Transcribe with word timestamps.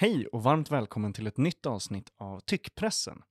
Hej 0.00 0.26
och 0.26 0.42
varmt 0.42 0.70
välkommen 0.70 1.12
till 1.12 1.26
ett 1.26 1.36
nytt 1.36 1.66
avsnitt 1.66 2.12
av 2.16 2.40
Tyckpressen. 2.40 3.22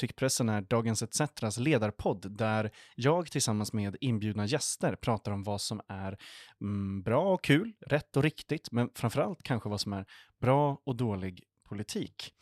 Tyckpressen 0.00 0.48
är 0.48 0.60
Dagens 0.60 1.02
ETCs 1.02 1.58
ledarpodd 1.58 2.36
där 2.36 2.70
jag 2.94 3.30
tillsammans 3.30 3.72
med 3.72 3.96
inbjudna 4.00 4.46
gäster 4.46 4.96
pratar 4.96 5.32
om 5.32 5.42
vad 5.42 5.60
som 5.60 5.80
är 5.88 6.18
mm, 6.60 7.02
bra 7.02 7.34
och 7.34 7.44
kul, 7.44 7.72
rätt 7.86 8.16
och 8.16 8.22
riktigt, 8.22 8.72
men 8.72 8.90
framförallt 8.94 9.42
kanske 9.42 9.68
vad 9.68 9.80
som 9.80 9.92
är 9.92 10.06
bra 10.40 10.82
och 10.84 10.96
dålig 10.96 11.44
politik. 11.68 12.34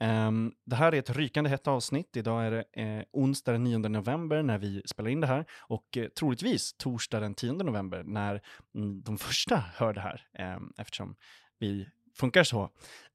Um, 0.00 0.52
det 0.64 0.76
här 0.76 0.94
är 0.94 0.98
ett 0.98 1.10
rykande 1.10 1.50
hett 1.50 1.68
avsnitt. 1.68 2.16
Idag 2.16 2.46
är 2.46 2.50
det 2.50 2.82
eh, 2.82 3.04
onsdag 3.12 3.52
den 3.52 3.64
9 3.64 3.78
november 3.78 4.42
när 4.42 4.58
vi 4.58 4.82
spelar 4.86 5.10
in 5.10 5.20
det 5.20 5.26
här 5.26 5.44
och 5.58 5.96
eh, 5.96 6.08
troligtvis 6.08 6.72
torsdag 6.72 7.20
den 7.20 7.34
10 7.34 7.52
november 7.52 8.02
när 8.02 8.42
mm, 8.74 9.02
de 9.02 9.18
första 9.18 9.64
hör 9.74 9.94
det 9.94 10.00
här 10.00 10.26
eh, 10.38 10.58
eftersom 10.78 11.16
vi 11.58 11.86
funkar 12.14 12.44
så. 12.44 12.70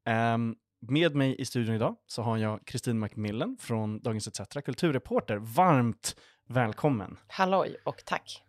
Um, 0.10 0.56
med 0.80 1.16
mig 1.16 1.36
i 1.42 1.46
studion 1.46 1.76
idag 1.76 1.96
så 2.08 2.22
har 2.22 2.38
jag 2.38 2.66
Kristin 2.66 3.00
Macmillan 3.00 3.58
från 3.60 4.00
Dagens 4.00 4.28
ETC, 4.28 4.62
kulturreporter. 4.66 5.38
Varmt 5.38 6.16
välkommen! 6.48 7.18
Halloj 7.28 7.76
och 7.84 8.06
tack! 8.06 8.42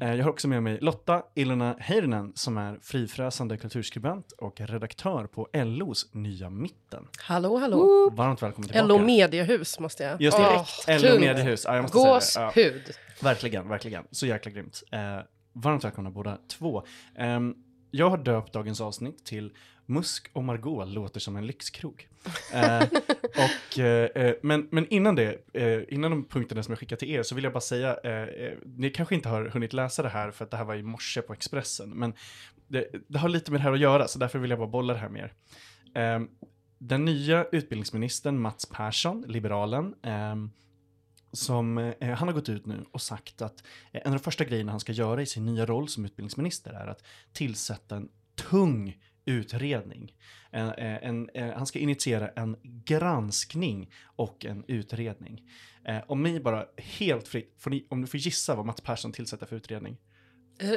Eh, 0.00 0.14
jag 0.14 0.24
har 0.24 0.30
också 0.30 0.48
med 0.48 0.62
mig 0.62 0.78
Lotta 0.80 1.22
Ilona 1.34 1.76
Heirinen 1.78 2.32
som 2.34 2.58
är 2.58 2.78
frifräsande 2.82 3.56
kulturskribent 3.56 4.32
och 4.32 4.60
redaktör 4.60 5.26
på 5.26 5.48
LOs 5.52 6.14
Nya 6.14 6.50
Mitten. 6.50 7.08
Hallå, 7.18 7.56
hallå! 7.58 8.10
Varmt 8.12 8.42
välkommen 8.42 8.68
tillbaka. 8.68 8.86
LO 8.86 8.98
Mediehus 8.98 9.78
måste 9.78 10.02
jag... 10.02 10.22
Just 10.22 10.36
det, 10.36 10.42
oh, 10.42 11.02
LO 11.02 11.20
Mediehus. 11.20 11.64
Ja, 11.64 11.74
jag 11.74 11.82
måste 11.82 11.98
Gåshud! 11.98 12.82
Ja, 12.86 12.94
verkligen, 13.22 13.68
verkligen. 13.68 14.04
Så 14.10 14.26
jäkla 14.26 14.50
grymt. 14.50 14.82
Eh, 14.92 15.00
varmt 15.52 15.84
välkomna 15.84 16.10
båda 16.10 16.38
två. 16.48 16.82
Eh, 17.14 17.40
jag 17.90 18.10
har 18.10 18.18
döpt 18.18 18.52
dagens 18.52 18.80
avsnitt 18.80 19.24
till 19.24 19.52
Musk 19.86 20.30
och 20.32 20.44
Margot 20.44 20.88
låter 20.88 21.20
som 21.20 21.36
en 21.36 21.46
lyxkrog. 21.46 22.08
eh, 22.52 22.82
och, 23.22 23.78
eh, 23.78 24.24
eh, 24.24 24.34
men, 24.42 24.68
men 24.70 24.86
innan 24.88 25.14
det, 25.14 25.38
eh, 25.52 25.80
innan 25.88 26.10
de 26.10 26.24
punkterna 26.24 26.62
som 26.62 26.72
jag 26.72 26.78
skickar 26.78 26.96
till 26.96 27.10
er 27.10 27.22
så 27.22 27.34
vill 27.34 27.44
jag 27.44 27.52
bara 27.52 27.60
säga, 27.60 27.96
eh, 28.04 28.12
eh, 28.12 28.58
ni 28.64 28.90
kanske 28.90 29.14
inte 29.14 29.28
har 29.28 29.44
hunnit 29.44 29.72
läsa 29.72 30.02
det 30.02 30.08
här 30.08 30.30
för 30.30 30.44
att 30.44 30.50
det 30.50 30.56
här 30.56 30.64
var 30.64 30.74
i 30.74 30.82
morse 30.82 31.22
på 31.22 31.32
Expressen, 31.32 31.90
men 31.90 32.14
det, 32.68 32.86
det 33.08 33.18
har 33.18 33.28
lite 33.28 33.50
med 33.50 33.60
det 33.60 33.64
här 33.64 33.72
att 33.72 33.80
göra 33.80 34.08
så 34.08 34.18
därför 34.18 34.38
vill 34.38 34.50
jag 34.50 34.58
bara 34.58 34.68
bolla 34.68 34.92
det 34.92 34.98
här 34.98 35.08
med 35.08 35.22
er. 35.22 35.32
Ehm, 35.94 36.28
den 36.78 37.04
nya 37.04 37.44
utbildningsministern 37.52 38.38
Mats 38.38 38.66
Persson, 38.66 39.24
liberalen, 39.28 39.94
ehm, 40.02 40.50
som, 41.32 41.78
eh, 41.78 42.10
han 42.14 42.28
har 42.28 42.32
gått 42.34 42.48
ut 42.48 42.66
nu 42.66 42.84
och 42.92 43.02
sagt 43.02 43.42
att 43.42 43.62
eh, 43.92 44.00
en 44.04 44.12
av 44.12 44.18
de 44.18 44.22
första 44.22 44.44
grejerna 44.44 44.72
han 44.72 44.80
ska 44.80 44.92
göra 44.92 45.22
i 45.22 45.26
sin 45.26 45.46
nya 45.46 45.66
roll 45.66 45.88
som 45.88 46.04
utbildningsminister 46.04 46.72
är 46.72 46.86
att 46.86 47.04
tillsätta 47.32 47.96
en 47.96 48.08
tung 48.34 48.98
utredning. 49.24 50.14
En, 50.50 50.68
en, 50.68 50.98
en, 51.02 51.30
eh, 51.34 51.56
han 51.56 51.66
ska 51.66 51.78
initiera 51.78 52.28
en 52.28 52.56
granskning 52.62 53.90
och 54.16 54.44
en 54.44 54.64
utredning. 54.68 55.50
Eh, 55.84 55.98
om 56.06 56.22
ni 56.22 56.40
bara 56.40 56.66
helt 56.76 57.28
fritt, 57.28 57.54
får 57.58 57.70
ni, 57.70 57.86
om 57.90 58.00
du 58.00 58.06
får 58.06 58.20
gissa 58.20 58.54
vad 58.54 58.66
Mats 58.66 58.80
Persson 58.80 59.12
tillsätter 59.12 59.46
för 59.46 59.56
utredning? 59.56 59.96
Uh, 60.62 60.76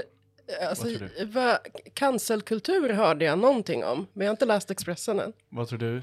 alltså, 0.69 0.87
vad 1.25 1.57
cancelkultur 1.93 2.89
hörde 2.89 3.25
jag 3.25 3.39
någonting 3.39 3.83
om, 3.83 4.07
men 4.13 4.25
jag 4.25 4.29
har 4.29 4.35
inte 4.35 4.45
läst 4.45 4.71
Expressen 4.71 5.19
än. 5.19 5.33
Vad 5.49 5.67
tror 5.67 5.79
du? 5.79 6.01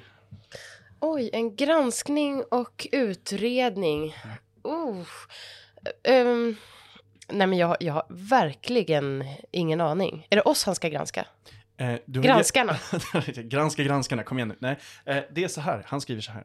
Oj, 1.01 1.31
en 1.33 1.57
granskning 1.57 2.45
och 2.51 2.87
utredning. 2.93 4.15
Uh. 4.67 5.07
Um, 6.09 6.57
nej, 7.29 7.47
men 7.47 7.59
jag, 7.59 7.77
jag 7.81 7.93
har 7.93 8.07
verkligen 8.09 9.25
ingen 9.51 9.81
aning. 9.81 10.27
Är 10.31 10.37
det 10.37 10.43
oss 10.43 10.65
han 10.65 10.75
ska 10.75 10.89
granska? 10.89 11.27
Eh, 11.83 11.99
granskarna. 12.07 12.77
Granska 13.27 13.83
granskarna, 13.83 14.23
kom 14.23 14.39
igen 14.39 14.49
nu. 14.49 14.57
Nej, 14.59 14.79
eh, 15.05 15.25
det 15.31 15.45
är 15.45 15.49
så 15.49 15.61
här, 15.61 15.83
han 15.87 16.01
skriver 16.01 16.23
så 16.23 16.33
här. 16.33 16.45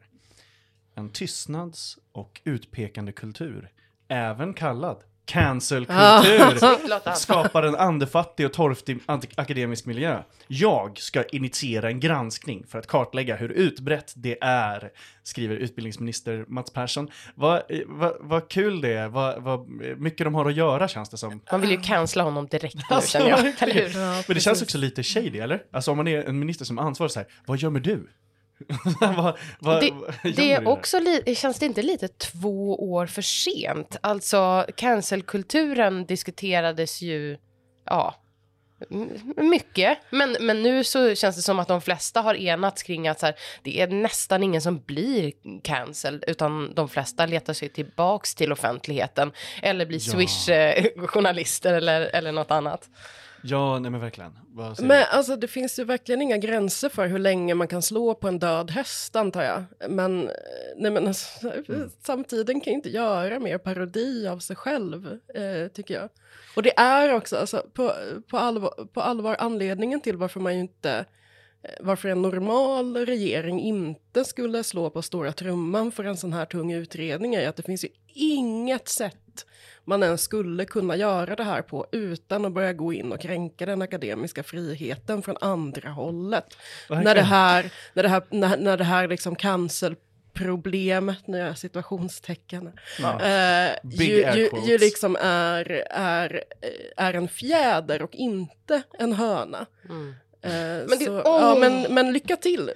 En 0.94 1.10
tystnads 1.10 1.98
och 2.12 2.40
utpekande 2.44 3.12
kultur, 3.12 3.70
även 4.08 4.54
kallad 4.54 5.04
Cancelkultur 5.28 7.14
skapar 7.14 7.62
en 7.62 7.76
andefattig 7.76 8.46
och 8.46 8.52
torftig 8.52 8.98
akademisk 9.34 9.86
miljö. 9.86 10.22
Jag 10.46 10.98
ska 10.98 11.22
initiera 11.24 11.88
en 11.88 12.00
granskning 12.00 12.64
för 12.68 12.78
att 12.78 12.86
kartlägga 12.86 13.36
hur 13.36 13.48
utbrett 13.48 14.12
det 14.16 14.38
är, 14.40 14.90
skriver 15.22 15.56
utbildningsminister 15.56 16.44
Mats 16.48 16.72
Persson. 16.72 17.08
Vad, 17.34 17.62
vad, 17.86 18.16
vad 18.20 18.48
kul 18.48 18.80
det 18.80 18.92
är, 18.92 19.08
vad, 19.08 19.42
vad 19.42 19.68
mycket 19.98 20.24
de 20.26 20.34
har 20.34 20.46
att 20.46 20.54
göra 20.54 20.88
känns 20.88 21.08
det 21.08 21.16
som. 21.16 21.40
Man 21.52 21.60
vill 21.60 21.70
ju 21.70 21.80
cancella 21.80 22.24
honom 22.24 22.46
direkt 22.46 22.74
nu 22.74 22.82
alltså, 22.90 23.18
känner 23.18 23.30
jag. 23.30 23.94
Ja, 23.94 24.22
Men 24.26 24.34
det 24.34 24.40
känns 24.40 24.62
också 24.62 24.78
lite 24.78 25.02
shady, 25.02 25.38
eller? 25.38 25.62
Alltså 25.72 25.90
om 25.90 25.96
man 25.96 26.08
är 26.08 26.24
en 26.24 26.38
minister 26.38 26.64
som 26.64 26.78
ansvarar 26.78 27.08
så 27.08 27.20
här, 27.20 27.28
vad 27.46 27.58
gömmer 27.58 27.80
du? 27.80 28.08
va, 29.00 29.36
va, 29.60 29.80
det, 29.80 29.92
det 30.36 30.52
är 30.52 30.68
också 30.68 30.98
li- 30.98 31.34
känns 31.34 31.58
det 31.58 31.66
inte 31.66 31.82
lite 31.82 32.08
två 32.08 32.90
år 32.92 33.06
för 33.06 33.22
sent? 33.22 33.96
Alltså 34.00 34.66
cancelkulturen 34.76 36.06
diskuterades 36.06 37.02
ju, 37.02 37.38
ja, 37.84 38.14
mycket. 39.36 39.98
Men, 40.10 40.36
men 40.40 40.62
nu 40.62 40.84
så 40.84 41.14
känns 41.14 41.36
det 41.36 41.42
som 41.42 41.58
att 41.58 41.68
de 41.68 41.80
flesta 41.80 42.20
har 42.20 42.34
enats 42.34 42.82
kring 42.82 43.08
att 43.08 43.20
så 43.20 43.26
här, 43.26 43.34
det 43.62 43.80
är 43.80 43.86
nästan 43.86 44.42
ingen 44.42 44.62
som 44.62 44.80
blir 44.80 45.32
cancelled, 45.62 46.24
utan 46.26 46.74
de 46.74 46.88
flesta 46.88 47.26
letar 47.26 47.52
sig 47.52 47.68
tillbaks 47.68 48.34
till 48.34 48.52
offentligheten 48.52 49.32
eller 49.62 49.86
blir 49.86 50.00
ja. 50.02 50.12
Swish-journalister 50.12 51.72
eller, 51.76 52.00
eller 52.00 52.32
något 52.32 52.50
annat. 52.50 52.88
Ja, 53.42 53.78
nej 53.78 53.90
men 53.90 54.00
verkligen. 54.00 54.38
Men 54.78 55.04
alltså 55.10 55.36
det 55.36 55.48
finns 55.48 55.78
ju 55.78 55.84
verkligen 55.84 56.22
inga 56.22 56.36
gränser 56.36 56.88
för 56.88 57.06
hur 57.06 57.18
länge 57.18 57.54
man 57.54 57.68
kan 57.68 57.82
slå 57.82 58.14
på 58.14 58.28
en 58.28 58.38
död 58.38 58.70
häst 58.70 59.16
antar 59.16 59.42
jag. 59.42 59.64
Men, 59.90 60.30
nej 60.76 60.90
men 60.90 61.06
alltså, 61.06 61.52
mm. 61.68 61.90
samtiden 62.02 62.60
kan 62.60 62.72
inte 62.72 62.90
göra 62.90 63.38
mer 63.38 63.58
parodi 63.58 64.28
av 64.28 64.38
sig 64.38 64.56
själv, 64.56 65.18
eh, 65.34 65.68
tycker 65.72 65.94
jag. 65.94 66.08
Och 66.56 66.62
det 66.62 66.78
är 66.78 67.14
också, 67.14 67.36
alltså, 67.36 67.66
på, 67.72 67.92
på, 68.30 68.38
allvar, 68.38 68.86
på 68.92 69.00
allvar 69.00 69.36
anledningen 69.38 70.00
till 70.00 70.16
varför 70.16 70.40
man 70.40 70.54
ju 70.54 70.60
inte 70.60 71.04
eh, 71.62 71.70
varför 71.80 72.08
en 72.08 72.22
normal 72.22 72.96
regering 72.96 73.60
inte 73.60 74.24
skulle 74.24 74.64
slå 74.64 74.90
på 74.90 75.02
stora 75.02 75.32
trumman 75.32 75.92
för 75.92 76.04
en 76.04 76.16
sån 76.16 76.32
här 76.32 76.44
tung 76.46 76.72
utredning 76.72 77.34
är 77.34 77.48
att 77.48 77.56
det 77.56 77.62
finns 77.62 77.84
ju 77.84 77.88
inget 78.14 78.88
sätt 78.88 79.46
man 79.88 80.02
ens 80.02 80.22
skulle 80.22 80.64
kunna 80.64 80.96
göra 80.96 81.36
det 81.36 81.44
här 81.44 81.62
på 81.62 81.86
utan 81.92 82.44
att 82.44 82.52
börja 82.52 82.72
gå 82.72 82.92
in 82.92 83.12
och 83.12 83.20
kränka 83.20 83.66
den 83.66 83.82
akademiska 83.82 84.42
friheten 84.42 85.22
från 85.22 85.36
andra 85.40 85.90
hållet. 85.90 86.56
När 86.90 87.14
det 87.14 87.22
här, 87.22 87.72
när 87.94 88.02
det 88.02 88.08
här, 88.08 88.22
när, 88.30 88.56
när 88.56 88.76
det 88.76 88.84
här 88.84 89.08
liksom 89.08 89.36
cancel 89.36 89.96
problemet, 90.32 91.26
nu 91.26 91.40
är 91.40 91.54
situationstecken, 91.54 92.72
ja. 92.98 93.22
eh, 93.22 93.72
ju, 93.82 94.32
ju, 94.34 94.50
ju, 94.66 94.78
liksom 94.78 95.16
är, 95.20 95.84
är, 95.90 96.44
är 96.96 97.14
en 97.14 97.28
fjäder 97.28 98.02
och 98.02 98.14
inte 98.14 98.82
en 98.98 99.12
höna. 99.12 99.66
Mm. 99.88 100.14
Eh, 100.42 100.50
men, 100.50 100.88
det, 100.88 101.04
så, 101.04 101.12
oh. 101.12 101.22
ja, 101.24 101.54
men, 101.54 101.94
men, 101.94 102.12
lycka 102.12 102.36
till, 102.36 102.70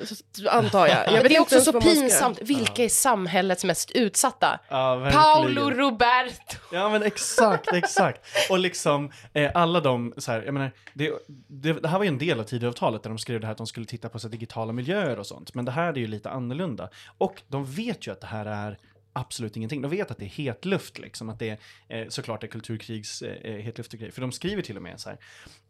antar 0.51 0.87
jag. 0.87 1.13
jag 1.13 1.25
det 1.25 1.37
är 1.37 1.41
också 1.41 1.61
så 1.61 1.81
pinsamt. 1.81 2.39
Vilka 2.43 2.85
är 2.85 2.89
samhällets 2.89 3.65
mest 3.65 3.91
utsatta? 3.91 4.61
Ja, 4.69 5.11
Paolo 5.13 5.71
Roberto. 5.71 6.57
Ja, 6.73 6.89
men 6.89 7.03
exakt, 7.03 7.73
exakt. 7.73 8.21
Och 8.51 8.59
liksom 8.59 9.11
eh, 9.33 9.51
alla 9.55 9.81
de, 9.81 10.15
så 10.17 10.33
här, 10.33 10.43
jag 10.43 10.55
menar, 10.55 10.73
det, 10.95 11.11
det, 11.47 11.73
det, 11.73 11.89
här 11.89 11.99
var 11.99 12.05
ju 12.05 12.09
en 12.09 12.19
del 12.19 12.41
av 12.41 12.45
Tidöavtalet 12.45 13.03
där 13.03 13.11
de 13.11 13.19
skrev 13.19 13.41
det 13.41 13.47
här 13.47 13.53
att 13.53 13.59
de 13.59 13.67
skulle 13.67 13.87
titta 13.87 14.09
på 14.09 14.19
så 14.19 14.29
digitala 14.29 14.73
miljöer 14.73 15.19
och 15.19 15.27
sånt. 15.27 15.55
Men 15.55 15.65
det 15.65 15.73
här 15.73 15.93
är 15.93 15.97
ju 15.97 16.07
lite 16.07 16.31
annorlunda. 16.31 16.89
Och 17.19 17.43
de 17.49 17.65
vet 17.65 18.07
ju 18.07 18.13
att 18.13 18.21
det 18.21 18.27
här 18.27 18.47
är 18.47 18.79
absolut 19.13 19.57
ingenting. 19.57 19.83
De 19.83 19.91
vet 19.91 20.11
att 20.11 20.19
det 20.19 20.25
är 20.25 20.29
hetluft, 20.29 20.99
liksom, 20.99 21.29
att 21.29 21.39
det 21.39 21.59
är 21.89 22.03
eh, 22.03 22.09
såklart 22.09 22.43
är 22.43 22.47
kulturkrigs 22.49 23.23
eh, 23.23 23.57
hetluft 23.57 23.93
och 23.93 23.99
grejer. 23.99 24.13
För 24.13 24.21
de 24.21 24.33
skriver 24.33 24.63
till 24.63 24.77
och 24.77 24.83
med 24.83 25.01
så 25.01 25.09
här, 25.09 25.19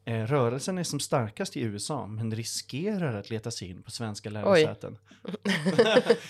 eh, 0.05 0.27
rörelsen 0.27 0.79
är 0.79 0.83
som 0.83 1.01
starkast 1.01 1.57
i 1.57 1.61
USA, 1.61 2.07
men 2.07 2.35
riskerar 2.35 3.19
att 3.19 3.31
leta 3.31 3.51
sig 3.51 3.71
in 3.71 3.83
på 3.83 3.91
svenska 3.91 4.31
lärosäten. 4.31 4.99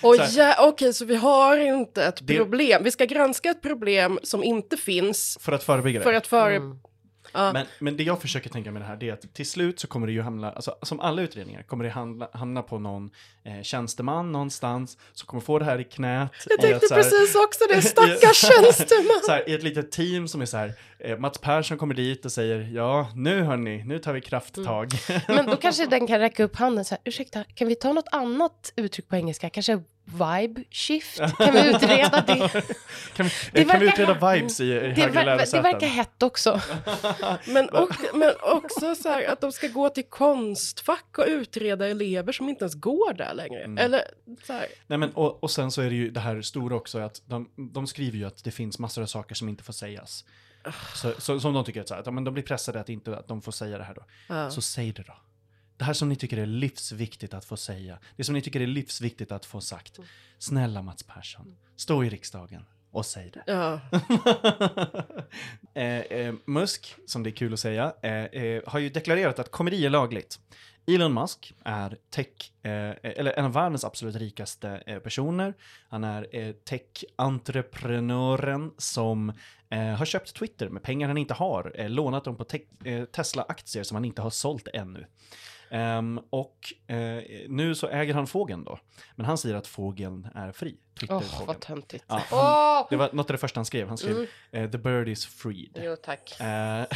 Oj, 0.02 0.18
ja, 0.36 0.54
okej, 0.58 0.68
okay, 0.68 0.92
så 0.92 1.04
vi 1.04 1.16
har 1.16 1.56
inte 1.56 2.04
ett 2.04 2.26
det... 2.26 2.36
problem. 2.36 2.84
Vi 2.84 2.90
ska 2.90 3.04
granska 3.04 3.50
ett 3.50 3.62
problem 3.62 4.18
som 4.22 4.44
inte 4.44 4.76
finns. 4.76 5.38
För 5.40 5.52
att 5.52 5.62
förebygga 5.62 5.98
det. 5.98 6.04
För 6.04 6.14
att 6.14 6.26
före... 6.26 6.56
Mm. 6.56 6.78
Ja. 7.32 7.52
Men, 7.52 7.66
men 7.78 7.96
det 7.96 8.02
jag 8.02 8.20
försöker 8.20 8.50
tänka 8.50 8.72
med 8.72 8.82
det 8.82 8.86
här 8.86 8.96
det 8.96 9.08
är 9.08 9.12
att 9.12 9.34
till 9.34 9.46
slut 9.46 9.80
så 9.80 9.86
kommer 9.86 10.06
det 10.06 10.12
ju 10.12 10.22
hamna, 10.22 10.52
alltså, 10.52 10.76
som 10.82 11.00
alla 11.00 11.22
utredningar, 11.22 11.62
kommer 11.62 11.84
det 11.84 11.90
hamna, 11.90 12.28
hamna 12.32 12.62
på 12.62 12.78
någon 12.78 13.10
eh, 13.44 13.62
tjänsteman 13.62 14.32
någonstans 14.32 14.98
som 15.12 15.26
kommer 15.26 15.40
få 15.40 15.58
det 15.58 15.64
här 15.64 15.78
i 15.78 15.84
knät. 15.84 16.30
Jag 16.48 16.60
tänkte 16.60 16.86
ett, 16.86 16.92
precis 16.92 17.34
här, 17.34 17.44
också 17.44 17.64
det, 17.68 17.82
stackars 17.82 18.36
tjänsteman. 18.36 19.20
så 19.26 19.32
här, 19.32 19.48
I 19.48 19.54
ett 19.54 19.62
litet 19.62 19.92
team 19.92 20.28
som 20.28 20.40
är 20.40 20.46
så 20.46 20.56
här, 20.56 20.74
eh, 20.98 21.18
Mats 21.18 21.38
Persson 21.38 21.78
kommer 21.78 21.94
dit 21.94 22.24
och 22.24 22.32
säger 22.32 22.70
ja, 22.74 23.10
nu 23.14 23.42
hörni, 23.42 23.84
nu 23.84 23.98
tar 23.98 24.12
vi 24.12 24.20
krafttag. 24.20 24.88
Mm. 25.08 25.22
Men 25.28 25.46
då 25.46 25.56
kanske 25.56 25.86
den 25.90 26.06
kan 26.06 26.18
räcka 26.18 26.44
upp 26.44 26.56
handen 26.56 26.84
så 26.84 26.94
här, 26.94 27.02
ursäkta, 27.04 27.44
kan 27.54 27.68
vi 27.68 27.74
ta 27.74 27.92
något 27.92 28.08
annat 28.12 28.72
uttryck 28.76 29.08
på 29.08 29.16
engelska, 29.16 29.50
kanske 29.50 29.82
vibe 30.04 30.64
shift? 30.70 31.18
Kan 31.18 31.52
vi 31.52 31.70
utreda 31.70 32.20
det? 32.26 32.48
kan, 33.16 33.26
vi, 33.26 33.32
det 33.52 33.64
kan 33.64 33.80
vi 33.80 33.86
utreda 33.86 34.32
vibes 34.32 34.60
i, 34.60 34.64
i 34.64 34.92
det, 34.96 35.06
ver, 35.06 35.52
det 35.52 35.60
verkar 35.60 35.86
hett 35.86 36.22
också. 36.22 36.60
men, 37.46 37.68
och, 37.68 37.90
men 38.14 38.32
också 38.42 38.94
så 38.94 39.08
här 39.08 39.32
att 39.32 39.40
de 39.40 39.52
ska 39.52 39.68
gå 39.68 39.88
till 39.88 40.04
Konstfack 40.04 41.18
och 41.18 41.24
utreda 41.26 41.88
elever 41.88 42.32
som 42.32 42.48
inte 42.48 42.64
ens 42.64 42.74
går 42.74 43.12
där 43.12 43.34
längre. 43.34 43.64
Mm. 43.64 43.78
Eller 43.78 44.02
så 44.46 44.52
här. 44.52 44.66
Nej, 44.86 44.98
men, 44.98 45.10
och, 45.10 45.42
och 45.42 45.50
sen 45.50 45.70
så 45.70 45.82
är 45.82 45.90
det 45.90 45.96
ju 45.96 46.10
det 46.10 46.20
här 46.20 46.42
stora 46.42 46.76
också 46.76 46.98
att 46.98 47.22
de, 47.26 47.48
de 47.56 47.86
skriver 47.86 48.18
ju 48.18 48.24
att 48.24 48.44
det 48.44 48.50
finns 48.50 48.78
massor 48.78 49.02
av 49.02 49.06
saker 49.06 49.34
som 49.34 49.48
inte 49.48 49.64
får 49.64 49.72
sägas. 49.72 50.24
Så, 50.94 51.12
så, 51.18 51.40
som 51.40 51.54
de 51.54 51.64
tycker 51.64 51.80
att, 51.80 51.88
så 51.88 51.94
här, 51.94 52.00
att 52.00 52.06
ja, 52.06 52.12
men 52.12 52.24
de 52.24 52.34
blir 52.34 52.44
pressade 52.44 52.80
att, 52.80 52.88
inte, 52.88 53.16
att 53.16 53.28
de 53.28 53.42
får 53.42 53.52
säga 53.52 53.78
det 53.78 53.84
här 53.84 53.94
då. 53.94 54.04
Ja. 54.28 54.50
Så 54.50 54.62
säg 54.62 54.92
det 54.92 55.02
då. 55.02 55.14
Det 55.82 55.86
här 55.86 55.92
som 55.92 56.08
ni 56.08 56.16
tycker 56.16 56.36
är 56.36 56.46
livsviktigt 56.46 57.34
att 57.34 57.44
få 57.44 57.56
säga. 57.56 57.98
Det 58.16 58.24
som 58.24 58.32
ni 58.32 58.42
tycker 58.42 58.60
är 58.60 58.66
livsviktigt 58.66 59.32
att 59.32 59.46
få 59.46 59.60
sagt. 59.60 59.98
Snälla 60.38 60.82
Mats 60.82 61.02
Persson, 61.02 61.56
stå 61.76 62.04
i 62.04 62.08
riksdagen 62.08 62.64
och 62.90 63.06
säg 63.06 63.30
det. 63.30 63.42
Ja. 63.46 63.80
eh, 65.74 65.98
eh, 65.98 66.34
Musk, 66.44 66.94
som 67.06 67.22
det 67.22 67.30
är 67.30 67.32
kul 67.32 67.52
att 67.52 67.60
säga, 67.60 67.94
eh, 68.02 68.12
eh, 68.12 68.62
har 68.66 68.78
ju 68.78 68.88
deklarerat 68.88 69.38
att 69.38 69.50
komedi 69.50 69.86
är 69.86 69.90
lagligt. 69.90 70.40
Elon 70.86 71.14
Musk 71.14 71.54
är 71.64 71.98
tech, 72.10 72.52
eh, 72.62 72.70
eller 73.02 73.38
en 73.38 73.44
av 73.44 73.52
världens 73.52 73.84
absolut 73.84 74.16
rikaste 74.16 74.82
eh, 74.86 74.98
personer. 74.98 75.54
Han 75.88 76.04
är 76.04 76.52
tech-entreprenören 76.52 78.70
som 78.78 79.32
har 79.98 80.04
köpt 80.04 80.34
Twitter 80.34 80.68
med 80.68 80.82
pengar 80.82 81.08
han 81.08 81.18
inte 81.18 81.34
har, 81.34 81.88
lånat 81.88 82.24
dem 82.24 82.36
på 82.36 82.44
te- 82.44 83.06
Tesla-aktier 83.06 83.82
som 83.82 83.94
han 83.94 84.04
inte 84.04 84.22
har 84.22 84.30
sålt 84.30 84.68
ännu. 84.74 85.06
Ehm, 85.74 86.20
och 86.30 86.72
eh, 86.86 87.22
nu 87.48 87.74
så 87.74 87.88
äger 87.88 88.14
han 88.14 88.26
fågeln 88.26 88.64
då. 88.64 88.78
Men 89.16 89.26
han 89.26 89.38
säger 89.38 89.54
att 89.54 89.66
fågeln 89.66 90.28
är 90.34 90.52
fri. 90.52 90.76
Åh, 90.76 90.98
Twitter-fågeln. 91.00 91.46
vad 91.46 91.60
töntigt. 91.60 92.04
Ja, 92.08 92.22
Åh! 92.32 92.86
Det 92.90 92.96
var 92.96 93.10
något 93.12 93.30
av 93.30 93.34
det 93.34 93.38
första 93.38 93.58
han 93.58 93.64
skrev. 93.64 93.88
Han 93.88 93.98
skrev 93.98 94.16
Mm. 94.16 94.26
eh, 94.52 94.70
“The 94.70 94.78
bird 94.78 95.08
is 95.08 95.26
freed”. 95.26 95.80
Jo, 95.84 95.96
tack. 95.96 96.40
Eh, 96.40 96.46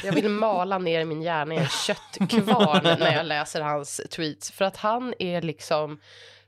Jag 0.04 0.12
vill 0.14 0.28
mala 0.28 0.78
ner 0.78 1.04
min 1.04 1.22
hjärna 1.22 1.54
i 1.54 1.58
en 1.58 1.68
köttkvarn 1.86 2.98
när 2.98 3.12
jag 3.16 3.26
läser 3.26 3.60
hans 3.60 4.00
tweets. 4.10 4.50
För 4.50 4.64
att 4.64 4.76
han 4.76 5.14
är 5.18 5.42
liksom 5.42 6.00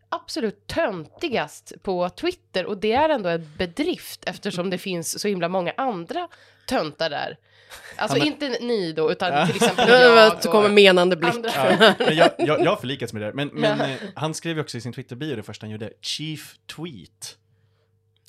absolut 0.09 0.67
töntigast 0.67 1.73
på 1.83 2.09
Twitter. 2.09 2.67
Och 2.67 2.79
det 2.79 2.93
är 2.93 3.09
ändå 3.09 3.29
en 3.29 3.53
bedrift 3.59 4.25
eftersom 4.27 4.71
det 4.71 4.79
finns 4.79 5.21
så 5.21 5.29
himla 5.29 5.49
många 5.49 5.73
andra 5.77 6.29
töntar 6.67 7.11
där. 7.11 7.37
Alltså 7.97 8.19
Han- 8.19 8.27
inte 8.27 8.49
ni 8.49 8.93
då, 8.93 9.13
utan 9.13 9.47
till 9.47 9.57
exempel 9.57 9.89
Jag 10.01 10.17
jag. 10.17 10.43
så 10.43 10.51
kommer 10.51 10.69
menande 10.69 11.17
blick. 11.17 11.35
ja, 11.55 11.95
men 11.99 12.17
jag, 12.17 12.31
jag, 12.39 12.61
jag 12.61 12.71
har 12.71 12.77
förlikats 12.77 13.13
med 13.13 13.23
det. 13.23 13.33
Men, 13.35 13.49
men 13.49 13.79
Ja. 13.79 13.87
eh, 13.87 13.99
han 14.15 14.35
skrev 14.35 14.57
ju 14.57 14.61
också 14.63 14.79
i 14.79 14.81
sin 14.81 14.93
Twitter-bio 14.93 15.37
det 15.37 15.43
första 15.43 15.67
han 15.67 15.71
gjorde, 15.71 15.93
Chief 16.01 16.57
Tweet. 16.77 17.39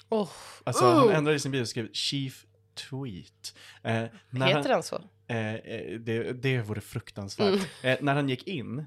Åh, 0.10 0.30
Alltså 0.64 0.86
han 0.86 1.08
Oh. 1.10 1.16
ändrade 1.16 1.36
i 1.36 1.40
sin 1.40 1.52
bio 1.52 1.62
och 1.62 1.68
skrev 1.68 1.92
Chief 1.94 2.46
Tweet. 2.90 3.56
Eh, 3.84 3.94
heter 3.94 4.54
han, 4.54 4.64
den 4.64 4.84
så? 4.84 5.02
eh, 5.28 5.54
eh, 5.56 6.00
det, 6.00 6.34
det 6.34 6.62
vore 6.62 6.82
fruktansvärt. 6.82 7.48
Mm. 7.48 7.62
Eh, 7.84 7.98
när 8.02 8.16
han 8.16 8.30
gick 8.30 8.48
in, 8.48 8.86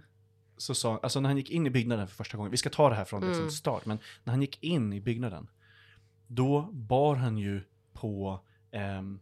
så 0.57 0.75
sa, 0.75 1.01
alltså 1.03 1.21
när 1.21 1.29
han 1.29 1.37
gick 1.37 1.51
in 1.51 1.67
i 1.67 1.71
byggnaden 1.71 2.09
för 2.09 2.15
första 2.15 2.37
gången, 2.37 2.51
vi 2.51 2.57
ska 2.57 2.71
ta 2.71 2.89
det 2.89 2.95
här 2.95 3.05
från 3.05 3.21
liksom 3.21 3.39
Mm. 3.41 3.51
start, 3.51 3.87
men 3.87 3.99
när 4.25 4.31
han 4.31 4.41
gick 4.41 4.63
in 4.63 4.93
i 4.93 5.01
byggnaden, 5.01 5.49
då 6.27 6.61
bar 6.73 7.15
han 7.17 7.39
ju 7.39 7.61
på 7.93 8.41
ehm, 8.73 9.21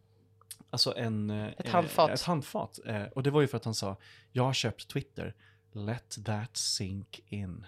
Alltså 0.71 0.95
en... 0.97 1.31
eh, 1.31 1.49
Ett 1.59 1.69
handfat. 1.69 2.11
Ett 2.11 2.23
handfat. 2.23 2.79
Eh, 2.87 3.03
och 3.15 3.23
det 3.23 3.31
var 3.31 3.41
ju 3.41 3.47
för 3.49 3.57
att 3.57 3.65
han 3.65 3.75
sa, 3.75 3.97
jag 4.33 4.43
har 4.45 4.53
köpt 4.53 4.89
Twitter, 4.89 5.35
let 5.73 6.19
that 6.27 6.57
sink 6.57 7.21
in. 7.29 7.67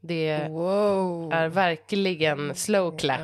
Det 0.00 0.48
Wow. 0.48 1.32
är 1.32 1.48
verkligen 1.48 2.54
slow 2.54 2.98
clap. 2.98 3.20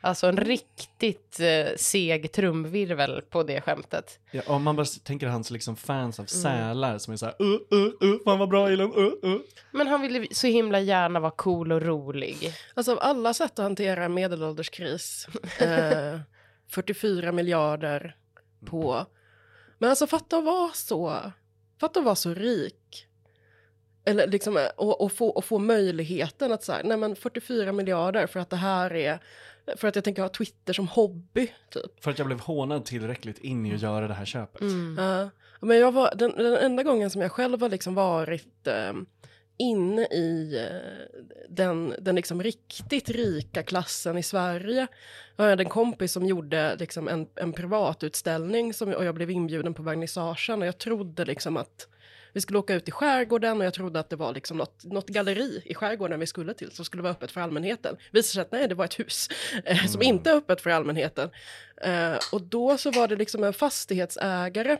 Alltså 0.00 0.26
en 0.26 0.36
riktigt 0.36 1.40
eh, 1.40 1.76
seg 1.76 2.32
trumvirvel 2.32 3.22
på 3.30 3.42
det 3.42 3.60
skämtet. 3.60 4.18
Ja, 4.30 4.42
om 4.46 4.62
man 4.62 4.76
bara 4.76 4.86
tänker 4.86 5.26
hans 5.26 5.50
liksom 5.50 5.76
fans 5.76 6.18
av 6.20 6.26
Mm. 6.34 6.42
sälar 6.42 6.98
som 6.98 7.12
är 7.12 7.16
så 7.16 7.26
här, 7.26 7.34
uh, 7.42 7.58
uh, 7.72 7.84
uh, 8.02 8.18
fan 8.24 8.38
vad 8.38 8.48
bra 8.48 8.68
Elon, 8.70 8.94
uh, 8.98 9.30
uh. 9.30 9.36
Men 9.70 9.86
han 9.86 10.00
ville 10.02 10.26
så 10.30 10.46
himla 10.46 10.80
gärna 10.80 11.20
vara 11.20 11.30
cool 11.36 11.72
och 11.72 11.82
rolig. 11.82 12.52
Alltså 12.74 12.92
av 12.92 12.98
alla 13.00 13.34
sätt 13.34 13.58
att 13.58 13.62
hantera 13.62 14.08
medelålderskris, 14.08 15.28
eh, 15.60 16.18
44 16.68 17.32
miljarder 17.32 18.16
på... 18.64 19.06
Men 19.78 19.90
alltså 19.90 20.06
fatta 20.06 20.38
att 20.38 20.44
vara 20.44 20.72
så, 20.72 21.32
fatta 21.80 22.00
att 22.00 22.04
vara 22.04 22.14
så 22.14 22.34
rik. 22.34 23.06
Eller 24.04 24.26
liksom, 24.26 24.68
och, 24.76 25.00
och, 25.00 25.12
få, 25.12 25.28
och 25.28 25.44
få 25.44 25.58
möjligheten 25.58 26.52
att 26.52 26.62
säga, 26.62 26.80
nej 26.84 26.96
men 26.96 27.16
44 27.16 27.72
miljarder 27.72 28.26
för 28.26 28.40
att 28.40 28.50
det 28.50 28.56
här 28.56 28.92
är, 28.92 29.18
för 29.76 29.88
att 29.88 29.94
jag 29.94 30.04
tänker 30.04 30.22
ha 30.22 30.28
Twitter 30.28 30.72
som 30.72 30.88
hobby, 30.88 31.52
typ. 31.70 32.04
För 32.04 32.10
att 32.10 32.18
jag 32.18 32.26
blev 32.26 32.40
hånad 32.40 32.84
tillräckligt 32.84 33.38
in 33.38 33.66
i 33.66 33.74
att 33.74 33.82
göra 33.82 34.08
det 34.08 34.14
här 34.14 34.24
köpet. 34.24 34.60
Mm. 34.60 34.96
Ja, 34.98 35.30
men 35.60 35.78
jag 35.78 35.92
var, 35.92 36.14
den, 36.14 36.32
den 36.32 36.56
enda 36.56 36.82
gången 36.82 37.10
som 37.10 37.22
jag 37.22 37.32
själv 37.32 37.60
har 37.60 37.68
liksom 37.68 37.94
varit 37.94 38.66
eh, 38.66 38.92
inne 39.56 40.02
i 40.02 40.56
eh, 40.56 41.20
den, 41.48 41.94
den 41.98 42.14
liksom 42.14 42.42
riktigt 42.42 43.10
rika 43.10 43.62
klassen 43.62 44.18
i 44.18 44.22
Sverige. 44.22 44.86
Jag 45.36 45.44
hade 45.44 45.62
en 45.62 45.68
kompis 45.68 46.12
som 46.12 46.26
gjorde 46.26 46.76
liksom 46.76 47.08
en, 47.08 47.26
en 47.34 47.52
privatutställning 47.52 48.74
som, 48.74 48.94
och 48.94 49.04
jag 49.04 49.14
blev 49.14 49.30
inbjuden 49.30 49.74
på 49.74 49.82
vernissagen 49.82 50.62
och 50.62 50.68
jag 50.68 50.78
trodde 50.78 51.24
liksom 51.24 51.56
att 51.56 51.88
vi 52.32 52.40
skulle 52.40 52.58
åka 52.58 52.74
ut 52.74 52.88
i 52.88 52.90
skärgården 52.90 53.58
och 53.60 53.66
jag 53.66 53.74
trodde 53.74 54.00
att 54.00 54.10
det 54.10 54.16
var 54.16 54.34
liksom 54.34 54.56
något, 54.56 54.84
något 54.84 55.08
galleri 55.08 55.62
i 55.64 55.74
skärgården 55.74 56.20
vi 56.20 56.26
skulle 56.26 56.54
till 56.54 56.70
som 56.70 56.84
skulle 56.84 57.02
vara 57.02 57.12
öppet 57.12 57.30
för 57.30 57.40
allmänheten. 57.40 57.96
Visade 58.12 58.32
sig 58.32 58.40
att 58.40 58.52
nej, 58.52 58.68
det 58.68 58.74
var 58.74 58.84
ett 58.84 58.98
hus 58.98 59.28
eh, 59.64 59.86
som 59.86 60.00
Mm. 60.00 60.14
inte 60.14 60.30
är 60.30 60.34
öppet 60.34 60.60
för 60.60 60.70
allmänheten. 60.70 61.30
Eh, 61.82 62.16
och 62.32 62.42
då 62.42 62.78
så 62.78 62.90
var 62.90 63.08
det 63.08 63.16
liksom 63.16 63.44
en 63.44 63.52
fastighetsägare 63.52 64.78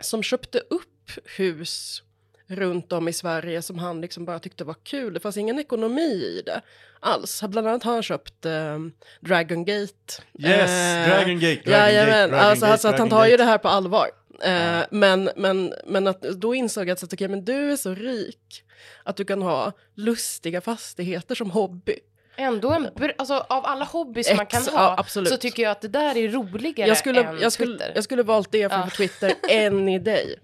som 0.00 0.22
köpte 0.22 0.58
upp 0.58 1.10
hus 1.36 2.02
runt 2.48 2.92
om 2.92 3.08
i 3.08 3.12
Sverige 3.12 3.62
som 3.62 3.78
han 3.78 4.00
liksom 4.00 4.24
bara 4.24 4.38
tyckte 4.38 4.64
var 4.64 4.76
kul. 4.84 5.14
Det 5.14 5.20
fanns 5.20 5.36
ingen 5.36 5.58
ekonomi 5.58 6.12
i 6.12 6.42
det 6.46 6.60
alls. 7.00 7.42
Bland 7.48 7.68
annat 7.68 7.82
har 7.82 7.92
han 7.92 8.02
köpt 8.02 8.46
eh, 8.46 8.78
Dragon 9.20 9.64
Gate. 9.64 10.22
Yes, 10.38 10.70
Eh, 10.70 11.08
Dragon 11.08 11.40
Gate, 11.40 11.62
Dragon 11.64 11.80
Jajamän, 11.80 12.30
Gate, 12.30 12.42
alltså, 12.42 12.64
Gate, 12.64 12.72
alltså 12.72 12.88
att 12.88 12.98
han 12.98 13.08
tar 13.08 13.26
ju 13.26 13.36
det 13.36 13.44
här 13.44 13.58
på 13.58 13.68
allvar. 13.68 14.08
Eh, 14.42 14.80
men, 14.90 15.30
men, 15.36 15.74
men 15.86 16.06
att 16.06 16.22
då 16.22 16.54
insåg 16.54 16.88
jag 16.88 16.92
att 16.92 17.02
att, 17.02 17.12
okej, 17.12 17.28
men 17.28 17.44
du 17.44 17.72
är 17.72 17.76
så 17.76 17.94
rik 17.94 18.64
att 19.04 19.16
du 19.16 19.24
kan 19.24 19.42
ha 19.42 19.72
lustiga 19.94 20.60
fastigheter 20.60 21.34
som 21.34 21.50
hobby. 21.50 21.98
Ändå 22.38 22.70
en 22.72 22.88
alltså 23.18 23.34
av 23.48 23.66
alla 23.66 23.84
hobbys 23.84 24.32
man 24.36 24.46
kan 24.46 24.62
ha 24.62 24.94
ja, 25.14 25.24
så 25.24 25.36
tycker 25.36 25.62
jag 25.62 25.70
att 25.72 25.80
det 25.80 25.88
där 25.88 26.16
är 26.16 26.28
roligare 26.28 26.88
Jag 26.88 26.96
skulle, 26.98 27.22
än 27.24 27.38
jag, 27.40 27.52
skulle, 27.52 27.70
Twitter. 27.78 27.92
jag 27.94 28.04
skulle 28.04 28.22
valt 28.22 28.52
det 28.52 28.58
Ja. 28.58 28.68
för 28.68 28.96
Twitter 28.96 29.32
any 29.66 29.98
day. 29.98 30.36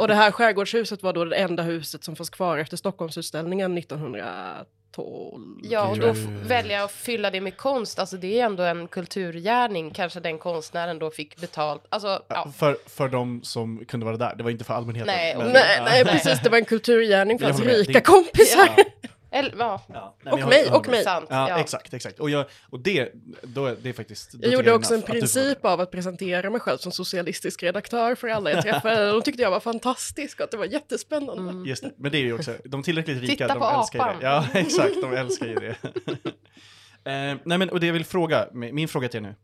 Och 0.00 0.08
det 0.08 0.14
här 0.14 0.30
skärgårdshuset 0.30 1.02
var 1.02 1.12
då 1.12 1.24
det 1.24 1.36
enda 1.36 1.62
huset 1.62 2.04
som 2.04 2.16
fanns 2.16 2.30
kvar 2.30 2.58
efter 2.58 2.76
Stockholmsutställningen 2.76 3.78
1912. 3.78 5.58
Ja, 5.62 5.88
och 5.88 5.98
då 5.98 6.14
välja 6.48 6.84
att 6.84 6.92
fylla 6.92 7.30
det 7.30 7.40
med 7.40 7.56
konst, 7.56 7.98
alltså 7.98 8.16
det 8.16 8.40
är 8.40 8.44
ändå 8.46 8.62
en 8.62 8.88
kulturgärning, 8.88 9.90
kanske 9.90 10.20
den 10.20 10.38
konstnären 10.38 10.98
då 10.98 11.10
fick 11.10 11.36
betalt. 11.40 11.86
Alltså, 11.88 12.22
ja. 12.28 12.52
För, 12.58 12.76
för 12.86 13.08
de 13.08 13.40
som 13.44 13.84
kunde 13.84 14.06
vara 14.06 14.16
där, 14.16 14.34
det 14.36 14.42
var 14.44 14.50
inte 14.50 14.64
för 14.64 14.74
allmänheten. 14.74 15.06
Nej, 15.14 15.36
men- 15.38 15.52
Nej, 15.52 15.74
ja. 15.78 15.84
nej, 15.84 16.04
precis. 16.04 16.40
Det 16.42 16.48
var 16.50 16.58
en 16.58 16.64
kulturgärning 16.64 17.38
för 17.38 17.46
hans 17.46 17.60
rika 17.60 17.92
Det- 17.92 18.00
kompisar. 18.00 18.68
Eller, 19.30 19.54
ja, 19.58 19.82
Ja, 19.88 20.16
nej, 20.22 20.32
Och 20.42 20.48
mig, 20.48 20.64
och 20.66 20.70
håller 20.70 20.80
med. 20.80 20.90
mig. 20.90 21.04
sant. 21.04 21.26
Ja, 21.30 21.48
Ja, 21.48 21.58
exakt, 21.58 21.94
exakt. 21.94 22.20
Och, 22.20 22.30
jag, 22.30 22.46
och 22.70 22.80
det, 22.80 23.12
då, 23.42 23.66
är- 23.66 23.76
det 23.82 23.88
är 23.88 23.92
faktiskt... 23.92 24.32
då 24.32 24.38
Jag 24.42 24.52
gjorde 24.52 24.72
också 24.72 24.94
en 24.94 25.02
princip 25.02 25.64
av 25.64 25.80
att 25.80 25.90
presentera 25.90 26.50
mig 26.50 26.60
själv 26.60 26.78
som 26.78 26.92
socialistisk 26.92 27.62
redaktör 27.62 28.14
för 28.14 28.28
alla 28.28 28.50
jag 28.50 28.62
träffade. 28.62 29.06
De 29.12 29.22
tyckte 29.22 29.42
jag 29.42 29.50
var 29.50 29.60
fantastisk 29.60 30.38
och 30.40 30.44
att 30.44 30.50
det 30.50 30.56
var 30.56 30.64
jättespännande. 30.64 31.50
Mm. 31.52 31.66
Just 31.66 31.82
det, 31.82 31.92
men 31.96 32.12
det 32.12 32.18
är 32.18 32.22
ju 32.22 32.32
också, 32.32 32.54
de 32.64 32.82
tillräckligt 32.82 33.20
rika, 33.20 33.32
Titta 33.32 33.54
de 33.54 33.58
på 33.60 33.78
älskar 33.80 33.98
ju 33.98 34.04
apan. 34.04 34.18
det. 34.20 34.26
Ja, 34.26 34.46
exakt, 34.60 34.94
de 35.02 35.12
älskar 35.12 35.46
ju 35.46 35.54
det. 35.54 35.76
eh, 37.10 37.36
nej 37.44 37.58
men, 37.58 37.70
och 37.70 37.80
det 37.80 37.86
jag 37.86 37.92
vill 37.94 38.04
fråga, 38.04 38.48
min 38.52 38.88
fråga 38.88 39.08
till 39.08 39.18
er 39.18 39.22
nu. 39.22 39.34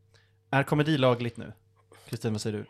Är 0.50 0.62
komedi 0.62 0.98
lagligt 0.98 1.36
nu? 1.36 1.52
Kristin, 2.08 2.32
vad 2.32 2.40
säger 2.40 2.58
du? 2.58 2.64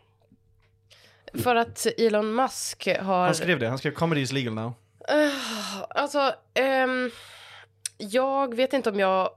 för 1.42 1.56
att 1.56 1.86
Elon 1.98 2.34
Musk 2.34 2.88
har... 3.00 3.24
Han 3.24 3.34
skrev 3.34 3.58
det, 3.58 3.68
han 3.68 3.78
skrev 3.78 3.90
comedy 3.92 4.20
is 4.20 4.32
legal 4.32 4.54
now. 4.54 4.72
Uh, 5.12 5.82
alltså, 5.90 6.34
ehm, 6.54 7.10
jag 7.98 8.54
vet 8.54 8.72
inte 8.72 8.90
om 8.90 9.00
jag 9.00 9.30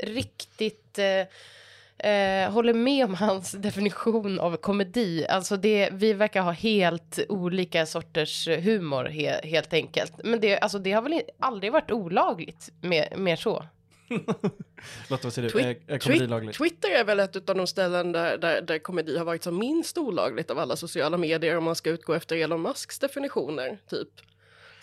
riktigt 0.00 0.98
eh, 0.98 2.10
eh, 2.12 2.50
håller 2.50 2.74
med 2.74 3.04
om 3.04 3.14
hans 3.14 3.52
definition 3.58 4.38
av 4.40 4.56
komedi. 4.56 5.26
Alltså 5.28 5.56
det, 5.56 5.90
vi 5.92 6.12
verkar 6.12 6.42
ha 6.42 6.50
helt 6.50 7.18
olika 7.28 7.86
sorters 7.86 8.48
humor 8.48 9.04
he, 9.04 9.40
helt 9.48 9.72
enkelt. 9.72 10.12
Men 10.24 10.40
det, 10.40 10.58
alltså 10.58 10.78
det 10.78 10.92
har 10.92 11.02
väl 11.02 11.22
aldrig 11.38 11.72
varit 11.72 11.90
olagligt 11.90 12.70
mer, 12.80 13.16
mer 13.16 13.36
så. 13.36 13.64
Lotta, 15.08 15.22
vad 15.22 15.32
säger 15.32 15.48
du? 15.48 15.58
Twi- 15.58 15.64
Är, 15.64 15.94
är 15.94 15.98
komedi 15.98 16.26
lagligt? 16.26 16.56
Twitter 16.56 16.90
är 16.90 17.04
väl 17.04 17.20
ett 17.20 17.48
av 17.48 17.56
de 17.56 17.66
ställen 17.66 18.12
där, 18.12 18.38
där, 18.38 18.60
där 18.62 18.78
komedi 18.78 19.18
har 19.18 19.24
varit 19.24 19.42
som 19.42 19.58
minst 19.58 19.98
olagligt 19.98 20.50
av 20.50 20.58
alla 20.58 20.76
sociala 20.76 21.16
medier 21.16 21.56
om 21.56 21.64
man 21.64 21.76
ska 21.76 21.90
utgå 21.90 22.12
efter 22.14 22.36
Elon 22.36 22.62
Musks 22.62 22.98
definitioner. 22.98 23.78
Typ 23.90 24.08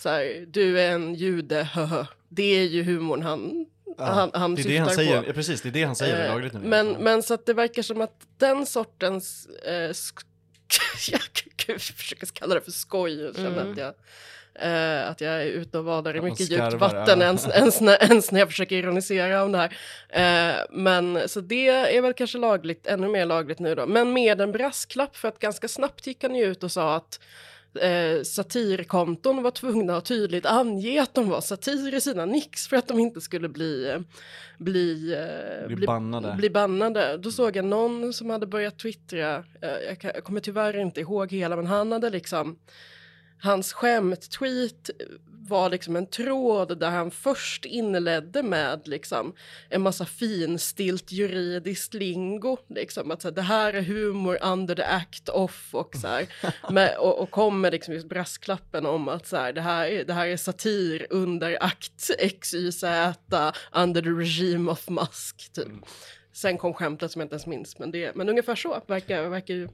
så 0.05 0.09
här, 0.09 0.45
du 0.47 0.79
är 0.79 0.91
en 0.91 1.15
jude, 1.15 1.63
höhö. 1.63 2.05
Det 2.29 2.59
är 2.59 2.63
ju 2.63 2.83
humorn 2.83 3.21
han 3.21 3.65
han, 3.97 4.31
han 4.33 4.55
det 4.55 4.61
är 4.61 4.67
det 4.67 4.77
han 4.77 4.89
säger, 4.89 5.21
på. 5.21 5.33
precis, 5.33 5.61
det 5.61 5.69
är 5.69 5.71
det 5.71 5.83
han 5.83 5.95
säger 5.95 6.25
eh, 6.25 6.31
lagligt 6.33 6.53
nu. 6.53 6.59
Men, 6.59 6.91
men 6.91 7.23
så 7.23 7.33
att 7.33 7.45
det 7.45 7.53
verkar 7.53 7.81
som 7.81 8.01
att 8.01 8.13
den 8.37 8.65
sortens, 8.65 9.47
eh, 9.65 9.73
jag 11.67 11.81
försöker 11.81 12.25
kalla 12.25 12.55
det 12.55 12.61
för 12.61 12.71
skoj, 12.71 13.21
jag 13.21 13.35
känner 13.35 13.61
mm. 13.61 13.71
att 13.71 13.77
jag 13.77 13.93
Uh, 14.63 15.09
att 15.09 15.21
jag 15.21 15.33
är 15.33 15.45
ute 15.45 15.77
och 15.77 15.85
vadar 15.85 16.15
i 16.15 16.21
mycket 16.21 16.45
skarvar, 16.45 16.71
djupt 16.71 16.81
vatten 16.81 17.19
ja. 17.19 17.25
ens, 17.25 17.47
ens, 17.47 17.81
när, 17.81 18.03
ens 18.03 18.31
när 18.31 18.39
jag 18.39 18.49
försöker 18.49 18.75
ironisera 18.75 19.43
om 19.43 19.51
det 19.51 19.57
här. 19.57 20.57
Uh, 20.59 20.65
men 20.71 21.29
så 21.29 21.41
det 21.41 21.67
är 21.67 22.01
väl 22.01 22.13
kanske 22.13 22.37
lagligt, 22.37 22.87
ännu 22.87 23.07
mer 23.07 23.25
lagligt 23.25 23.59
nu 23.59 23.75
då. 23.75 23.85
Men 23.85 24.13
med 24.13 24.41
en 24.41 24.51
brasklapp 24.51 25.15
för 25.15 25.27
att 25.27 25.39
ganska 25.39 25.67
snabbt 25.67 26.07
gick 26.07 26.23
han 26.23 26.35
ju 26.35 26.45
ut 26.45 26.63
och 26.63 26.71
sa 26.71 26.95
att 26.95 27.19
eh, 27.81 28.21
satirkonton 28.23 29.43
var 29.43 29.51
tvungna 29.51 29.97
att 29.97 30.05
tydligt 30.05 30.45
ange 30.45 31.01
att 31.01 31.13
de 31.13 31.29
var 31.29 31.41
satir 31.41 31.95
i 31.95 32.01
sina 32.01 32.25
nix 32.25 32.67
för 32.67 32.77
att 32.77 32.87
de 32.87 32.99
inte 32.99 33.21
skulle 33.21 33.49
bli, 33.49 33.89
eh, 33.89 33.99
bli, 34.57 35.13
eh, 35.13 35.75
bli, 35.75 35.87
bannade. 35.87 36.35
bli 36.37 36.49
bannade. 36.49 37.17
Då 37.17 37.31
såg 37.31 37.55
jag 37.55 37.65
någon 37.65 38.13
som 38.13 38.29
hade 38.29 38.47
börjat 38.47 38.77
twittra, 38.77 39.35
eh, 39.61 39.69
jag, 39.87 39.97
jag 40.15 40.23
kommer 40.23 40.39
tyvärr 40.39 40.77
inte 40.77 41.01
ihåg 41.01 41.31
hela, 41.31 41.55
men 41.55 41.67
han 41.67 41.91
hade 41.91 42.09
liksom 42.09 42.59
hans 43.39 43.73
skämt-tweet 43.73 44.89
var 45.47 45.69
liksom 45.69 45.95
en 45.95 46.07
tråd 46.07 46.79
där 46.79 46.89
han 46.89 47.11
först 47.11 47.65
inledde 47.65 48.43
med 48.43 48.87
liksom 48.87 49.33
en 49.69 49.81
massa 49.81 50.05
finstilt 50.05 51.11
juridiskt 51.11 51.93
lingo. 51.93 52.57
Liksom, 52.67 53.11
att 53.11 53.21
så 53.21 53.27
här, 53.27 53.35
det 53.35 53.41
här 53.41 53.73
är 53.73 53.81
humor 53.81 54.37
under 54.41 54.75
the 54.75 54.83
act 54.83 55.29
off 55.29 55.69
och 55.71 55.95
så 55.95 56.07
här, 56.07 56.27
med, 56.71 56.97
och, 56.97 57.19
och 57.19 57.31
kom 57.31 57.61
med 57.61 57.71
liksom 57.71 57.93
just 57.93 58.09
brasklappen 58.09 58.85
om 58.85 59.07
att 59.07 59.27
så 59.27 59.37
här, 59.37 59.53
det, 59.53 59.61
här 59.61 59.87
är, 59.87 60.05
det 60.05 60.13
här 60.13 60.27
är 60.27 60.37
satir 60.37 61.07
under 61.09 61.63
akt 61.63 62.11
XYZ 62.41 62.83
under 63.71 64.01
the 64.01 64.09
regime 64.09 64.71
of 64.71 64.89
Musk. 64.89 65.53
Typ. 65.53 65.65
Mm. 65.65 65.83
Sen 66.33 66.57
kom 66.57 66.73
skämtet 66.73 67.11
som 67.11 67.19
jag 67.19 67.25
inte 67.25 67.33
ens 67.33 67.47
minns, 67.47 67.79
men, 67.79 67.91
det, 67.91 68.15
men 68.15 68.29
ungefär 68.29 68.55
så 68.55 68.81
verkar, 68.87 69.29
verkar 69.29 69.53
ju 69.53 69.67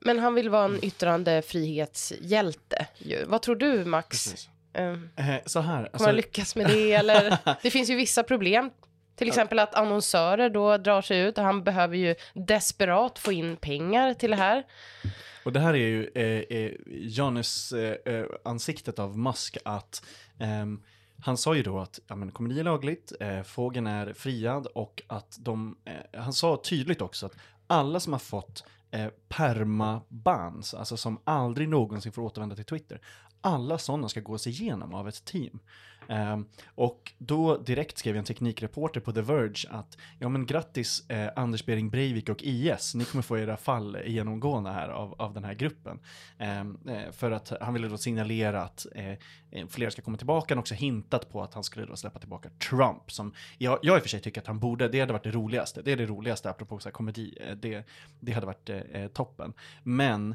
men 0.00 0.18
han 0.18 0.34
vill 0.34 0.50
vara 0.50 0.64
en 0.64 0.84
yttrandefrihetshjälte. 0.84 2.86
Ju. 2.98 3.24
Vad 3.24 3.42
tror 3.42 3.56
du, 3.56 3.84
Max? 3.84 4.34
Um, 4.78 5.08
så 5.46 5.60
här. 5.60 5.78
Alltså... 5.78 5.98
Kommer 5.98 6.08
han 6.08 6.16
lyckas 6.16 6.56
med 6.56 6.66
det? 6.66 6.92
Eller? 6.92 7.38
det 7.62 7.70
finns 7.70 7.90
ju 7.90 7.96
vissa 7.96 8.22
problem. 8.22 8.70
Till 9.16 9.28
exempel 9.28 9.58
att 9.58 9.74
annonsörer 9.74 10.50
då 10.50 10.76
drar 10.76 11.02
sig 11.02 11.20
ut 11.20 11.38
och 11.38 11.44
han 11.44 11.64
behöver 11.64 11.96
ju 11.96 12.14
desperat 12.34 13.18
få 13.18 13.32
in 13.32 13.56
pengar 13.56 14.14
till 14.14 14.30
det 14.30 14.36
här. 14.36 14.64
Och 15.44 15.52
det 15.52 15.60
här 15.60 15.74
är 15.74 15.78
ju 15.78 16.10
eh, 16.14 16.58
eh, 16.58 16.72
Janus 16.86 17.72
eh, 17.72 18.14
eh 18.14 18.26
ansiktet 18.44 18.98
av 18.98 19.18
Musk 19.18 19.56
att 19.64 20.04
ehm, 20.38 20.82
han 21.20 21.36
sa 21.36 21.54
ju 21.54 21.62
då 21.62 21.78
att 21.78 22.00
ja, 22.06 22.16
men, 22.16 22.30
komedi 22.30 22.60
är 22.60 22.64
lagligt, 22.64 23.12
eh, 23.20 23.42
fågeln 23.42 23.86
är 23.86 24.12
friad 24.12 24.66
och 24.66 25.02
att 25.06 25.36
de, 25.40 25.76
eh, 25.84 26.20
han 26.20 26.32
sa 26.32 26.62
tydligt 26.64 27.02
också 27.02 27.26
att 27.26 27.36
alla 27.66 28.00
som 28.00 28.12
har 28.12 28.20
fått 28.20 28.64
eh, 28.90 29.08
permabans, 29.28 30.74
alltså 30.74 30.96
som 30.96 31.20
aldrig 31.24 31.68
någonsin 31.68 32.12
får 32.12 32.22
återvända 32.22 32.56
till 32.56 32.64
Twitter. 32.64 33.00
Alla 33.46 33.78
sådana 33.78 34.08
ska 34.08 34.20
gås 34.20 34.46
igenom 34.46 34.94
av 34.94 35.08
ett 35.08 35.24
team. 35.24 35.58
Um, 36.08 36.48
och 36.66 37.12
då 37.18 37.56
direkt 37.56 37.98
skrev 37.98 38.14
jag 38.14 38.18
en 38.18 38.24
teknikreporter 38.24 39.00
på 39.00 39.12
The 39.12 39.20
Verge 39.20 39.68
att 39.70 39.98
ja 40.18 40.28
men 40.28 40.46
grattis 40.46 41.10
eh, 41.10 41.30
Anders 41.36 41.66
Bering 41.66 41.90
Breivik 41.90 42.28
och 42.28 42.42
IS, 42.42 42.94
ni 42.94 43.04
kommer 43.04 43.22
få 43.22 43.38
era 43.38 43.56
fall 43.56 43.98
genomgående 44.06 44.70
här 44.70 44.88
av, 44.88 45.14
av 45.18 45.34
den 45.34 45.44
här 45.44 45.54
gruppen. 45.54 45.98
Um, 46.38 46.78
eh, 46.88 47.12
för 47.12 47.30
att 47.30 47.52
han 47.60 47.74
ville 47.74 47.88
då 47.88 47.98
signalera 47.98 48.62
att 48.62 48.86
eh, 48.94 49.10
eh, 49.50 49.66
fler 49.68 49.90
ska 49.90 50.02
komma 50.02 50.16
tillbaka, 50.16 50.54
han 50.54 50.58
också 50.58 50.74
hintat 50.74 51.32
på 51.32 51.42
att 51.42 51.54
han 51.54 51.64
skulle 51.64 51.86
då 51.86 51.96
släppa 51.96 52.18
tillbaka 52.18 52.48
Trump 52.70 53.12
som 53.12 53.34
jag, 53.58 53.78
jag 53.82 53.96
i 53.96 53.98
och 53.98 54.02
för 54.02 54.08
sig 54.08 54.20
tycker 54.20 54.40
att 54.40 54.46
han 54.46 54.58
borde, 54.58 54.88
det 54.88 55.00
hade 55.00 55.12
varit 55.12 55.24
det 55.24 55.30
roligaste, 55.30 55.82
det 55.82 55.92
är 55.92 55.96
det 55.96 56.06
roligaste 56.06 56.50
apropå 56.50 56.78
så 56.78 56.88
här, 56.88 56.92
komedi, 56.92 57.38
eh, 57.40 57.56
det, 57.56 57.86
det 58.20 58.32
hade 58.32 58.46
varit 58.46 58.70
eh, 58.70 59.06
toppen. 59.06 59.52
Men, 59.82 60.34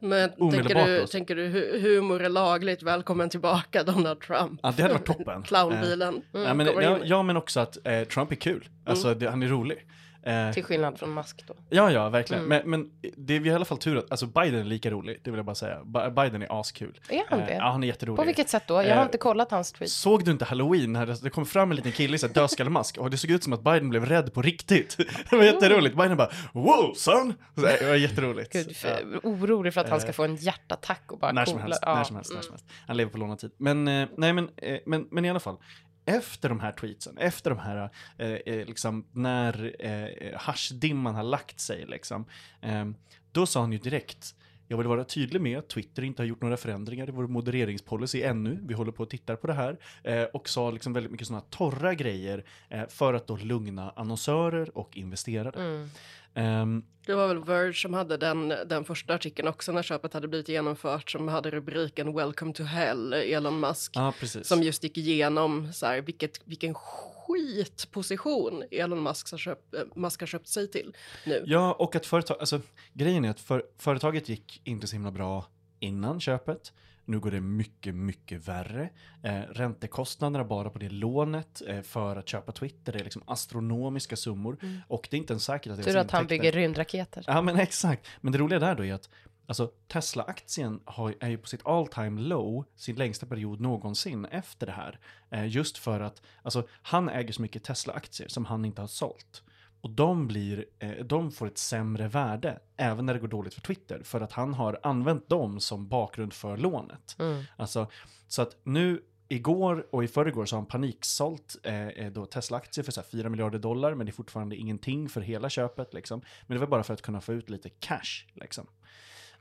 Men 0.00 0.30
tänker 0.30 0.86
du, 0.86 1.00
då, 1.00 1.06
tänker 1.06 1.36
du 1.36 1.48
humor 1.80 2.22
är 2.22 2.28
lagligt, 2.28 2.82
välkommen 2.82 3.30
tillbaka 3.30 3.82
Donald 3.82 4.20
Trump. 4.20 4.60
Ja, 4.62 4.72
det 4.76 4.82
hade 4.82 4.94
varit 4.94 5.01
toppen. 5.02 5.42
Clownbilen. 5.42 6.22
Mm, 6.34 6.46
ja, 6.46 6.54
men, 6.54 6.66
ja, 6.66 6.98
ja, 7.04 7.22
men 7.22 7.36
också 7.36 7.60
att 7.60 7.86
eh, 7.86 8.02
Trump 8.02 8.32
är 8.32 8.36
kul. 8.36 8.68
Alltså, 8.84 9.06
mm. 9.06 9.18
det, 9.18 9.30
han 9.30 9.42
är 9.42 9.48
rolig. 9.48 9.86
Eh, 10.22 10.52
Till 10.52 10.64
skillnad 10.64 10.98
från 10.98 11.14
Musk 11.14 11.44
då. 11.46 11.54
Ja, 11.70 11.90
ja, 11.90 12.08
verkligen. 12.08 12.44
Mm. 12.44 12.70
Men, 12.70 12.70
men 12.70 12.90
det 13.16 13.36
är 13.36 13.46
i 13.46 13.50
alla 13.50 13.64
fall 13.64 13.78
tur 13.78 13.98
att, 13.98 14.10
alltså 14.10 14.26
Biden 14.26 14.60
är 14.60 14.64
lika 14.64 14.90
rolig, 14.90 15.20
det 15.24 15.30
vill 15.30 15.38
jag 15.38 15.44
bara 15.44 15.54
säga. 15.54 15.84
Biden 16.10 16.42
är 16.42 16.60
askul. 16.60 17.00
Är 17.08 17.22
han 17.28 17.38
det? 17.38 17.44
Eh, 17.44 17.56
ja, 17.56 17.70
han 17.70 17.82
är 17.82 17.86
jätterolig. 17.86 18.16
På 18.16 18.24
vilket 18.24 18.48
sätt 18.48 18.62
då? 18.66 18.74
Jag 18.74 18.88
har 18.88 18.96
eh, 18.96 19.02
inte 19.02 19.18
kollat 19.18 19.50
hans 19.50 19.72
tweet. 19.72 19.90
Såg 19.90 20.24
du 20.24 20.30
inte 20.30 20.44
halloween 20.44 20.92
när 20.92 21.06
det, 21.06 21.22
det 21.22 21.30
kom 21.30 21.46
fram 21.46 21.70
en 21.70 21.76
liten 21.76 21.92
kille 21.92 22.16
i 22.16 22.28
dödskallemask 22.28 22.98
och 22.98 23.10
det 23.10 23.16
såg 23.16 23.30
ut 23.30 23.44
som 23.44 23.52
att 23.52 23.64
Biden 23.64 23.88
blev 23.90 24.06
rädd 24.06 24.34
på 24.34 24.42
riktigt. 24.42 24.96
det 25.30 25.36
var 25.36 25.44
jätteroligt. 25.44 25.96
Biden 25.96 26.16
bara 26.16 26.30
wow 26.52 26.94
son! 26.94 27.34
Så, 27.54 27.60
det 27.60 27.86
var 27.88 27.94
jätteroligt. 27.94 28.52
Gud, 28.52 28.76
för, 28.76 28.88
ja. 28.88 29.20
Orolig 29.22 29.74
för 29.74 29.80
att 29.80 29.88
han 29.88 30.00
ska 30.00 30.08
eh, 30.08 30.14
få 30.14 30.24
en 30.24 30.36
hjärtattack 30.36 31.12
och 31.12 31.18
bara 31.18 31.32
när 31.32 31.44
som 31.44 31.60
helst, 31.60 31.78
ja. 31.82 31.94
när 31.94 32.04
som 32.04 32.16
helst, 32.16 32.30
mm. 32.30 32.36
när 32.36 32.42
som 32.42 32.52
helst. 32.52 32.66
Han 32.86 32.96
lever 32.96 33.10
på 33.10 33.18
lånad 33.18 33.38
tid. 33.38 33.52
Men, 33.56 33.88
eh, 33.88 34.08
nej 34.16 34.32
men, 34.32 34.50
eh, 34.56 34.78
men, 34.86 35.08
men 35.10 35.24
i 35.24 35.30
alla 35.30 35.40
fall 35.40 35.56
efter 36.04 36.48
de 36.48 36.60
här 36.60 36.72
tweetsen, 36.72 37.18
efter 37.18 37.50
de 37.50 37.58
här, 37.58 37.90
eh, 38.18 38.28
eh 38.28 38.66
liksom, 38.66 39.06
när 39.12 39.76
eh, 39.78 40.38
haschdimman 40.38 41.14
har 41.14 41.22
lagt 41.22 41.60
sig, 41.60 41.86
liksom, 41.86 42.24
eh, 42.60 42.84
då 43.32 43.46
sa 43.46 43.60
han 43.60 43.72
ju 43.72 43.78
direkt, 43.78 44.34
jag 44.72 44.78
vill 44.78 44.86
vara 44.86 45.04
tydlig 45.04 45.40
med 45.40 45.58
att 45.58 45.68
Twitter 45.68 46.02
inte 46.02 46.22
har 46.22 46.26
gjort 46.26 46.42
några 46.42 46.56
förändringar 46.56 47.08
i 47.08 47.12
vår 47.12 47.26
modereringspolicy 47.26 48.22
ännu. 48.22 48.58
Vi 48.62 48.74
håller 48.74 48.92
på 48.92 49.02
att 49.02 49.10
titta 49.10 49.36
på 49.36 49.46
det 49.46 49.52
här. 49.52 49.78
Eh, 50.04 50.22
och 50.22 50.48
sa 50.48 50.70
liksom 50.70 50.92
väldigt 50.92 51.12
mycket 51.12 51.26
sådana 51.26 51.44
torra 51.50 51.94
grejer 51.94 52.44
eh, 52.68 52.88
för 52.88 53.14
att 53.14 53.26
då 53.26 53.36
lugna 53.36 53.90
annonsörer 53.90 54.78
och 54.78 54.96
investerare. 54.96 55.60
Mm. 55.60 55.90
Um, 56.34 56.84
det 57.06 57.14
var 57.14 57.28
väl 57.28 57.44
Verge 57.44 57.72
som 57.72 57.94
hade 57.94 58.16
den, 58.16 58.48
den 58.48 58.84
första 58.84 59.14
artikeln 59.14 59.48
också 59.48 59.72
när 59.72 59.82
köpet 59.82 60.14
hade 60.14 60.28
blivit 60.28 60.48
genomfört 60.48 61.10
som 61.10 61.28
hade 61.28 61.50
rubriken 61.50 62.14
Welcome 62.14 62.52
to 62.52 62.62
Hell, 62.62 63.12
Elon 63.12 63.60
Musk. 63.60 63.96
Ah, 63.96 64.12
som 64.42 64.62
just 64.62 64.84
gick 64.84 64.98
igenom 64.98 65.72
så 65.72 65.86
här, 65.86 66.00
vilket, 66.00 66.40
vilken 66.44 66.74
skitposition 66.74 68.64
Elon 68.70 69.02
Musk 69.02 69.30
har, 69.30 69.38
köpt, 69.38 69.74
eh, 69.74 69.80
Musk 69.94 70.20
har 70.20 70.26
köpt 70.26 70.48
sig 70.48 70.70
till 70.70 70.96
nu. 71.26 71.42
Ja, 71.46 71.72
och 71.72 71.96
att 71.96 72.06
företag, 72.06 72.36
alltså 72.40 72.60
grejen 72.92 73.24
är 73.24 73.30
att 73.30 73.40
för, 73.40 73.62
företaget 73.78 74.28
gick 74.28 74.60
inte 74.64 74.86
så 74.86 74.92
himla 74.92 75.10
bra 75.10 75.46
innan 75.80 76.20
köpet. 76.20 76.72
Nu 77.04 77.20
går 77.20 77.30
det 77.30 77.40
mycket, 77.40 77.94
mycket 77.94 78.48
värre. 78.48 78.88
Eh, 79.22 79.40
räntekostnaderna 79.40 80.44
bara 80.44 80.70
på 80.70 80.78
det 80.78 80.88
lånet 80.88 81.62
eh, 81.68 81.82
för 81.82 82.16
att 82.16 82.28
köpa 82.28 82.52
Twitter 82.52 82.96
är 82.96 83.04
liksom 83.04 83.22
astronomiska 83.26 84.16
summor. 84.16 84.58
Mm. 84.62 84.78
Och 84.88 85.08
det 85.10 85.16
är 85.16 85.18
inte 85.18 85.32
ens 85.32 85.44
säkert 85.44 85.72
att 85.72 85.84
Tur 85.84 85.96
att 85.96 86.10
han 86.10 86.26
bygger 86.26 86.52
rymdraketer. 86.52 87.24
Ja, 87.26 87.42
men 87.42 87.56
exakt. 87.60 88.06
Men 88.20 88.32
det 88.32 88.38
roliga 88.38 88.58
där 88.58 88.74
då 88.74 88.84
är 88.84 88.92
att 88.92 89.08
Alltså 89.46 89.70
Tesla-aktien 89.88 90.80
är 91.20 91.28
ju 91.28 91.38
på 91.38 91.48
sitt 91.48 91.66
all 91.66 91.86
time 91.86 92.20
low, 92.20 92.64
sin 92.76 92.96
längsta 92.96 93.26
period 93.26 93.60
någonsin 93.60 94.24
efter 94.24 94.66
det 94.66 94.72
här. 94.72 94.98
Eh, 95.30 95.48
just 95.48 95.78
för 95.78 96.00
att, 96.00 96.22
alltså 96.42 96.68
han 96.82 97.08
äger 97.08 97.32
så 97.32 97.42
mycket 97.42 97.64
Tesla-aktier 97.64 98.28
som 98.28 98.44
han 98.44 98.64
inte 98.64 98.80
har 98.80 98.88
sålt. 98.88 99.42
Och 99.82 99.90
de, 99.90 100.26
blir, 100.26 100.66
eh, 100.78 100.90
de 100.90 101.30
får 101.30 101.46
ett 101.46 101.58
sämre 101.58 102.08
värde, 102.08 102.58
även 102.76 103.06
när 103.06 103.14
det 103.14 103.20
går 103.20 103.28
dåligt 103.28 103.54
för 103.54 103.60
Twitter, 103.60 104.02
för 104.04 104.20
att 104.20 104.32
han 104.32 104.54
har 104.54 104.80
använt 104.82 105.28
dem 105.28 105.60
som 105.60 105.88
bakgrund 105.88 106.32
för 106.32 106.56
lånet. 106.56 107.16
Mm. 107.18 107.44
Alltså, 107.56 107.86
så 108.28 108.42
att 108.42 108.56
nu 108.62 109.02
Igår 109.32 109.86
och 109.90 110.04
i 110.04 110.08
förrgår 110.08 110.46
så 110.46 110.56
har 110.56 110.60
han 110.60 110.66
paniksålt 110.66 111.56
eh, 111.62 111.88
eh 111.88 112.24
Tesla-aktier 112.24 112.84
för 112.84 112.92
så 112.92 113.02
4 113.02 113.28
miljarder 113.28 113.58
dollar, 113.58 113.94
men 113.94 114.06
det 114.06 114.10
är 114.10 114.14
fortfarande 114.14 114.56
ingenting 114.56 115.08
för 115.08 115.20
hela 115.20 115.50
köpet. 115.50 115.94
Liksom. 115.94 116.22
Men 116.46 116.54
det 116.54 116.60
var 116.60 116.66
bara 116.66 116.82
för 116.82 116.94
att 116.94 117.02
kunna 117.02 117.20
få 117.20 117.32
ut 117.32 117.50
lite 117.50 117.68
cash. 117.68 118.26
Liksom. 118.34 118.66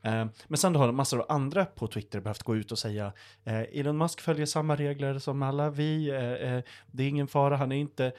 Eh, 0.04 0.26
men 0.48 0.58
sen 0.58 0.76
har 0.76 0.92
massor 0.92 1.20
av 1.20 1.26
andra 1.30 1.66
på 1.66 1.88
Twitter 1.88 2.20
behövt 2.20 2.44
gå 2.44 2.56
ut 2.56 2.72
och 2.72 2.80
säga 2.80 3.14
eh, 3.46 3.80
Elon 3.80 3.98
Musk 3.98 4.22
följer 4.22 4.46
samma 4.46 4.76
regler 4.76 5.20
som 5.20 5.44
alla 5.44 5.70
vi, 5.70 6.10
eh, 6.10 6.72
det 6.92 7.04
är 7.04 7.08
ingen 7.08 7.28
fara, 7.28 7.56
han 7.56 7.72
är 7.72 7.76
inte 7.76 8.12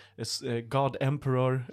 God 0.64 0.96
Emperor. 1.00 1.64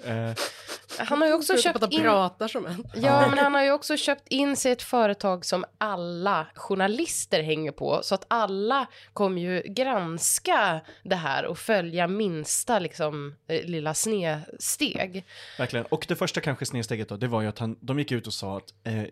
Han 0.98 1.22
har 1.22 1.28
ju 1.28 1.34
också 1.34 1.58
köpt 1.58 1.94
in... 1.94 2.01
pratar 2.01 2.48
som 2.48 2.66
en. 2.66 2.86
Ja, 2.96 3.28
men 3.30 3.38
han 3.38 3.54
har 3.54 3.63
ju 3.63 3.72
också 3.72 3.98
köpt 3.98 4.28
in 4.28 4.56
sig 4.56 4.72
ett 4.72 4.82
företag 4.82 5.46
som 5.46 5.66
alla 5.78 6.48
journalister 6.56 7.44
hänger 7.44 7.72
på, 7.72 8.00
så 8.04 8.16
att 8.16 8.25
alla 8.28 8.88
kommer 9.13 9.42
ju 9.42 9.62
granska 9.62 10.80
det 11.04 11.16
här 11.16 11.46
och 11.46 11.58
följa 11.58 12.08
minsta 12.08 12.80
liksom 12.80 13.36
lilla 13.48 13.94
snedsteg. 13.94 15.25
Verkligen, 15.58 15.86
och 15.86 16.06
det 16.08 16.16
första 16.16 16.42
kanske 16.42 16.66
snedsteget 16.66 17.10
då, 17.10 17.18
det 17.18 17.28
var 17.28 17.42
ju 17.42 17.48
att 17.48 17.60
han, 17.60 17.78
de 17.80 18.00
gick 18.00 18.12
ut 18.12 18.28
och 18.28 18.34
sa 18.34 18.58
att 18.58 18.74
eh, 18.84 19.04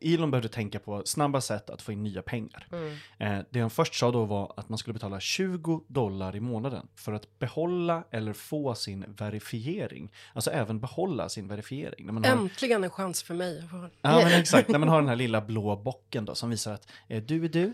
Elon 0.00 0.30
behövde 0.30 0.48
tänka 0.48 0.78
på 0.78 1.02
snabba 1.04 1.40
sätt 1.40 1.70
att 1.70 1.82
få 1.82 1.92
in 1.92 2.02
nya 2.02 2.22
pengar. 2.22 2.66
Mm. 2.72 2.96
Eh, 3.18 3.44
det 3.50 3.60
han 3.60 3.70
först 3.70 3.94
sa 3.94 4.10
då 4.10 4.24
var 4.24 4.52
att 4.56 4.68
man 4.68 4.78
skulle 4.78 4.94
betala 4.94 5.20
20 5.20 5.84
dollar 5.88 6.36
i 6.36 6.40
månaden 6.40 6.88
för 6.94 7.12
att 7.12 7.38
behålla 7.38 8.04
eller 8.10 8.32
få 8.32 8.74
sin 8.74 9.04
verifiering. 9.08 10.12
Alltså 10.32 10.50
även 10.50 10.80
behålla 10.80 11.28
sin 11.28 11.48
verifiering. 11.48 12.06
När 12.06 12.12
man 12.12 12.24
Äntligen 12.24 12.82
har... 12.82 12.84
en 12.84 12.90
chans 12.90 13.22
för 13.22 13.34
mig. 13.34 13.62
Ja, 14.02 14.20
men 14.24 14.40
exakt. 14.40 14.68
När 14.68 14.78
man 14.78 14.88
har 14.88 15.00
den 15.00 15.08
här 15.08 15.16
lilla 15.16 15.40
blå 15.40 15.76
bocken 15.76 16.24
då 16.24 16.34
som 16.34 16.50
visar 16.50 16.72
att 16.74 16.88
eh, 17.08 17.22
du 17.22 17.44
är 17.44 17.48
du, 17.48 17.72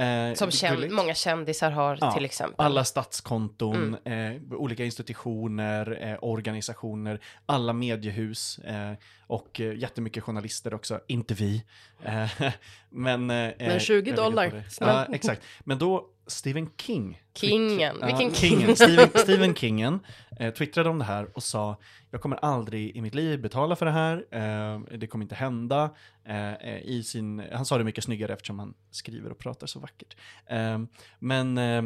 Eh, 0.00 0.34
Som 0.34 0.50
känd, 0.50 0.90
många 0.90 1.14
kändisar 1.14 1.70
har 1.70 1.98
ja, 2.00 2.12
till 2.12 2.24
exempel. 2.24 2.66
Alla 2.66 2.84
statskonton, 2.84 3.96
mm. 4.04 4.36
eh, 4.36 4.52
olika 4.52 4.84
institutioner, 4.84 5.98
eh, 6.02 6.18
organisationer, 6.22 7.20
alla 7.46 7.72
mediehus 7.72 8.58
eh, 8.58 8.92
och 9.30 9.60
eh, 9.60 9.74
jättemycket 9.74 10.24
journalister 10.24 10.74
också, 10.74 11.00
inte 11.06 11.34
vi. 11.34 11.64
Eh, 12.02 12.30
men, 12.90 13.30
eh, 13.30 13.52
men 13.58 13.80
20 13.80 14.12
dollar. 14.12 14.64
Ja, 14.80 15.06
exakt. 15.12 15.42
Men 15.60 15.78
då 15.78 16.06
Stephen 16.26 16.70
King. 16.76 17.22
Kingen. 17.34 17.96
Vilken 18.06 18.34
Kingen? 18.34 18.76
Stephen, 18.76 19.08
Stephen 19.14 19.54
Kingen 19.54 20.00
eh, 20.38 20.54
twittrade 20.54 20.88
om 20.88 20.98
det 20.98 21.04
här 21.04 21.36
och 21.36 21.42
sa 21.42 21.76
jag 22.10 22.20
kommer 22.20 22.36
aldrig 22.36 22.96
i 22.96 23.00
mitt 23.00 23.14
liv 23.14 23.40
betala 23.40 23.76
för 23.76 23.86
det 23.86 23.92
här, 23.92 24.24
eh, 24.30 24.98
det 24.98 25.06
kommer 25.06 25.24
inte 25.24 25.34
hända. 25.34 25.90
Eh, 26.24 26.78
I 26.84 27.02
sin, 27.06 27.42
han 27.52 27.66
sa 27.66 27.78
det 27.78 27.84
mycket 27.84 28.04
snyggare 28.04 28.32
eftersom 28.32 28.58
han 28.58 28.74
skriver 28.90 29.30
och 29.30 29.38
pratar 29.38 29.66
så 29.66 29.78
vackert. 29.78 30.16
Eh, 30.46 30.78
men 31.18 31.58
eh, 31.58 31.82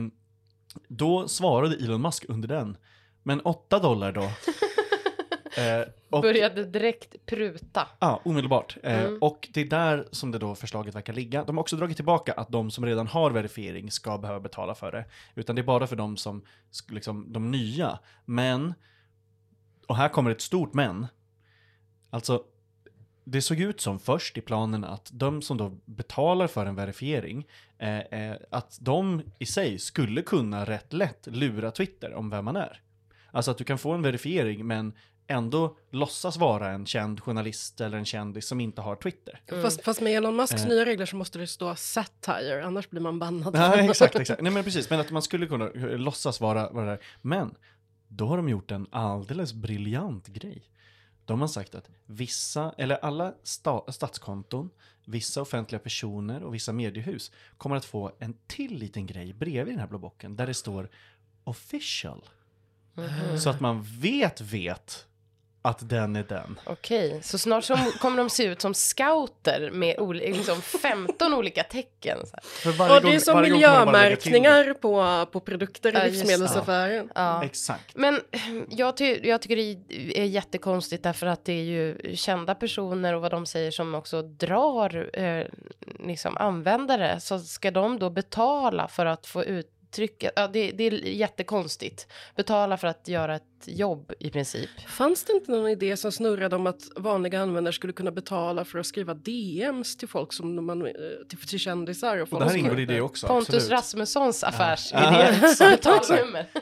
då 0.88 1.28
svarade 1.28 1.76
Elon 1.76 2.02
Musk 2.02 2.24
under 2.28 2.48
den, 2.48 2.76
men 3.22 3.40
8 3.40 3.78
dollar 3.78 4.12
då? 4.12 4.30
Eh, 5.56 5.88
och, 6.11 6.23
Började 6.23 6.64
direkt 6.64 7.26
pruta. 7.26 7.88
Ja, 7.99 8.20
omedelbart. 8.25 8.76
Eh, 8.82 9.00
mm. 9.00 9.18
Och 9.20 9.49
det 9.52 9.61
är 9.61 9.64
där 9.64 10.08
som 10.11 10.30
det 10.30 10.38
då 10.38 10.54
förslaget 10.54 10.94
verkar 10.94 11.12
ligga. 11.12 11.44
De 11.44 11.56
har 11.56 11.62
också 11.62 11.76
dragit 11.76 11.96
tillbaka 11.96 12.32
att 12.32 12.49
de 12.49 12.70
som 12.70 12.87
redan 12.87 13.06
har 13.06 13.30
verifiering 13.30 13.90
ska 13.90 14.18
behöva 14.18 14.40
betala 14.40 14.75
för 14.75 14.92
det. 14.92 15.04
Utan 15.34 15.56
det 15.56 15.62
är 15.62 15.64
bara 15.64 15.87
för 15.87 15.96
de 15.96 16.16
som, 16.16 16.42
liksom, 16.90 17.32
de 17.32 17.50
nya. 17.50 17.99
Men, 18.25 18.75
och 19.87 19.96
här 19.96 20.08
kommer 20.08 20.30
ett 20.30 20.40
stort 20.40 20.75
men. 20.75 21.06
Alltså, 22.11 22.44
det 23.25 23.42
såg 23.42 23.61
ut 23.61 23.80
som 23.80 23.99
först 23.99 24.38
i 24.38 24.40
planen 24.40 24.84
att 24.84 25.11
de 25.12 25.42
som 25.42 25.56
då 25.56 25.73
betalar 25.84 26.46
för 26.46 26.66
en 26.66 26.75
verifiering, 26.75 27.46
eh, 27.78 27.99
eh, 27.99 28.37
att 28.50 28.78
de 28.80 29.23
i 29.38 29.46
sig 29.46 29.78
skulle 29.78 30.23
kunna 30.23 30.64
rätt 30.64 30.92
lätt 30.92 31.26
lura 31.26 31.70
Twitter 31.70 32.14
om 32.14 32.30
vem 32.30 32.44
man 32.44 32.56
är. 32.56 32.80
Alltså 33.30 33.50
att 33.50 33.58
du 33.58 33.64
kan 33.64 33.78
få 33.78 33.92
en 33.92 34.02
verifiering 34.02 34.66
men 34.66 34.92
ändå 35.26 35.76
låtsas 35.90 36.37
vara 36.37 36.71
en 36.71 36.87
känd 36.87 37.21
journalist 37.21 37.81
eller 37.81 37.99
en 37.99 38.04
kändis 38.04 38.47
som 38.47 38.61
inte 38.61 38.81
har 38.81 38.97
Twitter. 38.97 39.40
Mm. 39.47 39.62
Fast, 39.62 39.85
fast, 39.85 40.00
med 40.00 40.16
Elon 40.16 40.37
Musks 40.37 40.62
eh. 40.62 40.69
nya 40.69 40.85
regler 40.85 41.07
så 41.07 41.16
måste 41.16 41.38
det 41.38 41.47
stå 41.47 41.75
satire, 41.75 42.64
annars 42.64 42.90
blir 42.90 43.00
man 43.00 43.19
bannad. 43.19 43.57
Ja, 43.57 43.75
exakt, 43.90 44.16
exakt. 44.16 44.43
Nej 44.43 44.52
men 44.52 44.64
precis, 44.64 44.90
men 44.90 45.00
att 45.00 45.11
man 45.11 45.23
skulle 45.23 45.47
kunna 45.47 45.69
låtsas 45.75 46.40
vara, 46.40 46.71
vara 46.71 46.87
där. 46.87 46.99
Men 47.23 47.54
då 48.09 48.26
har 48.26 48.37
de 48.37 48.49
gjort 48.49 48.71
en 48.71 48.87
alldeles 48.90 49.52
briljant 49.52 50.26
grej. 50.26 50.62
De 51.25 51.40
har 51.40 51.49
sagt 51.49 51.75
att 51.75 51.90
vissa, 52.07 52.75
eller 52.78 52.97
alla 52.97 53.35
sta, 53.43 53.93
statskonton, 53.93 54.71
vissa 55.04 55.43
offentliga 55.43 55.78
personer 55.78 56.43
och 56.43 56.54
vissa 56.54 56.73
mediehus 56.73 57.33
kommer 57.57 57.76
att 57.76 57.85
få 57.85 58.12
en 58.19 58.37
till 58.47 58.78
liten 58.78 59.07
grej 59.07 59.33
bredvid 59.33 59.75
den 59.75 59.81
här 59.81 59.87
blå 59.87 59.99
bocken 59.99 60.37
där 60.37 60.47
det 60.47 60.54
står 60.54 60.88
official. 61.45 62.25
Mm. 62.97 63.38
Så 63.38 63.50
att 63.50 63.61
man 63.61 63.83
vet 63.83 64.40
vet 64.40 65.07
att 65.64 65.88
den 65.88 66.16
är 66.16 66.23
den. 66.23 66.61
Okej, 66.64 67.21
så 67.23 67.38
snart 67.38 67.64
så 67.64 67.76
kommer 67.76 68.16
de 68.16 68.30
se 68.30 68.44
ut 68.44 68.61
som 68.61 68.75
scouter 68.75 69.71
med 69.71 69.97
liksom 70.14 70.62
15 70.62 71.35
olika 71.35 71.62
tecken. 71.62 72.18
Så 72.62 72.71
och 72.71 73.02
det 73.02 73.14
är 73.14 73.18
som 73.18 73.40
miljömärkningar 73.40 74.75
på, 74.75 75.26
på 75.33 75.40
produkter 75.40 75.92
i 75.92 75.99
ja, 75.99 76.04
livsmedelsaffären. 76.04 77.11
Ja. 77.14 77.44
Exakt. 77.44 77.97
Men 77.97 78.21
jag, 78.71 78.97
ty 78.97 79.21
jag 79.23 79.42
tycker 79.42 79.56
det 79.56 80.21
är 80.21 80.25
jättekonstigt 80.25 81.02
därför 81.02 81.26
att 81.26 81.44
det 81.44 81.52
är 81.52 81.64
ju 81.64 82.16
kända 82.16 82.54
personer 82.54 83.14
och 83.14 83.23
vad 83.23 83.30
de 83.30 83.47
säger 83.47 83.71
som 83.71 83.94
också 83.94 84.23
drar 84.23 85.11
eh, 85.12 85.47
liksom 86.09 86.37
användare. 86.37 87.21
Så 87.21 87.38
ska 87.38 87.71
de 87.71 87.99
då 87.99 88.11
betala 88.11 88.88
för 88.88 89.06
att 89.06 89.26
få 89.26 89.44
ut 89.44 89.74
trycket, 89.94 90.32
ja, 90.36 90.48
det, 90.48 90.70
det, 90.70 90.84
är 90.84 90.92
jättekonstigt. 90.92 92.06
Betala 92.36 92.76
för 92.76 92.88
att 92.88 93.08
göra 93.08 93.36
ett 93.36 93.42
jobb 93.66 94.12
i 94.20 94.30
princip. 94.30 94.70
Fanns 94.86 95.24
det 95.24 95.32
inte 95.32 95.52
någon 95.52 95.68
idé 95.68 95.96
som 95.96 96.12
snurrade 96.12 96.56
om 96.56 96.66
att 96.66 96.82
vanliga 96.96 97.40
användare 97.40 97.73
skulle 97.73 97.92
kunna 97.92 98.10
betala 98.10 98.64
för 98.64 98.78
att 98.78 98.86
skriva 98.86 99.14
DMs 99.14 99.97
till 99.97 100.08
folk 100.08 100.32
som 100.32 100.66
man, 100.66 100.86
eh, 100.86 100.92
till, 101.28 101.38
till 101.38 101.58
kändisar? 101.58 102.19
Och, 102.19 102.32
och 102.32 102.40
det 102.40 102.47
här 102.47 102.56
ingår 102.56 102.80
i 102.80 102.86
det 102.86 103.00
också. 103.00 103.26
Pontus 103.26 103.54
absolut. 103.54 103.71
Rasmussons 103.71 104.45
affärsidé. 104.45 105.00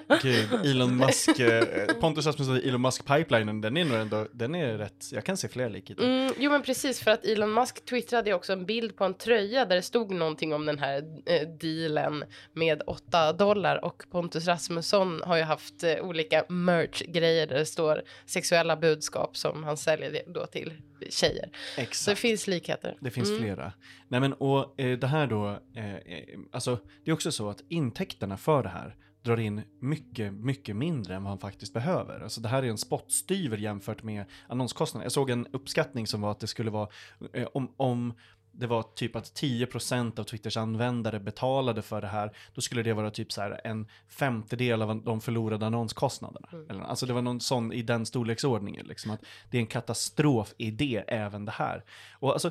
Ja. 0.08 0.18
Gud, 0.22 0.66
Elon 0.66 0.96
Musk, 0.96 1.40
eh, 1.40 1.64
Pontus 2.00 2.26
Rasmusson, 2.26 2.56
Elon 2.56 2.82
Musk-pipelinen, 2.82 3.60
den 3.60 3.76
är 3.76 3.84
nog 3.84 3.98
ändå, 3.98 4.26
den 4.32 4.54
är 4.54 4.78
rätt, 4.78 5.04
jag 5.12 5.24
kan 5.24 5.36
se 5.36 5.48
fler 5.48 5.70
likheter. 5.70 6.04
Mm, 6.04 6.34
jo 6.38 6.50
men 6.50 6.62
precis, 6.62 7.00
för 7.00 7.10
att 7.10 7.24
Elon 7.24 7.54
Musk 7.54 7.84
twittrade 7.84 8.34
också 8.34 8.52
en 8.52 8.66
bild 8.66 8.96
på 8.96 9.04
en 9.04 9.14
tröja 9.14 9.64
där 9.64 9.76
det 9.76 9.82
stod 9.82 10.10
någonting 10.10 10.54
om 10.54 10.66
den 10.66 10.78
här 10.78 11.02
eh, 11.26 11.48
dealen 11.48 12.24
med 12.52 12.82
8 12.86 13.21
dollar 13.32 13.84
och 13.84 14.04
Pontus 14.10 14.46
Rasmusson 14.46 15.20
har 15.24 15.36
ju 15.36 15.42
haft 15.42 15.84
eh, 15.84 15.96
olika 16.00 16.44
merch 16.48 16.92
merch-grejer 16.92 17.46
där 17.46 17.58
det 17.58 17.66
står 17.66 18.02
sexuella 18.26 18.76
budskap 18.76 19.36
som 19.36 19.64
han 19.64 19.76
säljer 19.76 20.22
då 20.26 20.46
till 20.46 20.72
tjejer. 21.10 21.50
Exakt. 21.76 21.96
Så 21.96 22.10
det 22.10 22.16
finns 22.16 22.46
likheter. 22.46 22.96
Det 23.00 23.10
finns 23.10 23.28
mm. 23.28 23.40
flera. 23.40 23.72
Nej 24.08 24.20
men 24.20 24.32
och 24.32 24.80
eh, 24.80 24.98
det 24.98 25.06
här 25.06 25.26
då, 25.26 25.48
eh, 25.50 26.38
alltså 26.52 26.78
det 27.04 27.10
är 27.10 27.14
också 27.14 27.32
så 27.32 27.50
att 27.50 27.62
intäkterna 27.68 28.36
för 28.36 28.62
det 28.62 28.68
här 28.68 28.96
drar 29.22 29.40
in 29.40 29.62
mycket, 29.80 30.32
mycket 30.32 30.76
mindre 30.76 31.14
än 31.14 31.22
vad 31.22 31.30
han 31.30 31.38
faktiskt 31.38 31.72
behöver. 31.72 32.20
Alltså 32.20 32.40
det 32.40 32.48
här 32.48 32.62
är 32.62 32.68
en 32.68 32.78
spottstyver 32.78 33.58
jämfört 33.58 34.02
med 34.02 34.24
annonskostnader. 34.48 35.04
Jag 35.04 35.12
såg 35.12 35.30
en 35.30 35.46
uppskattning 35.52 36.06
som 36.06 36.20
var 36.20 36.30
att 36.30 36.40
det 36.40 36.46
skulle 36.46 36.70
vara, 36.70 36.88
eh, 37.32 37.48
om, 37.54 37.74
om 37.76 38.14
det 38.52 38.66
var 38.66 38.82
typ 38.82 39.16
att 39.16 39.24
10% 39.24 40.20
av 40.20 40.24
Twitters 40.24 40.56
användare 40.56 41.20
betalade 41.20 41.82
för 41.82 42.00
det 42.00 42.06
här, 42.06 42.36
då 42.54 42.60
skulle 42.60 42.82
det 42.82 42.92
vara 42.92 43.10
typ 43.10 43.32
så 43.32 43.40
här 43.40 43.60
en 43.64 43.86
femtedel 44.08 44.82
av 44.82 45.02
de 45.02 45.20
förlorade 45.20 45.66
annonskostnaderna. 45.66 46.48
Mm. 46.52 46.70
Eller, 46.70 46.80
alltså 46.80 47.06
det 47.06 47.12
var 47.12 47.22
någon 47.22 47.40
sån 47.40 47.72
i 47.72 47.82
den 47.82 48.06
storleksordningen, 48.06 48.86
liksom, 48.86 49.10
att 49.10 49.24
det 49.50 49.58
är 49.58 49.60
en 49.60 49.66
katastrofidé 49.66 51.04
även 51.08 51.44
det 51.44 51.52
här. 51.52 51.84
Och 52.12 52.32
alltså, 52.32 52.50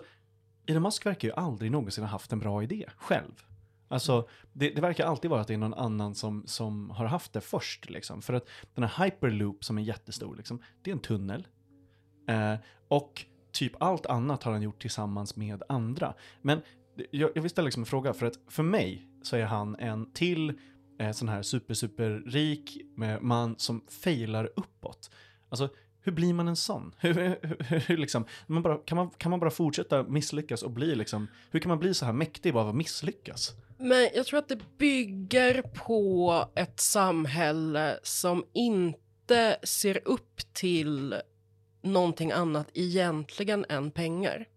Elon 0.65 0.83
Musk 0.83 1.05
verkar 1.05 1.27
ju 1.27 1.33
aldrig 1.33 1.71
någonsin 1.71 2.03
ha 2.03 2.11
haft 2.11 2.33
en 2.33 2.39
bra 2.39 2.63
idé 2.63 2.85
själv. 2.97 3.43
Alltså, 3.87 4.27
det, 4.53 4.69
det, 4.69 4.81
verkar 4.81 5.05
alltid 5.05 5.31
vara 5.31 5.41
att 5.41 5.47
det 5.47 5.53
är 5.53 5.57
någon 5.57 5.73
annan 5.73 6.15
som, 6.15 6.43
som 6.47 6.89
har 6.89 7.05
haft 7.05 7.33
det 7.33 7.41
först. 7.41 7.89
Liksom. 7.89 8.21
För 8.21 8.33
att 8.33 8.47
den 8.73 8.83
här 8.83 9.05
hyperloop 9.05 9.63
som 9.63 9.77
är 9.77 9.81
jättestor, 9.81 10.35
liksom, 10.35 10.61
det 10.81 10.89
är 10.89 10.93
en 10.93 10.99
tunnel. 10.99 11.47
Eh, 12.27 12.55
och 12.87 13.25
typ 13.51 13.73
allt 13.79 14.05
annat 14.05 14.43
har 14.43 14.51
han 14.51 14.61
gjort 14.61 14.81
tillsammans 14.81 15.35
med 15.35 15.63
andra. 15.69 16.13
Men 16.41 16.61
jag, 17.11 17.31
jag 17.35 17.41
vill 17.41 17.51
ställa 17.51 17.65
liksom 17.65 17.81
en 17.81 17.87
fråga, 17.87 18.13
för 18.13 18.25
att 18.25 18.39
för 18.47 18.63
mig 18.63 19.07
så 19.21 19.35
är 19.35 19.45
han 19.45 19.75
en 19.75 20.11
till 20.13 20.53
eh, 20.99 21.11
sån 21.11 21.29
här 21.29 21.41
super, 21.41 21.73
super 21.73 22.23
rik 22.25 22.77
eh, 23.03 23.19
man 23.21 23.55
som 23.57 23.81
failar 24.03 24.49
uppåt. 24.55 25.11
Alltså, 25.49 25.69
hur 26.03 26.11
blir 26.11 26.33
man 26.33 26.47
en 26.47 26.55
sån? 26.55 26.95
Hur, 26.99 27.13
hur, 27.13 27.79
hur, 27.79 27.97
liksom, 27.97 28.25
man 28.47 28.63
bara, 28.63 28.77
kan, 28.77 28.95
man, 28.95 29.09
kan 29.09 29.29
man 29.29 29.39
bara 29.39 29.51
fortsätta 29.51 30.03
misslyckas 30.03 30.63
och 30.63 30.71
bli 30.71 30.95
liksom, 30.95 31.27
hur 31.51 31.59
kan 31.59 31.69
man 31.69 31.79
bli 31.79 31.93
så 31.93 32.05
här 32.05 32.13
mäktig 32.13 32.53
bara 32.53 32.63
av 32.63 32.69
att 32.69 32.75
misslyckas? 32.75 33.51
Men 33.77 34.09
jag 34.15 34.25
tror 34.25 34.39
att 34.39 34.49
det 34.49 34.77
bygger 34.77 35.61
på 35.61 36.45
ett 36.55 36.79
samhälle 36.79 37.99
som 38.03 38.45
inte 38.53 39.57
ser 39.63 40.07
upp 40.07 40.53
till 40.53 41.15
någonting 41.82 42.32
annat 42.32 42.67
egentligen 42.74 43.65
än 43.70 43.91
pengar. 43.91 44.48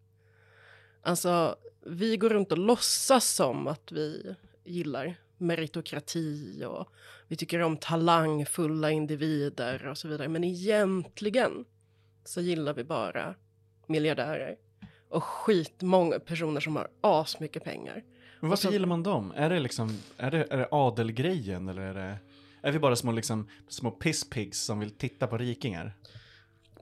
Alltså, 1.02 1.56
vi 1.86 2.16
går 2.16 2.30
runt 2.30 2.52
och 2.52 2.58
låtsas 2.58 3.30
som 3.30 3.66
att 3.66 3.92
vi 3.92 4.34
gillar 4.64 5.16
meritokrati 5.38 6.64
och 6.64 6.88
vi 7.28 7.36
tycker 7.36 7.60
om 7.60 7.76
talangfulla 7.76 8.90
individer 8.90 9.86
och 9.86 9.98
så 9.98 10.08
vidare. 10.08 10.28
Men 10.28 10.44
egentligen 10.44 11.64
så 12.24 12.40
gillar 12.40 12.74
vi 12.74 12.84
bara 12.84 13.34
miljardärer 13.86 14.56
och 15.08 15.24
skitmånga 15.24 16.18
personer 16.18 16.60
som 16.60 16.76
har 16.76 16.88
asmycket 17.00 17.64
pengar. 17.64 18.04
Men 18.40 18.50
varför 18.50 18.68
så... 18.68 18.72
gillar 18.72 18.88
man 18.88 19.02
dem? 19.02 19.32
Är 19.36 19.50
det 19.50 19.60
liksom, 19.60 19.98
är 20.16 20.30
det, 20.30 20.46
är 20.50 20.56
det 20.56 20.68
adelgrejen 20.70 21.68
eller 21.68 21.82
är 21.82 21.94
det, 21.94 22.18
är 22.62 22.72
vi 22.72 22.78
bara 22.78 22.96
små 22.96 23.12
liksom, 23.12 23.48
små 23.68 23.90
pisspigs 23.90 24.64
som 24.64 24.80
vill 24.80 24.90
titta 24.90 25.26
på 25.26 25.38
rikingar? 25.38 25.94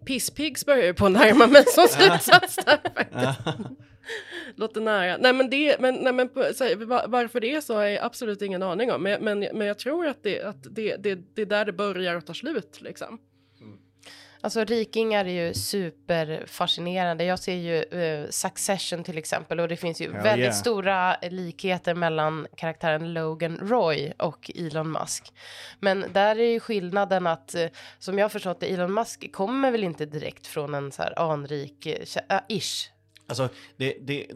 Pisspigs 0.04 0.66
börjar 0.66 0.84
ju 0.84 0.94
på 0.94 1.06
att 1.06 1.12
närma 1.12 1.46
mig 1.46 1.64
som 1.66 1.88
slutsats 1.90 2.56
där 2.56 2.80
faktiskt. 2.94 3.68
Låter 4.56 4.80
nära. 4.80 5.16
Nej 5.16 5.32
men, 5.32 5.50
det, 5.50 5.80
men, 5.80 5.94
nej, 5.94 6.12
men 6.12 6.28
här, 6.34 7.06
varför 7.08 7.40
det 7.40 7.54
är 7.54 7.60
så 7.60 7.74
har 7.74 7.82
jag 7.82 8.04
absolut 8.04 8.42
ingen 8.42 8.62
aning 8.62 8.92
om. 8.92 9.02
Men, 9.02 9.24
men, 9.24 9.38
men 9.52 9.66
jag 9.66 9.78
tror 9.78 10.06
att, 10.06 10.22
det, 10.22 10.42
att 10.42 10.66
det, 10.70 10.96
det, 10.96 11.14
det 11.34 11.42
är 11.42 11.46
där 11.46 11.64
det 11.64 11.72
börjar 11.72 12.16
och 12.16 12.26
tar 12.26 12.34
slut 12.34 12.80
liksom. 12.80 13.18
Alltså 14.44 14.64
rikingar 14.64 15.24
är 15.24 15.46
ju 15.46 15.54
superfascinerande. 15.54 17.24
Jag 17.24 17.38
ser 17.38 17.54
ju 17.54 17.98
uh, 17.98 18.30
Succession 18.30 19.04
till 19.04 19.18
exempel 19.18 19.60
och 19.60 19.68
det 19.68 19.76
finns 19.76 20.00
ju 20.00 20.12
Hell 20.12 20.22
väldigt 20.22 20.44
yeah. 20.44 20.54
stora 20.54 21.16
likheter 21.16 21.94
mellan 21.94 22.46
karaktären 22.56 23.12
Logan 23.12 23.58
Roy 23.62 24.12
och 24.18 24.50
Elon 24.54 24.92
Musk. 24.92 25.32
Men 25.80 26.04
där 26.12 26.38
är 26.38 26.50
ju 26.50 26.60
skillnaden 26.60 27.26
att 27.26 27.54
uh, 27.58 27.66
som 27.98 28.18
jag 28.18 28.24
har 28.24 28.30
förstått 28.30 28.60
det, 28.60 28.66
Elon 28.66 28.94
Musk 28.94 29.32
kommer 29.32 29.70
väl 29.70 29.84
inte 29.84 30.06
direkt 30.06 30.46
från 30.46 30.74
en 30.74 30.92
så 30.92 31.02
här 31.02 31.18
anrik, 31.18 31.86
uh, 31.86 32.38
ish 32.48 32.90
Alltså, 33.40 33.56
det, 33.76 33.96
det, 34.00 34.26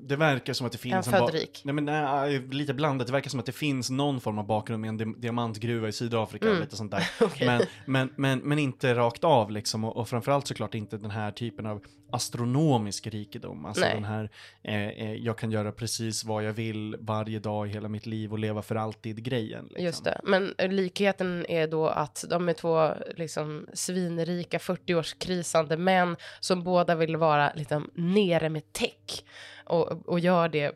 det 0.00 0.16
verkar 0.16 0.52
som 0.52 0.66
att 0.66 0.72
det 0.72 0.78
finns... 0.78 1.06
En 1.06 1.12
född 1.12 1.34
rik? 1.34 1.62
Nej, 1.64 1.74
men 1.74 1.84
nej, 1.84 2.40
lite 2.50 2.74
blandat. 2.74 3.06
Det 3.06 3.12
verkar 3.12 3.30
som 3.30 3.40
att 3.40 3.46
det 3.46 3.52
finns 3.52 3.90
någon 3.90 4.20
form 4.20 4.38
av 4.38 4.46
bakgrund 4.46 4.80
med 4.80 5.00
en 5.00 5.20
diamantgruva 5.20 5.88
i 5.88 5.92
Sydafrika, 5.92 6.46
mm. 6.46 6.60
lite 6.60 6.76
sånt 6.76 6.90
där. 6.90 7.10
okay. 7.24 7.46
men, 7.46 7.62
men, 7.86 8.10
men, 8.16 8.38
men 8.38 8.58
inte 8.58 8.94
rakt 8.94 9.24
av 9.24 9.50
liksom. 9.50 9.84
Och, 9.84 9.96
och 9.96 10.08
framförallt 10.08 10.46
såklart 10.46 10.74
inte 10.74 10.96
den 10.96 11.10
här 11.10 11.30
typen 11.30 11.66
av 11.66 11.82
astronomisk 12.10 13.06
rikedom. 13.06 13.64
Alltså 13.64 13.80
Nej. 13.80 13.94
den 13.94 14.04
här, 14.04 14.30
eh, 14.62 14.88
eh, 14.88 15.14
jag 15.14 15.38
kan 15.38 15.50
göra 15.50 15.72
precis 15.72 16.24
vad 16.24 16.44
jag 16.44 16.52
vill 16.52 16.96
varje 17.00 17.38
dag 17.38 17.68
i 17.68 17.70
hela 17.70 17.88
mitt 17.88 18.06
liv 18.06 18.32
och 18.32 18.38
leva 18.38 18.62
för 18.62 18.74
alltid-grejen. 18.74 19.64
Liksom. 19.64 19.84
Just 19.84 20.04
det, 20.04 20.20
men 20.24 20.54
likheten 20.58 21.46
är 21.48 21.66
då 21.66 21.88
att 21.88 22.24
de 22.30 22.48
är 22.48 22.52
två 22.52 22.90
liksom 23.16 23.66
svinrika 23.72 24.58
40-årskrisande 24.58 25.76
män 25.76 26.16
som 26.40 26.62
båda 26.62 26.94
vill 26.94 27.16
vara 27.16 27.52
liksom 27.54 27.90
nere 27.94 28.45
med 28.48 28.72
tech 28.72 29.24
och, 29.64 30.08
och 30.08 30.20
gör 30.20 30.48
det 30.48 30.72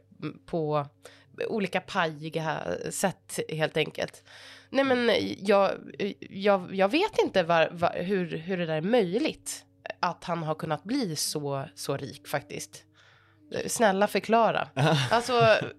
på 0.46 0.86
olika 1.48 1.80
pajiga 1.80 2.76
sätt 2.90 3.40
helt 3.48 3.76
enkelt. 3.76 4.24
Nej 4.70 4.84
men 4.84 5.10
jag, 5.38 5.70
jag, 6.20 6.74
jag 6.74 6.88
vet 6.88 7.18
inte 7.18 7.42
var, 7.42 7.68
var, 7.72 8.02
hur, 8.02 8.36
hur 8.36 8.56
det 8.56 8.66
där 8.66 8.76
är 8.76 8.80
möjligt 8.80 9.64
att 10.00 10.24
han 10.24 10.42
har 10.42 10.54
kunnat 10.54 10.84
bli 10.84 11.16
så, 11.16 11.68
så 11.74 11.96
rik 11.96 12.28
faktiskt. 12.28 12.84
Snälla 13.66 14.06
förklara. 14.06 14.68
alltså, 15.10 15.32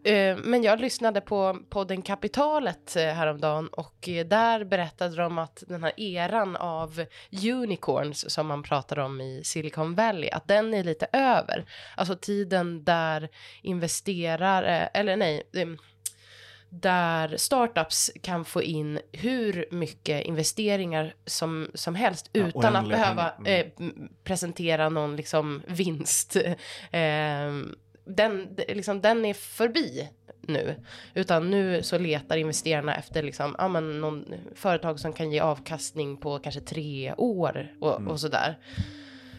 eh, 0.03 0.37
men 0.37 0.63
jag 0.63 0.79
lyssnade 0.79 1.21
på 1.21 1.57
podden 1.69 2.01
Kapitalet 2.01 2.95
eh, 2.95 3.03
häromdagen 3.03 3.67
och 3.67 4.09
eh, 4.09 4.25
där 4.25 4.63
berättade 4.63 5.15
de 5.15 5.37
att 5.37 5.63
den 5.67 5.83
här 5.83 5.99
eran 5.99 6.55
av 6.55 7.05
unicorns 7.43 8.33
som 8.33 8.47
man 8.47 8.63
pratar 8.63 8.99
om 8.99 9.21
i 9.21 9.41
Silicon 9.43 9.95
Valley, 9.95 10.29
att 10.29 10.47
den 10.47 10.73
är 10.73 10.83
lite 10.83 11.07
över. 11.13 11.65
Alltså 11.97 12.15
tiden 12.15 12.83
där 12.83 13.29
investerare, 13.61 14.89
eller 14.93 15.15
nej, 15.15 15.43
eh, 15.53 15.67
där 16.73 17.37
startups 17.37 18.11
kan 18.21 18.45
få 18.45 18.63
in 18.63 18.99
hur 19.11 19.65
mycket 19.71 20.25
investeringar 20.25 21.13
som, 21.25 21.67
som 21.73 21.95
helst 21.95 22.29
ja, 22.31 22.47
utan 22.47 22.75
att 22.75 22.89
behöva 22.89 23.31
mm. 23.31 23.45
eh, 23.45 23.93
presentera 24.23 24.89
någon 24.89 25.15
liksom 25.15 25.61
vinst. 25.67 26.37
Eh, 26.91 27.51
den, 28.05 28.55
liksom, 28.67 29.01
den 29.01 29.25
är 29.25 29.33
förbi 29.33 30.09
nu, 30.41 30.75
utan 31.13 31.51
nu 31.51 31.83
så 31.83 31.97
letar 31.97 32.37
investerarna 32.37 32.95
efter 32.95 33.23
liksom, 33.23 33.55
ja, 33.57 33.67
men 33.67 34.01
någon 34.01 34.25
företag 34.55 34.99
som 34.99 35.13
kan 35.13 35.31
ge 35.31 35.39
avkastning 35.39 36.17
på 36.17 36.39
kanske 36.39 36.61
tre 36.61 37.13
år 37.17 37.73
och, 37.81 37.95
mm. 37.99 38.07
och 38.07 38.19
sådär. 38.19 38.57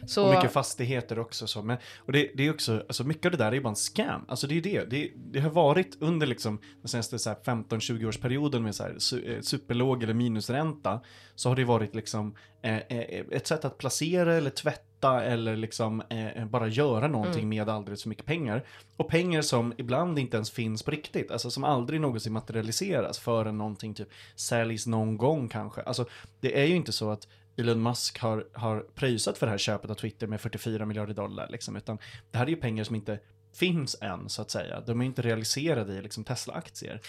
Så... 0.07 0.27
Och 0.27 0.35
mycket 0.35 0.53
fastigheter 0.53 1.19
också. 1.19 1.47
Så. 1.47 1.63
Men, 1.63 1.79
och 1.99 2.13
det, 2.13 2.31
det 2.35 2.47
är 2.47 2.51
också, 2.51 2.77
alltså 2.89 3.05
mycket 3.05 3.27
av 3.27 3.31
det 3.31 3.37
där 3.37 3.47
är 3.47 3.53
ju 3.53 3.61
bara 3.61 3.69
en 3.69 3.77
scam. 3.77 4.25
Alltså 4.29 4.47
det 4.47 4.57
är 4.57 4.63
det. 4.63 4.91
Det, 4.91 5.11
det 5.17 5.41
har 5.41 5.51
varit 5.51 5.97
under 6.01 6.27
liksom 6.27 6.59
den 6.81 6.89
senaste 6.89 7.17
15-20 7.17 8.09
årsperioden 8.09 8.63
med 8.63 8.75
så 8.75 8.83
här, 8.83 8.95
su, 8.99 9.25
eh, 9.25 9.41
superlåg 9.41 10.03
eller 10.03 10.15
minusränta. 10.15 11.01
Så 11.35 11.49
har 11.49 11.57
det 11.57 11.65
varit 11.65 11.95
liksom 11.95 12.35
eh, 12.63 12.77
eh, 12.77 13.25
ett 13.31 13.47
sätt 13.47 13.65
att 13.65 13.79
placera 13.79 14.35
eller 14.35 14.51
tvätta 14.51 15.23
eller 15.25 15.57
liksom 15.57 16.03
eh, 16.09 16.47
bara 16.47 16.69
göra 16.69 17.09
någonting 17.09 17.43
mm. 17.43 17.49
med 17.49 17.69
alldeles 17.69 18.03
för 18.03 18.09
mycket 18.09 18.27
pengar. 18.27 18.65
Och 18.97 19.09
pengar 19.09 19.43
som 19.43 19.75
ibland 19.77 20.19
inte 20.19 20.37
ens 20.37 20.51
finns 20.51 20.83
på 20.83 20.91
riktigt, 20.91 21.31
alltså 21.31 21.51
som 21.51 21.65
aldrig 21.65 22.01
någonsin 22.01 22.33
materialiseras 22.33 23.19
förrän 23.19 23.59
någonting 23.59 23.95
typ 23.95 24.09
säljs 24.37 24.87
någon 24.87 25.17
gång 25.17 25.49
kanske. 25.49 25.83
Alltså 25.83 26.05
det 26.41 26.61
är 26.61 26.65
ju 26.65 26.77
inte 26.77 26.93
så 26.93 27.11
att 27.11 27.29
Elon 27.57 27.83
Musk 27.83 28.19
har, 28.19 28.47
har 28.53 28.81
pröjsat 28.81 29.39
för 29.39 29.47
det 29.47 29.51
här 29.51 29.59
köpet 29.59 29.91
av 29.91 29.95
Twitter 29.95 30.27
med 30.27 30.41
44 30.41 30.87
miljarder 30.87 31.15
dollar. 31.15 31.49
Liksom, 31.51 31.77
utan 31.77 31.99
det 32.31 32.39
här 32.39 32.47
är 32.47 32.51
ju 32.51 32.57
pengar 32.57 32.85
som 32.85 32.97
inte 32.97 33.19
finns 33.55 33.97
än, 34.01 34.29
så 34.29 34.43
att 34.43 34.51
säga. 34.51 34.81
De 34.81 35.01
är 35.01 35.05
inte 35.05 35.23
realiserade 35.23 35.93
i 35.93 36.03
liksom, 36.03 36.25
Tesla-aktier. 36.25 37.01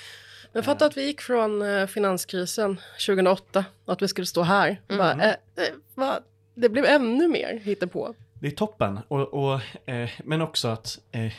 Men 0.51 0.63
fatta 0.63 0.85
att 0.85 0.97
vi 0.97 1.05
gick 1.05 1.21
från 1.21 1.61
eh, 1.61 1.87
finanskrisen 1.87 2.79
2008 3.07 3.65
och 3.85 3.93
att 3.93 4.01
vi 4.01 4.07
skulle 4.07 4.27
stå 4.27 4.41
här. 4.41 4.81
Mm. 4.87 4.97
Bara, 4.97 5.23
eh, 5.23 5.29
eh, 5.29 5.73
va? 5.95 6.19
Det 6.55 6.69
blev 6.69 6.85
ännu 6.85 7.27
mer 7.27 7.59
hittepå. 7.63 8.15
Det 8.43 8.49
är 8.49 8.51
toppen. 8.51 8.99
Och, 9.07 9.33
och 9.33 9.59
eh, 9.89 10.09
men 10.23 10.41
också 10.41 10.67
att 10.67 10.99
eh, 11.11 11.33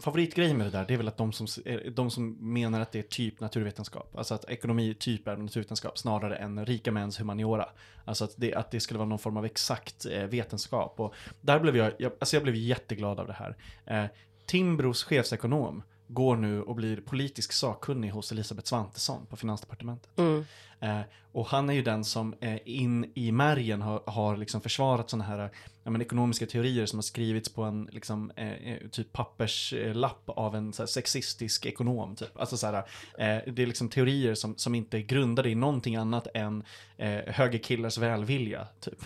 favoritgrejen 0.00 0.56
med 0.56 0.66
det 0.66 0.70
där, 0.70 0.84
det 0.88 0.94
är 0.94 0.98
väl 0.98 1.08
att 1.08 1.16
de 1.16 1.32
som, 1.32 1.46
eh, 1.64 1.76
de 1.76 2.10
som 2.10 2.52
menar 2.52 2.80
att 2.80 2.92
det 2.92 2.98
är 2.98 3.02
typ 3.02 3.40
naturvetenskap, 3.40 4.16
alltså 4.16 4.34
att 4.34 4.44
ekonomi 4.44 4.94
typ 4.94 5.28
är 5.28 5.36
naturvetenskap 5.36 5.98
snarare 5.98 6.36
än 6.36 6.66
rika 6.66 6.92
mäns 6.92 7.20
humaniora. 7.20 7.68
Alltså 8.04 8.24
att 8.24 8.34
det, 8.36 8.54
att 8.54 8.70
det 8.70 8.80
skulle 8.80 8.98
vara 8.98 9.08
någon 9.08 9.18
form 9.18 9.36
av 9.36 9.44
exakt 9.44 10.06
eh, 10.06 10.24
vetenskap. 10.24 11.00
Och 11.00 11.14
där 11.40 11.60
blev 11.60 11.76
jag, 11.76 11.92
jag, 11.98 12.12
alltså 12.18 12.36
jag 12.36 12.42
blev 12.42 12.54
jätteglad 12.54 13.20
av 13.20 13.26
det 13.26 13.36
här. 13.38 13.56
Eh, 13.86 14.10
Timbros 14.46 15.04
chefsekonom 15.04 15.82
går 16.08 16.36
nu 16.36 16.62
och 16.62 16.74
blir 16.74 16.96
politisk 16.96 17.52
sakkunnig 17.52 18.10
hos 18.10 18.32
Elisabeth 18.32 18.68
Svantesson 18.68 19.26
på 19.26 19.36
Finansdepartementet. 19.36 20.18
Mm. 20.18 20.44
Eh, 20.80 21.00
och 21.32 21.46
han 21.46 21.70
är 21.70 21.74
ju 21.74 21.82
den 21.82 22.04
som 22.04 22.34
eh, 22.40 22.58
in 22.64 23.12
i 23.14 23.32
märgen 23.32 23.82
har, 23.82 24.02
har 24.06 24.36
liksom 24.36 24.60
försvarat 24.60 25.10
sådana 25.10 25.24
här 25.24 25.50
ja, 25.82 25.90
men, 25.90 26.00
ekonomiska 26.00 26.46
teorier 26.46 26.86
som 26.86 26.98
har 26.98 27.02
skrivits 27.02 27.48
på 27.48 27.62
en 27.62 27.88
liksom, 27.92 28.32
eh, 28.36 28.52
eh 28.52 28.88
typ 28.90 29.12
papperslapp 29.12 30.22
av 30.26 30.56
en 30.56 30.72
här, 30.78 30.86
sexistisk 30.86 31.66
ekonom. 31.66 32.16
Typ. 32.16 32.40
Alltså, 32.40 32.56
så 32.56 32.66
här, 32.66 32.74
eh, 33.18 33.52
det 33.52 33.62
är 33.62 33.66
liksom 33.66 33.88
teorier 33.88 34.34
som, 34.34 34.56
som 34.56 34.74
inte 34.74 34.98
är 34.98 35.02
grundade 35.02 35.50
i 35.50 35.54
någonting 35.54 35.96
annat 35.96 36.28
än 36.34 36.62
eh, 36.96 37.20
högerkillars 37.26 37.98
välvilja. 37.98 38.66
Typ. 38.80 38.98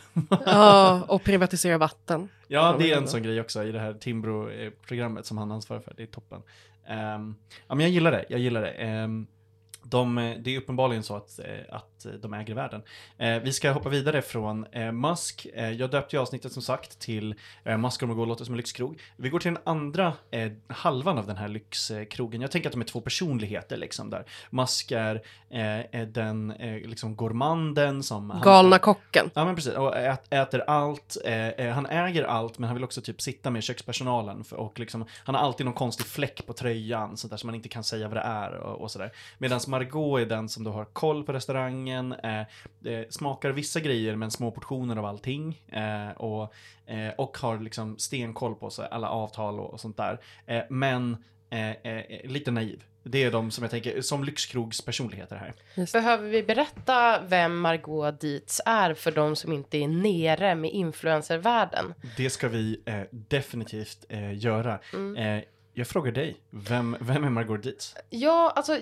ja, 0.47 1.03
och 1.09 1.25
privatisera 1.25 1.79
vatten. 1.79 2.29
Ja, 2.49 2.77
det 2.79 2.93
är 2.93 2.97
en 2.97 3.09
sån 3.09 3.23
grej 3.23 3.41
också 3.41 3.65
i 3.65 3.73
det 3.73 3.81
här 3.81 3.95
Timbro-programmet 3.95 5.27
som 5.27 5.39
han 5.39 5.53
ansvarar 5.53 5.81
för. 5.81 5.95
Det 5.97 6.03
är 6.03 6.07
toppen. 6.07 6.43
Um, 6.91 7.37
ja, 7.69 7.75
men 7.75 7.81
jag 7.81 7.91
gillar 7.91 8.13
det. 8.13 8.25
Jag 8.29 8.41
gillar 8.41 8.63
det. 8.63 9.03
Um, 9.05 9.27
de, 9.83 10.35
det 10.39 10.55
är 10.55 10.59
uppenbarligen 10.59 11.03
så 11.03 11.17
att, 11.17 11.39
eh, 11.39 11.77
att 11.77 12.07
de 12.23 12.35
äger 12.35 12.55
världen. 12.55 12.83
Eh, 13.19 13.39
vi 13.39 13.53
ska 13.53 13.71
hoppa 13.71 13.89
vidare 13.89 14.23
från 14.23 14.67
eh, 14.73 14.93
Musk. 14.93 15.47
Eh, 15.55 15.71
jag 15.71 15.91
döpte 15.91 16.17
ju 16.17 16.23
avsnittet 16.23 16.53
som 16.53 16.63
sagt 16.63 16.99
till 16.99 17.35
eh, 17.65 17.79
Musk 17.79 18.03
och 18.03 18.27
låter 18.27 18.45
som 18.45 18.55
en 18.55 18.57
lyxkrog. 18.57 19.01
Vi 19.17 19.29
går 19.29 19.39
till 19.39 19.55
den 19.55 19.63
andra 19.65 20.13
eh, 20.31 20.53
halvan 20.69 21.19
av 21.19 21.27
den 21.27 21.37
här 21.37 21.49
lyxkrogen. 21.49 22.41
Jag 22.41 22.51
tänker 22.51 22.69
att 22.69 22.73
de 22.73 22.81
är 22.81 22.85
två 22.85 23.01
personligheter 23.01 23.77
liksom 23.77 24.11
där. 24.11 24.25
Musk 24.51 24.93
är 24.93 25.23
eh, 25.51 26.07
den 26.07 26.55
liksom 26.85 27.17
gourmanden 27.17 28.03
som... 28.03 28.41
Galna 28.45 28.71
han, 28.71 28.81
kocken. 28.81 29.31
Ja 29.35 29.45
men 29.45 29.55
precis, 29.55 29.73
och 29.73 29.97
ät, 29.97 30.33
äter 30.33 30.61
allt. 30.67 31.17
han 31.75 31.87
äger 31.87 32.25
allt 32.25 32.59
men 32.59 32.69
han 32.69 32.77
vill 32.77 32.85
också 32.85 33.01
typ 33.01 33.21
sitta 33.21 33.51
med 33.51 33.63
kökspersonalen 33.63 34.45
och 34.51 34.79
liksom, 34.79 35.05
han 35.25 35.35
har 35.35 35.43
alltid 35.43 35.67
någon 35.67 35.75
konstig 35.75 36.07
fläck 36.07 36.47
på 36.47 36.53
tröjan 36.53 37.17
sånt 37.17 37.31
där 37.31 37.37
som 37.37 37.47
man 37.49 37.55
inte 37.55 37.69
kan 37.69 37.85
säga 37.85 38.09
vad 38.09 38.17
det 38.17 38.21
är 38.21 38.53
och, 38.53 38.81
och 38.81 38.91
sådär. 38.91 39.13
Medan 39.39 39.61
Margot 39.71 40.21
är 40.21 40.27
den 40.27 40.49
som 40.49 40.65
då 40.65 40.71
har 40.71 40.85
koll 40.85 41.25
på 41.25 41.33
restaurangen, 41.33 42.13
eh, 42.13 42.43
smakar 43.11 43.51
vissa 43.51 43.81
grejer 43.81 44.17
men 44.17 44.31
små 44.31 44.51
portioner 44.51 44.97
av 44.97 45.05
allting. 45.05 45.63
Eh, 45.69 46.11
och, 46.11 46.55
eh, 46.87 47.11
och 47.19 47.39
har 47.39 47.59
liksom 47.59 47.99
stenkoll 47.99 48.55
på 48.55 48.71
sig, 48.71 48.89
alla 48.91 49.09
avtal 49.09 49.61
och, 49.61 49.73
och 49.73 49.81
sånt 49.81 49.97
där. 49.97 50.21
Eh, 50.47 50.63
men 50.71 51.25
eh, 51.51 51.71
eh, 51.71 52.05
lite 52.25 52.51
naiv. 52.51 52.85
Det 53.03 53.23
är 53.25 53.31
de 53.31 53.51
som 53.51 53.65
jag 53.65 53.71
tänker, 53.71 54.01
som 54.01 54.25
lyxkrogspersonligheter 54.25 55.37
här. 55.37 55.55
Behöver 55.93 56.29
vi 56.29 56.43
berätta 56.43 57.21
vem 57.29 57.61
Margot 57.61 58.21
Dietz 58.21 58.61
är 58.67 58.95
för 58.95 59.13
de 59.13 59.37
som 59.37 59.53
inte 59.53 59.79
är 59.79 59.89
nere 59.89 60.55
med 60.55 60.71
influencervärlden? 60.71 61.95
Det 62.17 62.31
ska 62.31 62.49
vi 62.49 62.81
definitivt 63.11 64.05
göra. 64.35 64.79
Mm. 64.93 65.43
Jag 65.81 65.87
frågar 65.87 66.13
dig, 66.13 66.37
vem, 66.51 66.97
vem 67.01 67.25
är 67.25 67.31
Margot 67.31 67.63
Dietz? 67.63 67.95
Ja, 68.11 68.53
alltså 68.57 68.79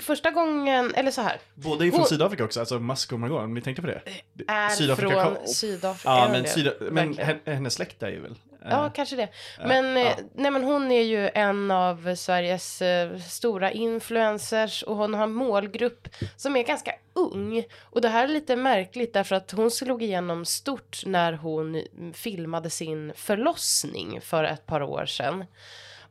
första 0.00 0.30
gången, 0.30 0.94
eller 0.94 1.10
så 1.10 1.20
här. 1.20 1.40
Båda 1.54 1.84
är 1.84 1.90
från 1.90 2.00
Hon... 2.00 2.08
Sydafrika 2.08 2.44
också, 2.44 2.60
alltså 2.60 2.78
Musk 2.78 3.12
och 3.12 3.20
Margot, 3.20 3.42
om 3.42 3.54
ni 3.54 3.62
tänkte 3.62 3.82
på 3.82 3.88
det? 3.88 4.02
Är 4.48 4.68
Sydafrika 4.68 5.24
från 5.24 5.48
Sydafrika. 5.48 6.08
Ja, 6.10 6.28
men, 6.32 6.46
Syda... 6.46 6.70
men 6.90 7.18
hennes 7.44 7.74
släkt 7.74 8.02
är 8.02 8.08
ju 8.08 8.20
väl? 8.20 8.34
Ja, 8.70 8.84
uh, 8.84 8.92
kanske 8.92 9.16
det. 9.16 9.28
Men, 9.66 9.96
uh, 9.96 10.02
uh. 10.02 10.12
nej, 10.34 10.50
men 10.50 10.64
hon 10.64 10.90
är 10.90 11.02
ju 11.02 11.30
en 11.34 11.70
av 11.70 12.14
Sveriges 12.14 12.82
stora 13.28 13.72
influencers 13.72 14.82
och 14.82 14.96
hon 14.96 15.14
har 15.14 15.24
en 15.24 15.32
målgrupp 15.32 16.08
som 16.36 16.56
är 16.56 16.62
ganska 16.62 16.92
ung. 17.12 17.64
Och 17.80 18.00
det 18.00 18.08
här 18.08 18.24
är 18.24 18.28
lite 18.28 18.56
märkligt 18.56 19.12
därför 19.12 19.36
att 19.36 19.50
hon 19.50 19.70
slog 19.70 20.02
igenom 20.02 20.44
stort 20.44 21.02
när 21.06 21.32
hon 21.32 21.82
filmade 22.14 22.70
sin 22.70 23.12
förlossning 23.16 24.20
för 24.20 24.44
ett 24.44 24.66
par 24.66 24.82
år 24.82 25.06
sedan. 25.06 25.44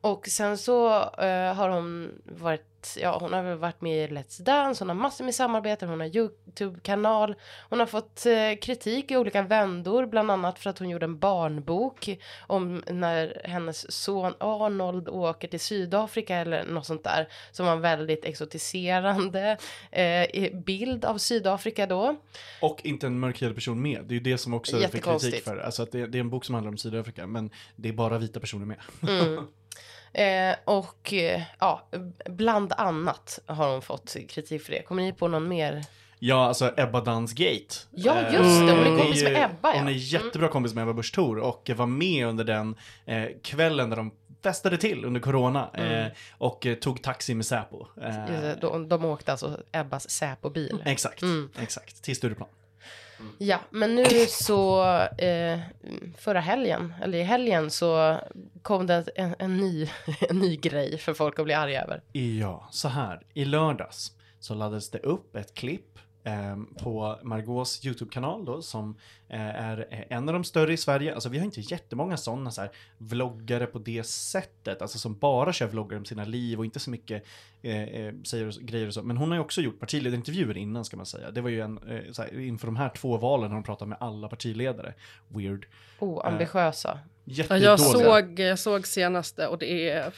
Och 0.00 0.26
sen 0.26 0.58
så 0.58 0.98
uh, 0.98 1.54
har 1.54 1.68
hon 1.68 2.12
varit 2.24 2.68
ja, 2.96 3.18
hon 3.20 3.32
har 3.32 3.42
väl 3.42 3.58
varit 3.58 3.80
med 3.80 4.10
i 4.10 4.14
Let's 4.14 4.42
Dance, 4.42 4.84
hon 4.84 4.88
har 4.88 4.96
massor 4.96 5.24
med 5.24 5.34
samarbeten, 5.34 5.88
hon 5.88 6.00
har 6.00 6.16
YouTube-kanal, 6.16 7.34
hon 7.68 7.80
har 7.80 7.86
fått 7.86 8.26
eh, 8.26 8.58
kritik 8.62 9.10
i 9.10 9.16
olika 9.16 9.42
vändor, 9.42 10.06
bland 10.06 10.30
annat 10.30 10.58
för 10.58 10.70
att 10.70 10.78
hon 10.78 10.90
gjorde 10.90 11.04
en 11.04 11.18
barnbok 11.18 12.18
om 12.46 12.82
när 12.86 13.40
hennes 13.44 13.92
son 13.92 14.34
Arnold 14.40 15.08
åker 15.08 15.48
till 15.48 15.60
Sydafrika 15.60 16.36
eller 16.36 16.64
något 16.64 16.86
sånt 16.86 17.04
där, 17.04 17.28
som 17.50 17.66
var 17.66 17.72
en 17.72 17.80
väldigt 17.80 18.24
exotiserande 18.24 19.58
eh, 19.90 20.52
bild 20.52 21.04
av 21.04 21.18
Sydafrika 21.18 21.86
då. 21.86 22.16
Och 22.62 22.80
inte 22.84 23.06
en 23.06 23.20
mörkhyad 23.20 23.54
person 23.54 23.82
med, 23.82 24.04
det 24.04 24.12
är 24.12 24.18
ju 24.18 24.20
det 24.20 24.38
som 24.38 24.54
också 24.54 24.78
fick 24.88 25.04
kritik 25.04 25.44
för, 25.44 25.56
alltså 25.56 25.82
att 25.82 25.92
det, 25.92 26.06
det, 26.06 26.18
är 26.18 26.20
en 26.20 26.30
bok 26.30 26.44
som 26.44 26.54
handlar 26.54 26.70
om 26.70 26.78
Sydafrika, 26.78 27.26
men 27.26 27.50
det 27.76 27.88
är 27.88 27.92
bara 27.92 28.18
vita 28.18 28.40
personer 28.40 28.66
med. 28.66 28.76
Mm. 29.02 29.46
Eh, 30.18 30.56
och 30.64 31.12
eh, 31.12 31.42
ja, 31.58 31.88
bland 32.24 32.72
annat 32.72 33.38
har 33.46 33.72
hon 33.72 33.82
fått 33.82 34.16
kritik 34.28 34.62
för 34.62 34.72
det. 34.72 34.82
Kommer 34.82 35.02
ni 35.02 35.12
på 35.12 35.28
någon 35.28 35.48
mer? 35.48 35.84
Ja, 36.18 36.46
alltså 36.46 36.74
Ebba 36.76 37.00
Dansgate. 37.00 37.74
Ja, 37.90 38.22
just 38.22 38.60
det. 38.60 38.72
Hon 38.72 38.80
är 38.80 38.86
mm. 38.86 38.98
kompis 38.98 39.22
med 39.22 39.44
Ebba. 39.44 39.72
Ja. 39.72 39.78
Hon 39.78 39.88
är 39.88 39.92
jättebra 39.92 40.46
mm. 40.46 40.52
kompis 40.52 40.74
med 40.74 40.82
Ebba 40.82 40.92
Busch 40.92 41.14
Thor 41.14 41.38
och 41.38 41.70
var 41.76 41.86
med 41.86 42.26
under 42.26 42.44
den 42.44 42.76
eh, 43.06 43.24
kvällen 43.42 43.90
där 43.90 43.96
de 43.96 44.10
festade 44.42 44.76
till 44.76 45.04
under 45.04 45.20
corona 45.20 45.70
mm. 45.74 45.92
eh, 45.92 46.12
och 46.38 46.66
eh, 46.66 46.74
tog 46.74 47.02
taxi 47.02 47.34
med 47.34 47.46
Säpo. 47.46 47.86
Eh, 48.02 48.58
de, 48.60 48.88
de 48.88 49.04
åkte 49.04 49.32
alltså 49.32 49.60
Ebbas 49.72 50.10
Säpo-bil. 50.10 50.82
Exakt, 50.84 51.22
mm. 51.22 51.50
exakt, 51.60 52.02
till 52.02 52.16
Stureplan. 52.16 52.48
Mm. 53.20 53.32
Ja, 53.38 53.60
men 53.70 53.94
nu 53.94 54.04
så 54.28 54.82
eh, 55.18 55.60
förra 56.16 56.40
helgen, 56.40 56.94
eller 57.02 57.18
i 57.18 57.22
helgen 57.22 57.70
så 57.70 58.20
kom 58.62 58.86
det 58.86 59.08
en, 59.14 59.34
en, 59.38 59.56
ny, 59.56 59.88
en 60.28 60.38
ny 60.38 60.56
grej 60.56 60.98
för 60.98 61.14
folk 61.14 61.38
att 61.38 61.44
bli 61.44 61.54
arga 61.54 61.82
över. 61.82 62.02
Ja, 62.12 62.68
så 62.70 62.88
här. 62.88 63.22
I 63.34 63.44
lördags 63.44 64.12
så 64.40 64.54
laddades 64.54 64.90
det 64.90 64.98
upp 64.98 65.36
ett 65.36 65.54
klipp 65.54 65.98
Ehm, 66.24 66.74
på 66.74 67.18
Margaux 67.22 67.86
YouTube-kanal 67.86 68.44
då 68.44 68.62
som 68.62 68.96
eh, 69.28 69.40
är 69.40 69.86
eh, 69.90 70.16
en 70.16 70.28
av 70.28 70.32
de 70.32 70.44
större 70.44 70.72
i 70.72 70.76
Sverige. 70.76 71.14
Alltså 71.14 71.28
vi 71.28 71.38
har 71.38 71.44
inte 71.44 71.60
jättemånga 71.60 72.16
sådana 72.16 72.50
så 72.50 72.60
här 72.60 72.70
vloggare 72.98 73.66
på 73.66 73.78
det 73.78 74.06
sättet, 74.06 74.82
alltså 74.82 74.98
som 74.98 75.18
bara 75.18 75.52
kör 75.52 75.66
vloggar 75.66 75.98
om 75.98 76.04
sina 76.04 76.24
liv 76.24 76.58
och 76.58 76.64
inte 76.64 76.80
så 76.80 76.90
mycket 76.90 77.24
eh, 77.62 77.82
eh 77.82 78.14
säger 78.24 78.46
och, 78.46 78.54
grejer 78.54 78.86
och 78.86 78.94
så. 78.94 79.02
Men 79.02 79.16
hon 79.16 79.28
har 79.28 79.36
ju 79.36 79.40
också 79.40 79.60
gjort 79.60 79.80
partiledarintervjuer 79.80 80.56
innan 80.56 80.84
ska 80.84 80.96
man 80.96 81.06
säga. 81.06 81.30
Det 81.30 81.40
var 81.40 81.50
ju 81.50 81.60
en, 81.60 81.78
eh, 81.88 82.12
så 82.12 82.22
här, 82.22 82.40
inför 82.40 82.66
de 82.66 82.76
här 82.76 82.88
två 82.88 83.16
valen 83.16 83.50
har 83.50 83.54
hon 83.54 83.64
pratat 83.64 83.88
med 83.88 83.98
alla 84.00 84.28
partiledare. 84.28 84.94
Weird. 85.28 85.66
Oh, 85.98 86.26
ambitiösa. 86.26 86.98
Jag 87.30 87.80
såg, 87.80 88.40
jag 88.40 88.58
såg 88.58 88.86
senaste 88.86 89.46
och 89.46 89.58
det 89.58 89.90
är, 89.90 90.14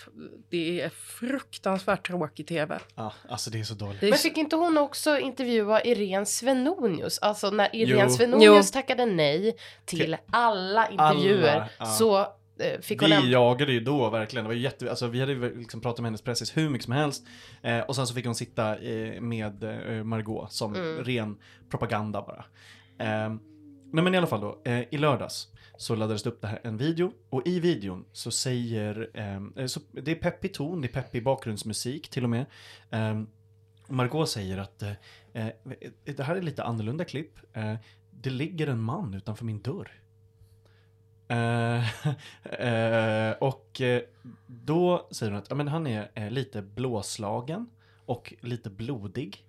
det 0.48 0.80
är 0.80 0.88
fruktansvärt 0.88 2.06
tråkig 2.06 2.46
tv. 2.46 2.78
Ja, 2.94 3.12
alltså 3.28 3.50
det 3.50 3.60
är 3.60 3.64
så 3.64 3.74
dåligt. 3.74 4.02
Men 4.02 4.12
fick 4.12 4.36
inte 4.36 4.56
hon 4.56 4.78
också 4.78 5.18
intervjua 5.18 5.82
Irene 5.82 6.26
Svenonius? 6.26 7.18
Alltså 7.18 7.50
när 7.50 7.76
Irene 7.76 8.10
Svenonius 8.10 8.70
tackade 8.70 9.06
nej 9.06 9.56
till 9.84 10.16
alla 10.30 10.88
intervjuer 10.88 11.54
alla, 11.54 11.68
ja. 11.78 11.86
så 11.86 12.20
eh, 12.20 12.80
fick 12.80 13.00
hon... 13.00 13.10
Vi 13.10 13.32
jagade 13.32 13.72
ju 13.72 13.80
då 13.80 14.10
verkligen, 14.10 14.44
det 14.44 14.48
var 14.48 14.54
ju 14.54 14.62
jätte, 14.62 14.90
alltså 14.90 15.06
vi 15.06 15.20
hade 15.20 15.32
ju 15.32 15.58
liksom 15.58 15.80
pratat 15.80 16.00
med 16.00 16.06
hennes 16.06 16.22
precis 16.22 16.56
hur 16.56 16.68
mycket 16.68 16.84
som 16.84 16.92
helst. 16.92 17.26
Eh, 17.62 17.80
och 17.80 17.96
sen 17.96 18.06
så 18.06 18.14
fick 18.14 18.26
hon 18.26 18.34
sitta 18.34 18.78
eh, 18.78 19.20
med 19.20 19.62
eh, 19.64 20.04
Margot 20.04 20.52
som 20.52 20.74
mm. 20.74 21.04
ren 21.04 21.36
propaganda 21.70 22.22
bara. 22.22 22.44
Eh, 22.98 23.30
nej 23.92 24.04
men 24.04 24.14
i 24.14 24.18
alla 24.18 24.26
fall 24.26 24.40
då, 24.40 24.62
eh, 24.64 24.80
i 24.90 24.98
lördags 24.98 25.48
så 25.80 25.94
laddades 25.94 26.22
det 26.22 26.30
upp 26.30 26.40
det 26.40 26.48
här, 26.48 26.60
en 26.64 26.76
video 26.76 27.12
och 27.30 27.46
i 27.46 27.60
videon 27.60 28.04
så 28.12 28.30
säger, 28.30 29.10
ehm, 29.14 29.52
eh, 29.56 29.66
så 29.66 29.80
det 29.92 30.10
är 30.10 30.14
peppig 30.14 30.54
ton, 30.54 30.80
det 30.80 30.88
är 30.88 30.92
peppig 30.92 31.24
bakgrundsmusik 31.24 32.08
till 32.08 32.24
och 32.24 32.30
med. 32.30 32.46
Eh, 32.90 33.22
Margot 33.88 34.28
säger 34.28 34.58
att 34.58 34.82
eh, 34.82 34.92
eh, 35.32 35.52
det 36.04 36.22
här 36.22 36.36
är 36.36 36.42
lite 36.42 36.64
annorlunda 36.64 37.04
klipp. 37.04 37.38
Eh, 37.52 37.74
det 38.10 38.30
ligger 38.30 38.66
en 38.66 38.80
man 38.80 39.14
utanför 39.14 39.44
min 39.44 39.62
dörr. 39.62 39.90
Eh, 41.28 42.04
eh 42.60 43.32
och 43.32 43.80
eh, 43.80 44.02
då 44.46 45.08
säger 45.10 45.32
hon 45.32 45.40
att 45.40 45.50
ja, 45.50 45.56
men 45.56 45.68
han 45.68 45.86
är 45.86 46.30
lite 46.30 46.62
blåslagen 46.62 47.70
och 48.06 48.34
lite 48.40 48.70
blodig. 48.70 49.44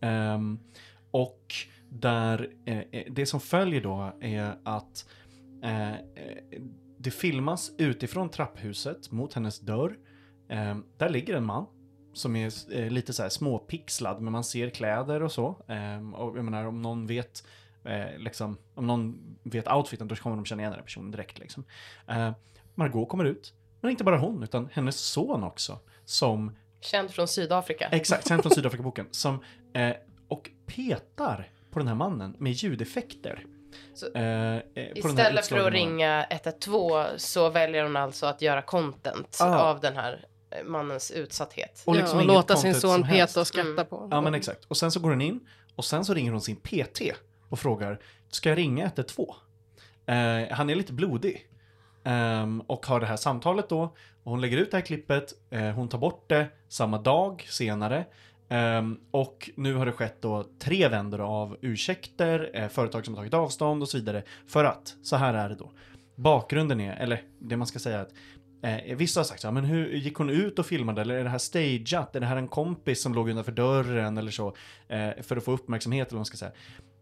Ehm, 0.00 0.58
och 1.10 1.54
där 1.88 2.50
det 3.10 3.26
som 3.26 3.40
följer 3.40 3.80
då 3.80 4.12
är 4.20 4.56
att 4.64 5.06
det 6.98 7.10
filmas 7.10 7.72
utifrån 7.78 8.28
trapphuset 8.28 9.10
mot 9.10 9.34
hennes 9.34 9.60
dörr. 9.60 9.98
Eh, 10.48 10.76
där 10.96 11.08
ligger 11.08 11.34
en 11.34 11.44
man 11.44 11.66
som 12.12 12.36
är 12.36 12.52
eh, 12.72 12.90
lite 12.90 13.12
så 13.12 13.22
här 13.22 13.28
småpixlad, 13.28 14.22
men 14.22 14.32
man 14.32 14.44
ser 14.44 14.70
kläder 14.70 15.22
och 15.22 15.32
så. 15.32 15.48
Eh, 15.68 16.14
och 16.14 16.38
jag 16.38 16.44
menar, 16.44 16.64
om 16.64 16.82
någon 16.82 17.06
vet 17.06 17.46
eh, 17.84 18.18
liksom, 18.18 18.58
om 18.74 18.86
någon 18.86 19.36
vet 19.42 19.72
outfiten, 19.72 20.08
då 20.08 20.16
kommer 20.16 20.36
de 20.36 20.44
känna 20.44 20.62
igen 20.62 20.72
den 20.72 20.82
personen 20.82 21.10
direkt 21.10 21.38
liksom. 21.38 21.64
Margot 22.74 23.08
kommer 23.08 23.24
ut, 23.24 23.54
men 23.80 23.90
inte 23.90 24.04
bara 24.04 24.18
hon, 24.18 24.42
utan 24.42 24.68
hennes 24.72 24.96
son 24.96 25.44
också, 25.44 25.78
som... 26.04 26.56
Känd 26.80 27.10
från 27.10 27.28
Sydafrika. 27.28 27.88
Exakt, 27.92 28.28
känd 28.28 28.42
från 28.42 28.52
Sydafrika-boken. 28.54 29.06
som, 29.10 29.38
och 30.28 30.50
petar 30.66 31.50
på 31.70 31.78
den 31.78 31.88
här 31.88 31.94
mannen 31.94 32.36
med 32.38 32.52
ljudeffekter. 32.52 33.46
Så, 33.94 34.12
eh, 34.14 34.60
istället 34.94 35.46
för 35.46 35.66
att 35.66 35.72
ringa 35.72 36.26
112 36.30 37.04
så 37.16 37.50
väljer 37.50 37.82
hon 37.82 37.96
alltså 37.96 38.26
att 38.26 38.42
göra 38.42 38.62
content 38.62 39.38
ah. 39.40 39.56
av 39.56 39.80
den 39.80 39.96
här 39.96 40.26
eh, 40.50 40.64
mannens 40.64 41.10
utsatthet. 41.10 41.82
Och, 41.84 41.96
liksom 41.96 42.18
ja, 42.18 42.24
och 42.24 42.26
låta 42.26 42.56
sin 42.56 42.74
son 42.74 43.02
peta 43.08 43.40
och 43.40 43.46
skratta 43.46 43.68
mm. 43.68 43.86
på. 43.86 44.08
Ja 44.10 44.20
men 44.20 44.34
exakt. 44.34 44.64
Och 44.64 44.76
sen 44.76 44.90
så 44.90 45.00
går 45.00 45.10
hon 45.10 45.20
in 45.20 45.40
och 45.76 45.84
sen 45.84 46.04
så 46.04 46.14
ringer 46.14 46.32
hon 46.32 46.40
sin 46.40 46.56
PT 46.56 47.00
och 47.48 47.58
frågar, 47.58 48.00
ska 48.30 48.48
jag 48.48 48.58
ringa 48.58 48.84
112? 48.84 49.28
Eh, 50.06 50.14
han 50.50 50.70
är 50.70 50.74
lite 50.74 50.92
blodig. 50.92 51.48
Um, 52.06 52.60
och 52.60 52.86
har 52.86 53.00
det 53.00 53.06
här 53.06 53.16
samtalet 53.16 53.68
då. 53.68 53.82
Och 54.22 54.30
hon 54.30 54.40
lägger 54.40 54.56
ut 54.56 54.70
det 54.70 54.76
här 54.76 54.84
klippet, 54.84 55.32
uh, 55.52 55.60
hon 55.60 55.88
tar 55.88 55.98
bort 55.98 56.28
det 56.28 56.46
samma 56.68 56.98
dag 56.98 57.46
senare. 57.48 58.04
Um, 58.48 59.00
och 59.10 59.50
nu 59.56 59.74
har 59.74 59.86
det 59.86 59.92
skett 59.92 60.22
då 60.22 60.44
tre 60.58 60.88
vändor 60.88 61.20
av 61.20 61.56
ursäkter, 61.60 62.50
eh, 62.54 62.68
företag 62.68 63.04
som 63.04 63.14
har 63.14 63.20
tagit 63.20 63.34
avstånd 63.34 63.82
och 63.82 63.88
så 63.88 63.98
vidare. 63.98 64.22
För 64.46 64.64
att, 64.64 64.96
så 65.02 65.16
här 65.16 65.34
är 65.34 65.48
det 65.48 65.54
då. 65.54 65.70
Bakgrunden 66.14 66.80
är, 66.80 66.96
eller 66.96 67.22
det 67.38 67.56
man 67.56 67.66
ska 67.66 67.78
säga 67.78 68.00
att 68.00 68.12
eh, 68.62 68.96
vissa 68.96 69.20
har 69.20 69.24
sagt 69.24 69.40
så 69.40 69.46
här, 69.46 69.52
men 69.52 69.64
hur 69.64 69.92
gick 69.92 70.14
hon 70.14 70.30
ut 70.30 70.58
och 70.58 70.66
filmade 70.66 71.00
eller 71.00 71.14
är 71.14 71.24
det 71.24 71.30
här 71.30 71.38
stageat? 71.38 72.16
Är 72.16 72.20
det 72.20 72.26
här 72.26 72.36
en 72.36 72.48
kompis 72.48 73.02
som 73.02 73.14
låg 73.14 73.30
utanför 73.30 73.52
dörren 73.52 74.18
eller 74.18 74.30
så? 74.30 74.56
Eh, 74.88 75.10
för 75.22 75.36
att 75.36 75.44
få 75.44 75.52
uppmärksamhet 75.52 76.08
eller 76.08 76.16
vad 76.16 76.20
man 76.20 76.26
ska 76.26 76.36
säga. 76.36 76.52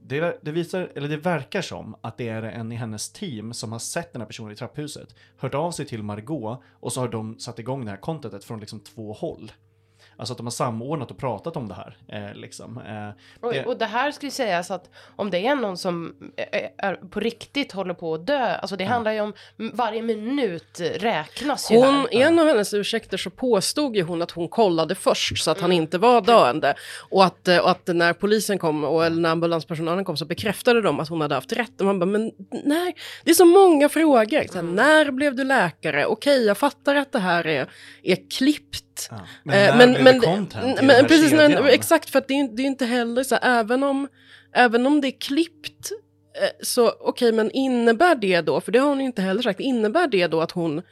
Det, 0.06 0.38
det, 0.42 0.52
visar, 0.52 0.92
eller 0.94 1.08
det 1.08 1.16
verkar 1.16 1.62
som 1.62 1.96
att 2.00 2.16
det 2.16 2.28
är 2.28 2.42
en 2.42 2.72
i 2.72 2.74
hennes 2.74 3.12
team 3.12 3.54
som 3.54 3.72
har 3.72 3.78
sett 3.78 4.12
den 4.12 4.22
här 4.22 4.26
personen 4.26 4.52
i 4.52 4.56
trapphuset, 4.56 5.14
hört 5.36 5.54
av 5.54 5.70
sig 5.70 5.86
till 5.86 6.02
Margot 6.02 6.60
och 6.72 6.92
så 6.92 7.00
har 7.00 7.08
de 7.08 7.38
satt 7.38 7.58
igång 7.58 7.84
det 7.84 7.90
här 7.90 7.98
contentet 7.98 8.44
från 8.44 8.60
liksom 8.60 8.80
två 8.80 9.12
håll. 9.12 9.52
Alltså 10.16 10.32
att 10.32 10.38
de 10.38 10.46
har 10.46 10.50
samordnat 10.50 11.10
och 11.10 11.18
pratat 11.18 11.56
om 11.56 11.68
det 11.68 11.74
här. 11.74 11.96
Eh, 12.08 12.34
liksom. 12.34 12.78
eh, 12.78 13.50
det... 13.50 13.64
Och, 13.64 13.78
det 13.78 13.86
här 13.86 14.12
skulle 14.12 14.30
sägas 14.30 14.70
att 14.70 14.90
om 15.16 15.30
det 15.30 15.46
är 15.46 15.54
någon 15.54 15.76
som 15.76 16.14
är, 16.36 16.70
är 16.78 16.94
på 16.94 17.20
riktigt 17.20 17.72
håller 17.72 17.94
på 17.94 18.14
att 18.14 18.26
dö, 18.26 18.54
alltså 18.54 18.76
det 18.76 18.84
mm. 18.84 18.92
handlar 18.92 19.12
ju 19.12 19.20
om 19.20 19.32
varje 19.72 20.02
minut 20.02 20.80
räknas 20.80 21.70
ju 21.70 21.76
hon, 21.76 21.94
här. 21.94 22.08
En 22.12 22.38
av 22.38 22.46
hennes 22.46 22.74
ursäkter 22.74 23.16
så 23.16 23.30
påstod 23.30 23.96
ju 23.96 24.02
hon 24.02 24.22
att 24.22 24.30
hon 24.30 24.48
kollade 24.48 24.94
först 24.94 25.38
så 25.38 25.50
att 25.50 25.58
mm. 25.58 25.70
han 25.70 25.72
inte 25.72 25.98
var 25.98 26.20
döende. 26.20 26.74
Och 27.10 27.24
att, 27.24 27.48
och 27.48 27.70
att 27.70 27.86
när 27.86 28.12
polisen 28.12 28.58
kom 28.58 28.84
och 28.84 29.06
eller 29.06 29.20
när 29.20 29.30
ambulanspersonalen 29.30 30.04
kom 30.04 30.16
så 30.16 30.24
bekräftade 30.24 30.82
de 30.82 31.00
att 31.00 31.08
hon 31.08 31.20
hade 31.20 31.34
haft 31.34 31.52
rätt. 31.52 31.80
Och 31.80 31.86
man 31.86 31.98
bara, 31.98 32.06
men 32.06 32.32
nej, 32.64 32.94
det 33.24 33.30
är 33.30 33.34
så 33.34 33.44
många 33.44 33.88
frågor. 33.88 34.46
Så 34.46 34.54
här, 34.54 34.60
mm. 34.60 34.74
När 34.74 35.10
blev 35.10 35.36
du 35.36 35.44
läkare? 35.44 36.06
Okej, 36.06 36.44
jag 36.44 36.58
fattar 36.58 36.94
att 36.94 37.12
det 37.12 37.18
här 37.18 37.46
är, 37.46 37.70
är 38.02 38.30
klippt 38.30 38.93
Ja. 39.10 39.26
Men, 39.44 39.68
eh, 39.68 39.76
men, 39.76 40.04
men, 40.04 40.20
content 40.20 40.82
men 40.82 41.06
precis, 41.06 41.32
men, 41.32 41.66
exakt, 41.66 42.10
för 42.10 42.18
att 42.18 42.28
det 42.28 42.34
är, 42.34 42.56
det 42.56 42.62
är 42.62 42.66
inte 42.66 42.86
heller 42.86 43.24
så 43.24 43.34
här, 43.34 43.60
även 43.60 43.82
om, 43.82 44.08
även 44.54 44.86
om 44.86 45.00
det 45.00 45.08
är 45.08 45.20
klippt, 45.20 45.90
eh, 46.42 46.48
så 46.62 46.88
okej, 46.88 47.08
okay, 47.08 47.32
men 47.32 47.50
innebär 47.50 48.14
det 48.14 48.40
då, 48.40 48.60
för 48.60 48.72
det 48.72 48.78
har 48.78 48.88
hon 48.88 49.00
inte 49.00 49.22
heller 49.22 49.42
sagt, 49.42 49.60
innebär 49.60 50.06
det 50.06 50.26
då 50.26 50.40
att 50.40 50.50
hon 50.50 50.82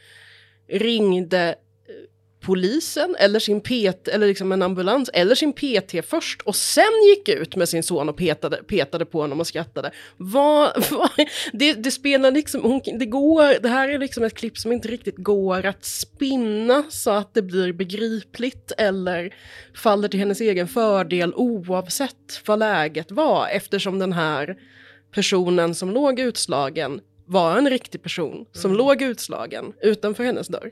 ringde 0.68 1.54
polisen 2.42 3.16
eller 3.18 3.38
sin 3.38 3.60
PT, 3.60 4.08
eller 4.08 4.26
liksom 4.26 4.52
en 4.52 4.62
ambulans 4.62 5.10
eller 5.12 5.34
sin 5.34 5.52
PT 5.52 6.08
först 6.08 6.42
och 6.42 6.56
sen 6.56 6.92
gick 7.08 7.28
ut 7.28 7.56
med 7.56 7.68
sin 7.68 7.82
son 7.82 8.08
och 8.08 8.16
petade, 8.16 8.56
petade 8.56 9.04
på 9.04 9.20
honom 9.20 9.40
och 9.40 9.46
skrattade. 9.46 9.90
Vad, 10.16 10.84
vad, 10.90 11.10
det, 11.52 11.72
det, 11.72 11.90
spelar 11.90 12.30
liksom, 12.30 12.62
hon, 12.62 12.80
det 12.98 13.06
går, 13.06 13.62
det 13.62 13.68
här 13.68 13.88
är 13.88 13.98
liksom 13.98 14.24
ett 14.24 14.34
klipp 14.34 14.58
som 14.58 14.72
inte 14.72 14.88
riktigt 14.88 15.16
går 15.16 15.66
att 15.66 15.84
spinna 15.84 16.84
så 16.88 17.10
att 17.10 17.34
det 17.34 17.42
blir 17.42 17.72
begripligt 17.72 18.72
eller 18.78 19.34
faller 19.74 20.08
till 20.08 20.20
hennes 20.20 20.40
egen 20.40 20.68
fördel 20.68 21.34
oavsett 21.34 22.42
vad 22.46 22.58
läget 22.58 23.10
var 23.10 23.48
eftersom 23.48 23.98
den 23.98 24.12
här 24.12 24.56
personen 25.14 25.74
som 25.74 25.90
låg 25.90 26.20
utslagen 26.20 27.00
var 27.32 27.56
en 27.58 27.70
riktig 27.70 28.02
person 28.02 28.46
som 28.52 28.70
mm. 28.70 28.78
låg 28.78 29.02
utslagen 29.02 29.72
utanför 29.80 30.24
hennes 30.24 30.48
dörr. 30.48 30.70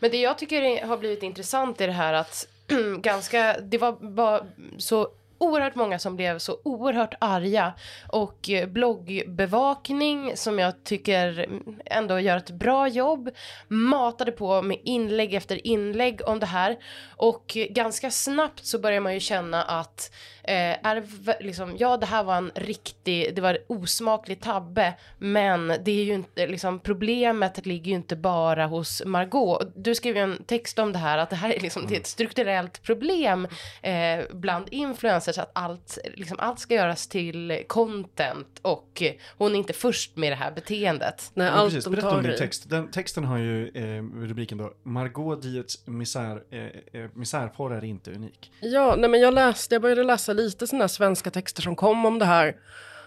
Men 0.00 0.10
det 0.10 0.20
jag 0.20 0.38
tycker 0.38 0.86
har 0.86 0.96
blivit 0.96 1.22
intressant 1.22 1.80
är 1.80 1.86
det 1.86 1.92
här 1.92 2.12
att 2.12 2.48
ganska, 2.98 3.56
det 3.60 3.78
var, 3.78 3.96
var 4.00 4.46
så 4.78 5.08
oerhört 5.42 5.74
många 5.74 5.98
som 5.98 6.16
blev 6.16 6.38
så 6.38 6.58
oerhört 6.62 7.14
arga 7.18 7.72
och 8.08 8.50
eh, 8.50 8.68
bloggbevakning 8.68 10.36
som 10.36 10.58
jag 10.58 10.84
tycker 10.84 11.48
ändå 11.84 12.20
gör 12.20 12.36
ett 12.36 12.50
bra 12.50 12.88
jobb 12.88 13.30
matade 13.68 14.32
på 14.32 14.62
med 14.62 14.78
inlägg 14.84 15.34
efter 15.34 15.66
inlägg 15.66 16.20
om 16.26 16.40
det 16.40 16.46
här 16.46 16.78
och 17.16 17.56
ganska 17.70 18.10
snabbt 18.10 18.66
så 18.66 18.78
börjar 18.78 19.00
man 19.00 19.14
ju 19.14 19.20
känna 19.20 19.62
att 19.62 20.12
eh, 20.44 20.86
är 20.86 21.04
liksom, 21.42 21.76
ja 21.78 21.96
det 21.96 22.06
här 22.06 22.24
var 22.24 22.36
en 22.36 22.50
riktig, 22.54 23.34
det 23.34 23.42
var 23.42 23.58
osmaklig 23.66 24.40
tabbe, 24.40 24.94
men 25.18 25.68
det 25.68 25.90
är 25.90 26.04
ju 26.04 26.14
inte, 26.14 26.46
liksom 26.46 26.80
problemet 26.80 27.66
ligger 27.66 27.90
ju 27.90 27.96
inte 27.96 28.16
bara 28.16 28.66
hos 28.66 29.02
Margot. 29.06 29.72
Du 29.76 29.94
skrev 29.94 30.16
ju 30.16 30.22
en 30.22 30.44
text 30.44 30.78
om 30.78 30.92
det 30.92 30.98
här, 30.98 31.18
att 31.18 31.30
det 31.30 31.36
här 31.36 31.50
är 31.50 31.60
liksom, 31.60 31.86
det 31.86 31.96
är 31.96 32.00
ett 32.00 32.06
strukturellt 32.06 32.82
problem 32.82 33.48
eh, 33.82 34.20
bland 34.32 34.68
influencers, 34.70 35.38
att 35.38 35.50
allt, 35.52 35.98
liksom, 36.14 36.36
allt 36.40 36.58
ska 36.58 36.74
göras 36.74 37.06
till 37.06 37.64
content 37.66 38.58
och 38.62 39.02
hon 39.38 39.52
är 39.52 39.58
inte 39.58 39.72
först 39.72 40.16
med 40.16 40.32
det 40.32 40.36
här 40.36 40.52
beteendet. 40.52 41.30
Nej, 41.34 41.46
ja, 41.46 41.52
allt 41.52 41.72
precis. 41.72 41.90
Berätta 41.90 42.16
om 42.16 42.22
din 42.22 42.36
text. 42.36 42.70
Den 42.70 42.90
texten 42.90 43.24
har 43.24 43.38
ju 43.38 43.68
eh, 43.68 44.02
rubriken 44.20 44.58
då, 44.58 44.72
Margot 44.82 45.42
Diets 45.42 45.86
misär, 45.86 46.42
eh, 46.50 47.02
eh, 47.02 47.10
misärporr 47.14 47.74
är 47.74 47.84
inte 47.84 48.10
unik. 48.10 48.52
Ja, 48.60 48.94
nej 48.98 49.10
men 49.10 49.20
jag 49.20 49.34
läste, 49.34 49.74
jag 49.74 49.82
började 49.82 50.04
läsa 50.04 50.31
läsa 50.34 50.44
lite 50.44 50.66
sådana 50.66 50.88
svenska 50.88 51.30
texter 51.30 51.62
som 51.62 51.76
kom 51.76 52.06
om 52.06 52.18
det 52.18 52.24
här. 52.24 52.56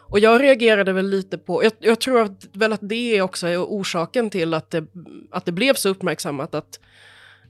Och 0.10 0.20
jag 0.20 0.42
reagerade 0.42 0.94
väl 0.94 1.10
lite 1.10 1.38
på, 1.38 1.64
jag, 1.64 1.72
jag 1.80 2.00
tror 2.00 2.22
att, 2.22 2.46
väl 2.52 2.74
att 2.74 2.90
det 2.90 3.22
också 3.22 3.48
är 3.48 3.58
orsaken 3.58 4.30
till 4.30 4.54
att 4.54 4.72
det, 4.72 4.86
att 5.32 5.46
det 5.46 5.52
blev 5.52 5.74
så 5.74 5.90
uppmärksammat. 5.90 6.56
Att, 6.56 6.80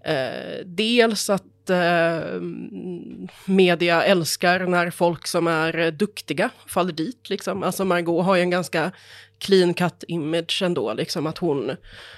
eh, 0.06 0.66
dels 0.66 1.30
att 1.30 1.70
eh, 1.70 2.42
media 3.46 4.04
älskar 4.04 4.60
när 4.60 4.90
folk 4.90 5.28
som 5.28 5.48
är 5.48 5.78
eh, 5.78 5.88
duktiga 5.88 6.50
faller 6.68 6.94
dit. 6.94 7.30
Liksom. 7.30 7.64
Alltså 7.64 7.86
Margot 7.86 8.26
har 8.26 8.36
ju 8.36 8.42
en 8.42 8.50
ganska 8.50 8.92
clean 9.46 9.74
cut 9.74 10.04
image 10.08 10.62
ändå, 10.62 10.94
liksom 10.94 11.28
att 11.28 11.38
hon... 11.38 11.72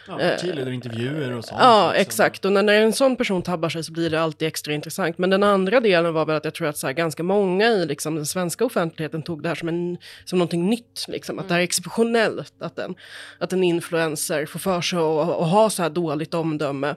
Ja, 0.07 0.19
eh, 0.19 0.73
intervjuer 0.73 1.35
och 1.37 1.45
sånt. 1.45 1.61
Ja, 1.61 1.87
liksom. 1.87 2.01
exakt. 2.01 2.45
Och 2.45 2.51
när, 2.51 2.63
när 2.63 2.81
en 2.81 2.93
sån 2.93 3.15
person 3.15 3.41
tabbar 3.41 3.69
sig 3.69 3.83
så 3.83 3.91
blir 3.91 4.09
det 4.09 4.21
alltid 4.21 4.47
extra 4.47 4.73
intressant. 4.73 5.17
Men 5.17 5.29
den 5.29 5.43
andra 5.43 5.79
delen 5.79 6.13
var 6.13 6.25
väl 6.25 6.35
att 6.35 6.45
jag 6.45 6.53
tror 6.53 6.67
att 6.67 6.77
så 6.77 6.87
här, 6.87 6.93
ganska 6.93 7.23
många 7.23 7.67
i 7.67 7.85
liksom, 7.85 8.15
den 8.15 8.25
svenska 8.25 8.65
offentligheten 8.65 9.23
tog 9.23 9.43
det 9.43 9.49
här 9.49 9.55
som, 9.55 9.67
en, 9.67 9.97
som 10.25 10.39
någonting 10.39 10.69
nytt. 10.69 11.05
Liksom. 11.07 11.33
Mm. 11.33 11.43
Att 11.43 11.47
det 11.47 11.53
här 11.53 11.61
är 11.61 11.63
exceptionellt, 11.63 12.53
att 12.59 12.79
en, 12.79 12.95
att 13.39 13.53
en 13.53 13.63
influencer 13.63 14.45
får 14.45 14.59
för 14.59 14.81
sig 14.81 14.99
att 14.99 15.49
ha 15.49 15.69
så 15.69 15.81
här 15.81 15.89
dåligt 15.89 16.33
omdöme. 16.33 16.95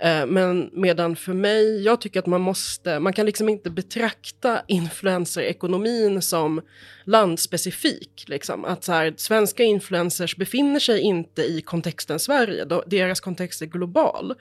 Eh, 0.00 0.26
men 0.26 0.70
medan 0.72 1.16
för 1.16 1.32
mig, 1.32 1.84
jag 1.84 2.00
tycker 2.00 2.18
att 2.18 2.26
man 2.26 2.40
måste, 2.40 2.98
man 2.98 3.12
kan 3.12 3.26
liksom 3.26 3.48
inte 3.48 3.70
betrakta 3.70 4.62
influencerekonomin 4.66 6.22
som 6.22 6.60
landspecifik. 7.04 8.24
Liksom. 8.26 8.64
Att 8.64 8.84
så 8.84 8.92
här, 8.92 9.14
svenska 9.16 9.62
influencers 9.72 10.36
befinner 10.36 10.80
sig 10.80 11.00
inte 11.00 11.42
i 11.42 11.62
kontexten 11.62 12.18
Sverige, 12.18 12.66
deras 12.86 13.20
kontext 13.20 13.62
är 13.62 13.66
global. 13.66 14.34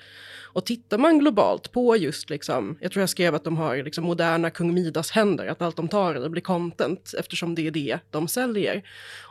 Och 0.53 0.65
tittar 0.65 0.97
man 0.97 1.19
globalt 1.19 1.71
på 1.71 1.97
just, 1.97 2.29
liksom, 2.29 2.77
jag 2.81 2.91
tror 2.91 3.01
jag 3.01 3.09
skrev 3.09 3.35
att 3.35 3.43
de 3.43 3.57
har 3.57 3.77
liksom, 3.77 4.03
moderna 4.03 4.49
kung 4.49 4.73
Midas 4.73 5.11
händer, 5.11 5.47
att 5.47 5.61
allt 5.61 5.75
de 5.75 5.87
tar 5.87 6.13
det 6.13 6.29
blir 6.29 6.41
content 6.41 7.13
eftersom 7.19 7.55
det 7.55 7.67
är 7.67 7.71
det 7.71 7.99
de 8.09 8.27
säljer. 8.27 8.83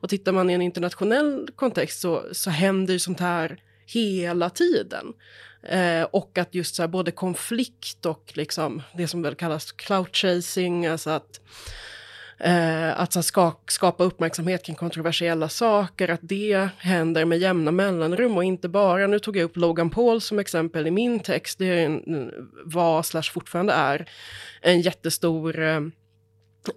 Och 0.03 0.09
tittar 0.09 0.33
man 0.33 0.51
i 0.51 0.53
en 0.53 0.63
internationell 0.63 1.49
kontext 1.57 2.01
så, 2.01 2.25
så 2.33 2.51
händer 2.51 2.93
ju 2.93 2.99
sånt 2.99 3.21
här 3.21 3.59
hela 3.87 4.51
tiden. 4.51 5.13
Eh, 5.63 6.03
och 6.03 6.39
att 6.39 6.55
just 6.55 6.75
så 6.75 6.83
här, 6.83 6.89
både 6.89 7.11
konflikt 7.11 8.07
och 8.07 8.33
liksom, 8.35 8.83
det 8.97 9.09
som 9.09 9.23
väl 9.23 9.35
kallas 9.35 9.73
clout 9.73 10.17
chasing, 10.17 10.87
alltså 10.87 11.11
att 11.11 11.41
Eh, 12.41 13.01
att 13.01 13.13
så, 13.13 13.23
ska, 13.23 13.53
skapa 13.67 14.05
uppmärksamhet 14.05 14.63
kring 14.63 14.77
kontroversiella 14.77 15.49
saker, 15.49 16.09
att 16.09 16.21
det 16.23 16.69
händer 16.79 17.25
med 17.25 17.39
jämna 17.39 17.71
mellanrum 17.71 18.37
och 18.37 18.45
inte 18.45 18.69
bara, 18.69 19.07
nu 19.07 19.19
tog 19.19 19.37
jag 19.37 19.45
upp 19.45 19.57
Logan 19.57 19.91
Paul 19.91 20.21
som 20.21 20.39
exempel 20.39 20.87
i 20.87 20.91
min 20.91 21.21
text, 21.21 21.59
det 21.59 21.67
är 21.67 21.87
en, 21.87 22.33
var 22.65 23.03
slash 23.03 23.23
fortfarande 23.23 23.73
är 23.73 24.09
en 24.61 24.81
jättestor 24.81 25.63
eh, 25.63 25.81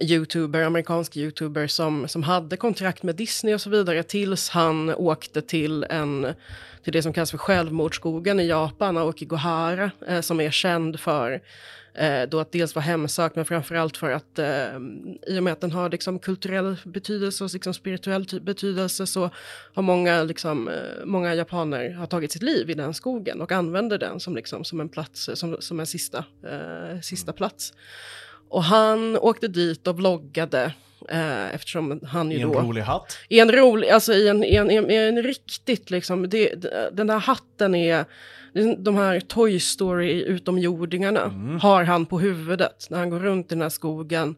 youtuber, 0.00 0.62
amerikansk 0.62 1.16
youtuber 1.16 1.66
som, 1.66 2.08
som 2.08 2.22
hade 2.22 2.56
kontrakt 2.56 3.02
med 3.02 3.16
Disney 3.16 3.54
och 3.54 3.60
så 3.60 3.70
vidare 3.70 4.02
tills 4.02 4.48
han 4.48 4.94
åkte 4.94 5.42
till 5.42 5.86
en 5.90 6.34
till 6.84 6.92
det 6.92 7.02
som 7.02 7.12
kallas 7.12 7.30
för 7.30 7.38
självmordsskogen 7.38 8.40
i 8.40 8.46
Japan, 8.46 8.96
Aokigohara, 8.96 9.90
eh, 10.08 10.20
som 10.20 10.40
är 10.40 10.50
känd 10.50 11.00
för 11.00 11.40
då 12.28 12.40
att 12.40 12.52
dels 12.52 12.74
vara 12.74 12.82
hemsökt 12.82 13.36
men 13.36 13.44
framförallt 13.44 13.96
för 13.96 14.10
att 14.10 14.38
eh, 14.38 14.76
i 15.26 15.38
och 15.38 15.42
med 15.42 15.52
att 15.52 15.60
den 15.60 15.72
har 15.72 15.90
liksom 15.90 16.18
kulturell 16.18 16.76
betydelse 16.84 17.44
och 17.44 17.52
liksom 17.52 17.74
spirituell 17.74 18.26
betydelse 18.42 19.06
så 19.06 19.30
har 19.74 19.82
många, 19.82 20.22
liksom, 20.22 20.68
eh, 20.68 21.04
många 21.04 21.34
japaner 21.34 21.90
har 21.90 22.06
tagit 22.06 22.32
sitt 22.32 22.42
liv 22.42 22.70
i 22.70 22.74
den 22.74 22.94
skogen 22.94 23.40
och 23.40 23.52
använder 23.52 23.98
den 23.98 24.20
som, 24.20 24.36
liksom, 24.36 24.64
som 24.64 24.80
en 24.80 24.88
plats, 24.88 25.30
som, 25.34 25.56
som 25.60 25.80
en 25.80 25.86
sista, 25.86 26.24
eh, 26.42 27.00
sista 27.00 27.32
plats. 27.32 27.72
Och 28.48 28.64
han 28.64 29.16
åkte 29.16 29.48
dit 29.48 29.86
och 29.86 29.96
vloggade 29.96 30.72
Eh, 31.08 31.54
eftersom 31.54 32.00
han 32.06 32.30
ju 32.30 32.38
I 32.38 32.40
en 32.40 32.52
då... 32.52 32.60
rolig 32.60 32.82
hatt? 32.82 33.18
I 33.28 33.40
en 33.40 33.52
rolig, 33.52 33.88
alltså 33.88 34.12
i 34.12 34.28
en, 34.28 34.44
i 34.44 34.54
en, 34.54 34.70
i 34.70 34.74
en, 34.74 34.90
i 34.90 34.94
en 34.94 35.22
riktigt 35.22 35.90
liksom, 35.90 36.28
det, 36.28 36.54
den 36.92 37.06
där 37.06 37.18
hatten 37.18 37.74
är 37.74 38.04
de 38.78 38.96
här 38.96 39.20
Toy 39.20 39.58
Story-utomjordingarna 39.58 41.24
mm. 41.24 41.60
har 41.60 41.84
han 41.84 42.06
på 42.06 42.18
huvudet 42.18 42.86
när 42.90 42.98
han 42.98 43.10
går 43.10 43.18
runt 43.18 43.46
i 43.46 43.54
den 43.54 43.62
här 43.62 43.68
skogen. 43.68 44.36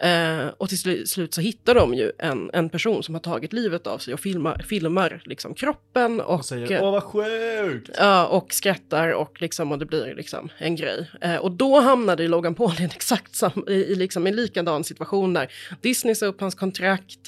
Eh, 0.00 0.46
och 0.56 0.68
till 0.68 1.06
slut 1.08 1.34
så 1.34 1.40
hittar 1.40 1.74
de 1.74 1.94
ju 1.94 2.12
en, 2.18 2.50
en 2.52 2.68
person 2.68 3.02
som 3.02 3.14
har 3.14 3.20
tagit 3.20 3.52
livet 3.52 3.86
av 3.86 3.98
sig 3.98 4.14
och 4.14 4.20
filmar, 4.20 4.64
filmar 4.68 5.22
liksom 5.24 5.54
kroppen. 5.54 6.20
Och, 6.20 6.34
och 6.34 6.44
säger 6.44 6.82
åh 6.82 6.92
vad 6.92 7.02
sjukt! 7.02 7.90
Ja, 7.98 8.26
och 8.26 8.52
skrattar 8.52 9.12
och, 9.12 9.42
liksom, 9.42 9.72
och 9.72 9.78
det 9.78 9.86
blir 9.86 10.14
liksom 10.14 10.48
en 10.58 10.76
grej. 10.76 11.10
Eh, 11.20 11.36
och 11.36 11.50
då 11.50 11.80
hamnade 11.80 12.28
Logan 12.28 12.54
Paul 12.54 12.72
i 12.78 12.82
en 12.82 12.90
exakt 12.94 13.34
sam, 13.34 13.64
i, 13.68 13.72
i 13.72 13.94
liksom 13.94 14.26
en 14.26 14.36
likadan 14.36 14.84
situation 14.84 15.34
där 15.34 15.52
Disney 15.80 16.14
sa 16.14 16.26
upp 16.26 16.40
hans 16.40 16.54
kontrakt, 16.54 17.18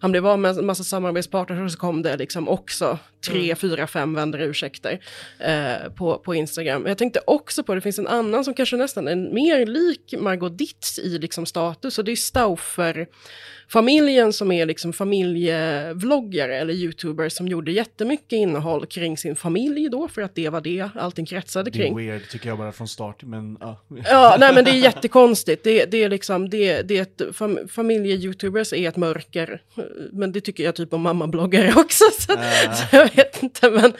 han 0.00 0.10
blev 0.10 0.26
av 0.26 0.38
med 0.38 0.58
en 0.58 0.66
massa 0.66 0.84
samarbetspartners 0.84 1.60
och 1.60 1.72
så 1.72 1.78
kom 1.78 2.02
det 2.02 2.16
liksom 2.16 2.48
också 2.48 2.98
tre, 3.26 3.44
mm. 3.44 3.56
fyra, 3.56 3.86
fem 3.86 4.14
vändor 4.14 4.40
ursäkter 4.40 5.00
eh, 5.38 5.92
på, 5.96 6.18
på 6.18 6.34
Instagram. 6.34 6.86
Jag 6.86 6.98
tänkte 6.98 7.20
också 7.26 7.62
på, 7.62 7.74
det 7.74 7.80
finns 7.80 7.98
en 7.98 8.06
annan 8.06 8.44
som 8.44 8.54
kanske 8.54 8.76
nästan 8.76 9.08
är 9.08 9.16
mer 9.16 9.66
lik 9.66 10.14
Margot 10.18 10.58
Ditz 10.58 10.98
i 10.98 11.18
liksom 11.18 11.46
status 11.46 11.98
och 11.98 12.04
det 12.04 12.12
är 12.20 12.24
Stauffer 12.24 13.06
familjen 13.70 14.32
som 14.32 14.52
är 14.52 14.66
liksom 14.66 14.92
familjevloggare 14.92 16.58
eller 16.58 16.74
youtubers 16.74 17.32
som 17.32 17.48
gjorde 17.48 17.72
jättemycket 17.72 18.32
innehåll 18.32 18.86
kring 18.86 19.16
sin 19.16 19.36
familj 19.36 19.88
då 19.88 20.08
för 20.08 20.22
att 20.22 20.34
det 20.34 20.48
var 20.48 20.60
det 20.60 20.88
allting 20.94 21.26
kretsade 21.26 21.70
kring. 21.70 21.96
Det 21.96 22.02
är 22.02 22.12
weird 22.12 22.28
tycker 22.28 22.48
jag 22.48 22.58
bara 22.58 22.72
från 22.72 22.88
start 22.88 23.22
men 23.22 23.56
ja. 23.60 23.80
ja 24.04 24.36
nej 24.40 24.54
men 24.54 24.64
det 24.64 24.70
är 24.70 24.74
jättekonstigt. 24.74 25.64
Det, 25.64 25.84
det 25.84 26.02
är 26.02 26.08
liksom 26.08 26.50
det, 26.50 26.82
det 26.82 26.98
är 26.98 27.02
ett 27.02 27.36
fam, 27.36 27.58
familje-youtubers 27.68 28.74
är 28.74 28.88
ett 28.88 28.96
mörker. 28.96 29.62
Men 30.12 30.32
det 30.32 30.40
tycker 30.40 30.64
jag 30.64 30.74
typ 30.74 30.92
om 30.92 31.02
mammabloggare 31.02 31.72
också 31.76 32.04
så, 32.18 32.32
äh. 32.32 32.72
så 32.72 32.96
jag 32.96 33.16
vet 33.16 33.42
inte 33.42 33.70
men 33.70 33.92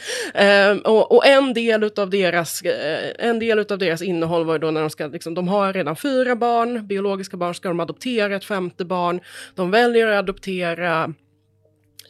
um, 0.70 0.78
och, 0.78 1.12
och, 1.12 1.26
en 1.26 1.54
del 1.54 1.90
av 1.96 2.10
deras 2.10 2.62
uh, 2.64 2.70
en 3.18 3.38
del 3.38 3.58
av 3.58 3.78
deras 3.78 4.02
innehåll 4.02 4.44
var 4.44 4.58
då 4.58 4.70
när 4.70 4.80
de 4.80 4.90
ska 4.90 5.06
liksom 5.06 5.34
de 5.34 5.48
har 5.48 5.72
redan 5.72 5.96
fyra 5.96 6.36
barn 6.36 6.86
biologiska 6.86 7.36
barn 7.36 7.54
ska 7.54 7.68
de 7.68 7.80
adoptera 7.80 8.09
ett 8.18 8.44
femte 8.44 8.84
barn 8.84 9.20
de 9.54 9.70
väljer 9.70 10.06
att 10.06 10.18
adoptera 10.18 11.14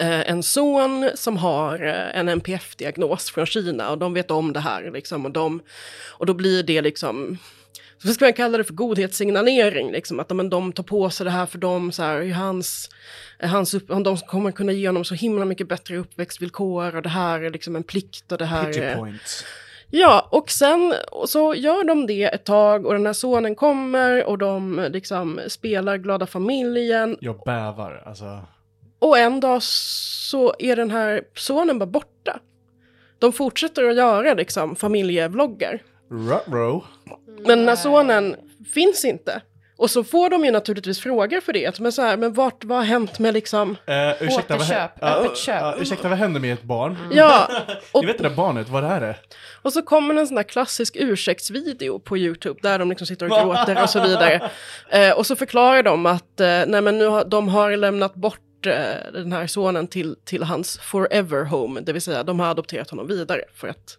eh, 0.01 0.31
en 0.31 0.43
son 0.43 1.11
som 1.15 1.37
har 1.37 1.87
eh, 1.87 2.19
en 2.19 2.29
NPF-diagnos 2.29 3.31
från 3.31 3.47
Kina 3.47 3.91
och 3.91 3.99
de 3.99 4.15
vet 4.15 4.31
om 4.31 4.53
det 4.53 4.61
här. 4.61 4.91
Liksom, 4.91 5.27
och, 5.27 5.33
de, 5.33 5.63
och 6.19 6.27
då 6.27 6.35
blir 6.35 6.63
det 6.63 6.81
liksom 6.81 7.39
så 8.03 8.15
ska 8.15 8.25
man 8.25 8.33
kalla 8.33 8.59
det 8.59 8.65
för 8.65 8.75
godhetssignalering, 8.75 9.93
liksom, 9.93 10.21
att 10.21 10.29
de, 10.29 10.51
de 10.51 10.73
tar 10.73 10.83
på 10.83 11.11
sig 11.11 11.25
det 11.25 11.31
här 11.31 11.47
för 11.47 11.59
dem, 11.59 11.93
så 11.93 12.03
här, 12.03 12.33
hans, 12.33 12.91
hans 13.43 13.75
upp, 13.75 13.89
de 13.89 14.17
kommer 14.17 14.53
kunna 14.53 14.73
ge 14.73 14.89
honom 14.89 15.05
så 15.05 15.15
himla 15.15 15.45
mycket 15.45 15.69
bättre 15.69 15.97
uppväxtvillkor 15.97 16.97
och 16.97 17.03
det 17.03 17.09
här 17.09 17.41
är 17.41 17.51
liksom 17.51 17.77
en 17.77 17.83
plikt 17.83 18.33
och 18.33 18.39
det 18.39 18.45
här 18.45 18.73
Pity 18.73 18.95
points. 18.97 19.45
Ja, 19.91 20.29
och 20.31 20.51
sen 20.51 20.95
så 21.27 21.55
gör 21.55 21.85
de 21.85 22.07
det 22.07 22.25
ett 22.25 22.45
tag 22.45 22.87
och 22.87 22.93
den 22.93 23.07
här 23.07 23.13
sonen 23.13 23.55
kommer 23.55 24.25
och 24.25 24.39
de 24.39 24.89
liksom 24.93 25.41
spelar 25.49 25.97
glada 25.97 26.27
familjen. 26.27 27.17
Jag 27.21 27.41
bävar, 27.45 28.03
alltså. 28.07 28.39
Och 28.99 29.19
en 29.19 29.41
dag 29.41 29.63
så 29.63 30.55
är 30.59 30.77
den 30.77 30.91
här 30.91 31.23
sonen 31.35 31.79
bara 31.79 31.87
borta. 31.87 32.41
De 33.19 33.33
fortsätter 33.33 33.85
att 33.85 33.97
göra 33.97 34.35
liksom 34.35 34.77
familjevloggar. 34.77 35.83
Ruh-roh. 36.11 36.85
Men 37.27 37.59
den 37.59 37.69
här 37.69 37.77
sonen 37.77 38.37
finns 38.75 39.05
inte. 39.05 39.43
Och 39.81 39.91
så 39.91 40.05
får 40.05 40.31
de 40.31 40.45
ju 40.45 40.51
naturligtvis 40.51 41.01
frågor 41.01 41.41
för 41.41 41.53
det. 41.53 41.79
Men 41.79 41.93
så 41.93 42.03
här, 42.03 42.17
men 42.17 42.33
vart, 42.33 42.65
vad 42.65 42.79
har 42.79 42.85
hänt 42.85 43.19
med 43.19 43.35
liksom... 43.35 43.71
Uh, 43.71 44.23
ursäkta, 44.23 44.55
Återköp, 44.55 44.91
vad, 45.01 45.13
öppet 45.13 45.37
köp. 45.37 45.63
Uh, 45.63 45.83
ursäkta, 45.83 46.09
vad 46.09 46.19
händer 46.19 46.41
med 46.41 46.53
ett 46.53 46.63
barn? 46.63 46.97
Mm. 46.97 47.17
Ja. 47.17 47.49
Och, 47.93 48.01
Ni 48.01 48.07
vet 48.07 48.19
det 48.19 48.29
där 48.29 48.37
barnet, 48.37 48.69
vad 48.69 48.85
är 48.85 49.01
det? 49.01 49.17
Och 49.63 49.73
så 49.73 49.83
kommer 49.83 50.15
en 50.15 50.27
sån 50.27 50.37
här 50.37 50.45
klassisk 50.45 50.97
ursäktsvideo 50.97 51.99
på 51.99 52.19
YouTube 52.19 52.61
där 52.63 52.79
de 52.79 52.89
liksom 52.89 53.07
sitter 53.07 53.27
och 53.27 53.33
gråter 53.33 53.83
och 53.83 53.91
så 53.91 54.01
vidare. 54.01 54.51
Uh, 54.95 55.11
och 55.19 55.27
så 55.27 55.37
förklarar 55.37 55.83
de 55.83 56.07
att 56.07 56.41
uh, 56.41 56.47
nej 56.67 56.81
men 56.81 56.99
nu 56.99 57.07
har, 57.07 57.25
de 57.25 57.49
har 57.49 57.77
lämnat 57.77 58.15
bort 58.15 58.41
den 59.13 59.33
här 59.33 59.47
sonen 59.47 59.87
till, 59.87 60.17
till 60.25 60.43
hans 60.43 60.79
forever 60.79 61.45
home, 61.45 61.81
det 61.81 61.93
vill 61.93 62.03
säga 62.03 62.23
de 62.23 62.41
har 62.41 62.47
adopterat 62.47 62.91
honom 62.91 63.07
vidare 63.07 63.45
för 63.55 63.69
att 63.69 63.99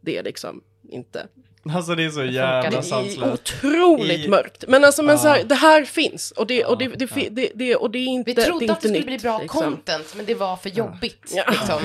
det 0.00 0.18
är 0.18 0.22
liksom 0.22 0.62
inte 0.88 1.26
Alltså 1.72 1.94
det 1.94 2.04
är 2.04 2.10
så 2.10 2.24
jävla 2.24 2.82
sanslöst. 2.82 3.32
Otroligt 3.32 4.24
I... 4.24 4.28
mörkt. 4.28 4.64
Men 4.68 4.84
alltså 4.84 5.02
men 5.02 5.14
ah. 5.14 5.18
så 5.18 5.28
här, 5.28 5.44
det 5.44 5.54
här 5.54 5.84
finns 5.84 6.30
och 6.30 6.46
det, 6.46 6.64
och 6.64 6.78
det, 6.78 6.88
det, 6.88 7.28
det, 7.30 7.50
det, 7.54 7.76
och 7.76 7.90
det 7.90 7.98
är 7.98 8.06
inte 8.06 8.32
Vi 8.32 8.34
trodde 8.34 8.66
det 8.66 8.72
att 8.72 8.80
det 8.80 8.88
skulle 8.88 8.98
nytt, 8.98 9.06
bli 9.06 9.18
bra 9.18 9.38
liksom. 9.38 9.62
content, 9.62 10.14
men 10.16 10.26
det 10.26 10.34
var 10.34 10.56
för 10.56 10.70
jobbigt. 10.70 11.32
Ja. 11.34 11.44
Liksom. 11.50 11.80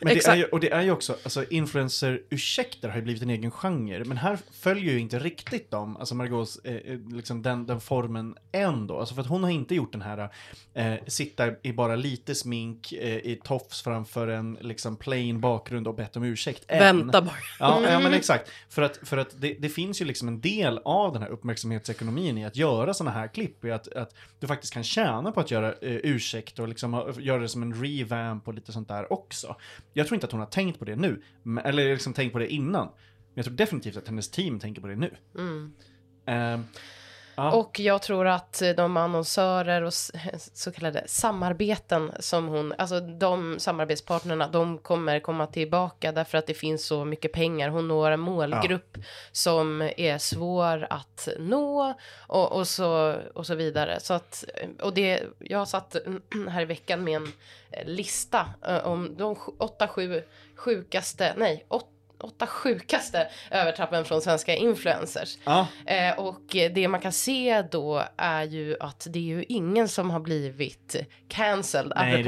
Men 0.00 0.14
det 0.14 0.26
är 0.26 0.54
och 0.54 0.60
det 0.60 0.72
är 0.72 0.82
ju 0.82 0.90
också, 0.90 1.16
alltså 1.22 1.44
influencer-ursäkter 1.50 2.88
har 2.88 2.96
ju 2.96 3.02
blivit 3.02 3.22
en 3.22 3.30
egen 3.30 3.50
genre, 3.50 4.04
men 4.04 4.16
här 4.16 4.38
följer 4.52 4.92
ju 4.92 4.98
inte 4.98 5.18
riktigt 5.18 5.70
dem, 5.70 5.96
alltså 5.96 6.14
Margaux, 6.14 6.58
eh, 6.64 6.74
eh, 6.74 6.98
liksom 7.12 7.42
den, 7.42 7.66
den 7.66 7.80
formen 7.80 8.36
än 8.52 8.86
då. 8.86 8.98
Alltså 8.98 9.14
för 9.14 9.22
att 9.22 9.28
hon 9.28 9.42
har 9.42 9.50
inte 9.50 9.74
gjort 9.74 9.92
den 9.92 10.02
här, 10.02 10.28
eh, 10.74 10.94
sitta 11.06 11.50
i 11.62 11.72
bara 11.72 11.96
lite 11.96 12.34
smink, 12.34 12.92
eh, 12.92 13.16
i 13.16 13.40
tofs 13.44 13.82
framför 13.82 14.28
en 14.28 14.58
liksom 14.60 14.96
plain 14.96 15.40
bakgrund 15.40 15.88
och 15.88 15.94
bett 15.94 16.16
om 16.16 16.24
ursäkt. 16.24 16.64
Än. 16.68 16.78
Vänta 16.78 17.22
bara. 17.22 17.34
Ja, 17.58 17.78
mm. 17.78 17.92
ja 17.92 18.00
men 18.00 18.14
exakt. 18.14 18.50
För 18.68 18.82
att, 18.82 18.96
för 19.02 19.16
att 19.16 19.40
det, 19.40 19.56
det, 19.58 19.68
finns 19.68 20.00
ju 20.00 20.04
liksom 20.04 20.28
en 20.28 20.40
del 20.40 20.80
av 20.84 21.12
den 21.12 21.22
här 21.22 21.28
uppmärksamhetsekonomin 21.28 22.38
i 22.38 22.44
att 22.44 22.56
göra 22.56 22.94
sådana 22.94 23.16
här 23.16 23.28
klipp, 23.28 23.64
i 23.64 23.70
att, 23.70 23.92
att 23.92 24.14
du 24.38 24.46
faktiskt 24.46 24.72
kan 24.72 24.84
tjäna 24.84 25.32
på 25.32 25.40
att 25.40 25.50
göra 25.50 25.68
eh, 25.68 25.96
ursäkt 26.02 26.58
och 26.58 26.68
liksom 26.68 27.14
göra 27.18 27.38
det 27.38 27.48
som 27.48 27.62
en 27.62 27.74
revamp 27.82 28.48
och 28.48 28.54
lite 28.54 28.72
sånt 28.72 28.88
där 28.88 29.12
också. 29.12 29.56
Jag 29.92 30.06
tror 30.06 30.14
inte 30.14 30.26
att 30.26 30.32
hon 30.32 30.40
har 30.40 30.46
tänkt 30.46 30.78
på 30.78 30.84
det 30.84 30.96
nu, 30.96 31.22
eller 31.64 31.92
liksom 31.92 32.12
tänkt 32.12 32.32
på 32.32 32.38
det 32.38 32.52
innan. 32.52 32.86
Men 32.86 33.32
jag 33.34 33.44
tror 33.44 33.54
definitivt 33.54 33.96
att 33.96 34.08
hennes 34.08 34.30
team 34.30 34.58
tänker 34.58 34.80
på 34.80 34.86
det 34.86 34.96
nu. 34.96 35.14
Mm. 35.34 35.72
Uh, 36.28 36.64
Ah. 37.40 37.50
Och 37.50 37.80
jag 37.80 38.02
tror 38.02 38.26
att 38.26 38.62
de 38.76 38.96
annonsörer 38.96 39.82
och 39.82 39.94
så 40.54 40.72
kallade 40.72 41.02
samarbeten 41.06 42.12
som 42.20 42.48
hon, 42.48 42.74
alltså 42.78 43.00
de 43.00 43.58
samarbetspartnerna, 43.58 44.48
de 44.48 44.78
kommer 44.78 45.20
komma 45.20 45.46
tillbaka 45.46 46.12
därför 46.12 46.38
att 46.38 46.46
det 46.46 46.54
finns 46.54 46.86
så 46.86 47.04
mycket 47.04 47.32
pengar. 47.32 47.68
Hon 47.68 47.88
når 47.88 48.10
en 48.10 48.20
målgrupp 48.20 48.96
ah. 48.98 49.02
som 49.32 49.82
är 49.96 50.18
svår 50.18 50.86
att 50.90 51.28
nå 51.38 51.94
och, 52.26 52.52
och, 52.52 52.68
så, 52.68 53.16
och 53.34 53.46
så 53.46 53.54
vidare. 53.54 54.00
Så 54.00 54.14
att, 54.14 54.44
och 54.82 54.94
det, 54.94 55.22
jag 55.38 55.58
har 55.58 55.66
satt 55.66 55.96
här 56.48 56.62
i 56.62 56.64
veckan 56.64 57.04
med 57.04 57.16
en 57.16 57.32
lista 57.84 58.46
eh, 58.66 58.86
om 58.86 59.16
de 59.16 59.36
åtta, 59.58 59.88
sju 59.88 60.22
sjukaste, 60.56 61.34
nej, 61.36 61.64
åtta 61.68 61.97
åtta 62.20 62.46
sjukaste 62.46 63.28
övertrappen 63.50 64.04
från 64.04 64.20
svenska 64.20 64.54
influencers. 64.54 65.38
Ah. 65.44 65.66
Eh, 65.86 66.18
och 66.18 66.42
det 66.50 66.88
man 66.88 67.00
kan 67.00 67.12
se 67.12 67.62
då 67.70 68.04
är 68.16 68.42
ju 68.42 68.76
att 68.80 69.06
det 69.10 69.18
är 69.18 69.22
ju 69.22 69.44
ingen 69.48 69.88
som 69.88 70.10
har 70.10 70.20
blivit 70.20 70.96
cancelled 71.28 71.92
Nej, 71.96 72.26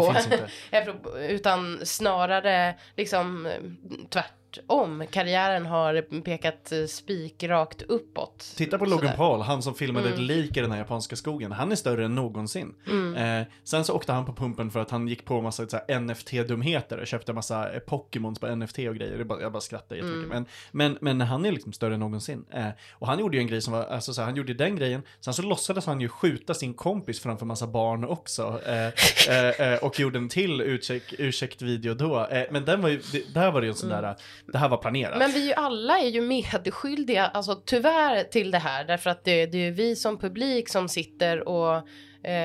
apropå, 0.73 1.19
utan 1.19 1.81
snarare 1.87 2.75
liksom 2.97 3.49
tvärt 4.11 4.40
tvärtom. 4.55 5.05
Karriären 5.11 5.67
har 5.67 6.21
pekat 6.21 6.73
eh, 6.73 6.85
spikrakt 6.85 7.83
uppåt. 7.83 8.53
Titta 8.57 8.79
på 8.79 8.85
Logan 8.85 9.17
Paul, 9.17 9.41
han 9.41 9.63
som 9.63 9.75
filmade 9.75 10.07
mm. 10.07 10.21
ett 10.21 10.27
lik 10.27 10.57
i 10.57 10.61
den 10.61 10.71
här 10.71 10.79
japanska 10.79 11.17
skogen. 11.17 11.53
Han 11.53 11.73
är 11.73 11.77
större 11.77 12.05
än 12.05 12.15
någonsin. 12.15 12.75
Mm. 12.87 13.41
Eh, 13.41 13.47
sen 13.65 13.85
så 13.85 13.95
åkte 13.95 14.13
han 14.13 14.27
på 14.27 14.33
pumpen 14.33 14.71
för 14.71 14.81
att 14.81 14.91
han 14.91 15.09
gick 15.09 15.25
på 15.25 15.41
massa 15.41 15.65
NFT-dumheter 15.89 17.01
och 17.01 17.07
köpte 17.07 17.33
massa 17.33 17.73
eh, 17.73 17.81
Pokémons 17.81 18.39
på 18.39 18.57
NFT 18.57 18.79
och 18.79 18.97
grejer. 18.97 19.19
Jag 19.19 19.27
bara, 19.27 19.41
jag 19.41 19.53
bara 19.53 19.61
skrattade 19.61 19.97
jättemycket. 19.97 20.33
Mm. 20.33 20.47
Men, 20.73 20.99
men, 21.01 21.17
men 21.19 21.29
han 21.29 21.45
är 21.45 21.53
liksom 21.53 21.73
större 21.73 21.95
än 21.95 22.01
någonsin. 22.01 22.45
Eh, 22.51 22.69
och 22.93 23.07
han 23.07 23.19
gjorde 23.19 23.37
ju 23.37 23.41
en 23.41 23.47
grej 23.47 23.61
som 23.61 23.73
var, 23.73 23.85
alltså 23.85 24.15
så 24.15 24.21
här, 24.21 24.27
han 24.27 24.37
gjorde 24.37 24.55
den 24.55 24.77
grejen. 24.77 25.03
Sen 25.21 25.35
så 25.35 25.43
låtsades 25.43 25.87
han 25.87 26.01
ju 26.01 26.09
skjuta 26.09 26.55
sin 26.55 26.75
kompis 26.75 27.21
framför 27.21 27.47
massa 27.47 27.67
barn 27.67 28.05
också. 28.05 28.61
Eh, 28.67 29.85
och 29.85 30.01
gjorde 30.01 30.19
en 30.19 30.29
till 30.29 30.61
ursäkt, 30.61 31.15
ursäkt 31.19 31.63
video 31.63 31.95
då. 31.95 32.29
men 32.51 32.65
den 32.65 32.83
var 32.83 32.89
ju, 32.89 33.01
det, 33.13 33.35
där 33.35 33.51
var 33.51 33.61
det 33.61 33.67
ju 33.67 33.71
en 33.71 33.77
sån 33.77 33.93
mm. 33.93 34.03
där 34.03 34.17
det 34.47 34.59
här 34.59 34.69
var 34.69 34.77
planerat. 34.77 35.19
Men 35.19 35.31
vi 35.31 35.47
ju 35.47 35.53
alla 35.53 35.99
är 35.99 36.09
ju 36.09 36.21
medskyldiga, 36.21 37.27
alltså 37.27 37.55
tyvärr 37.67 38.25
till 38.25 38.51
det 38.51 38.59
här, 38.59 38.85
därför 38.85 39.11
att 39.11 39.25
det, 39.25 39.47
det 39.47 39.59
är 39.67 39.71
vi 39.71 39.97
som 39.97 40.19
publik 40.19 40.69
som 40.69 40.89
sitter 40.89 41.49
och 41.49 41.89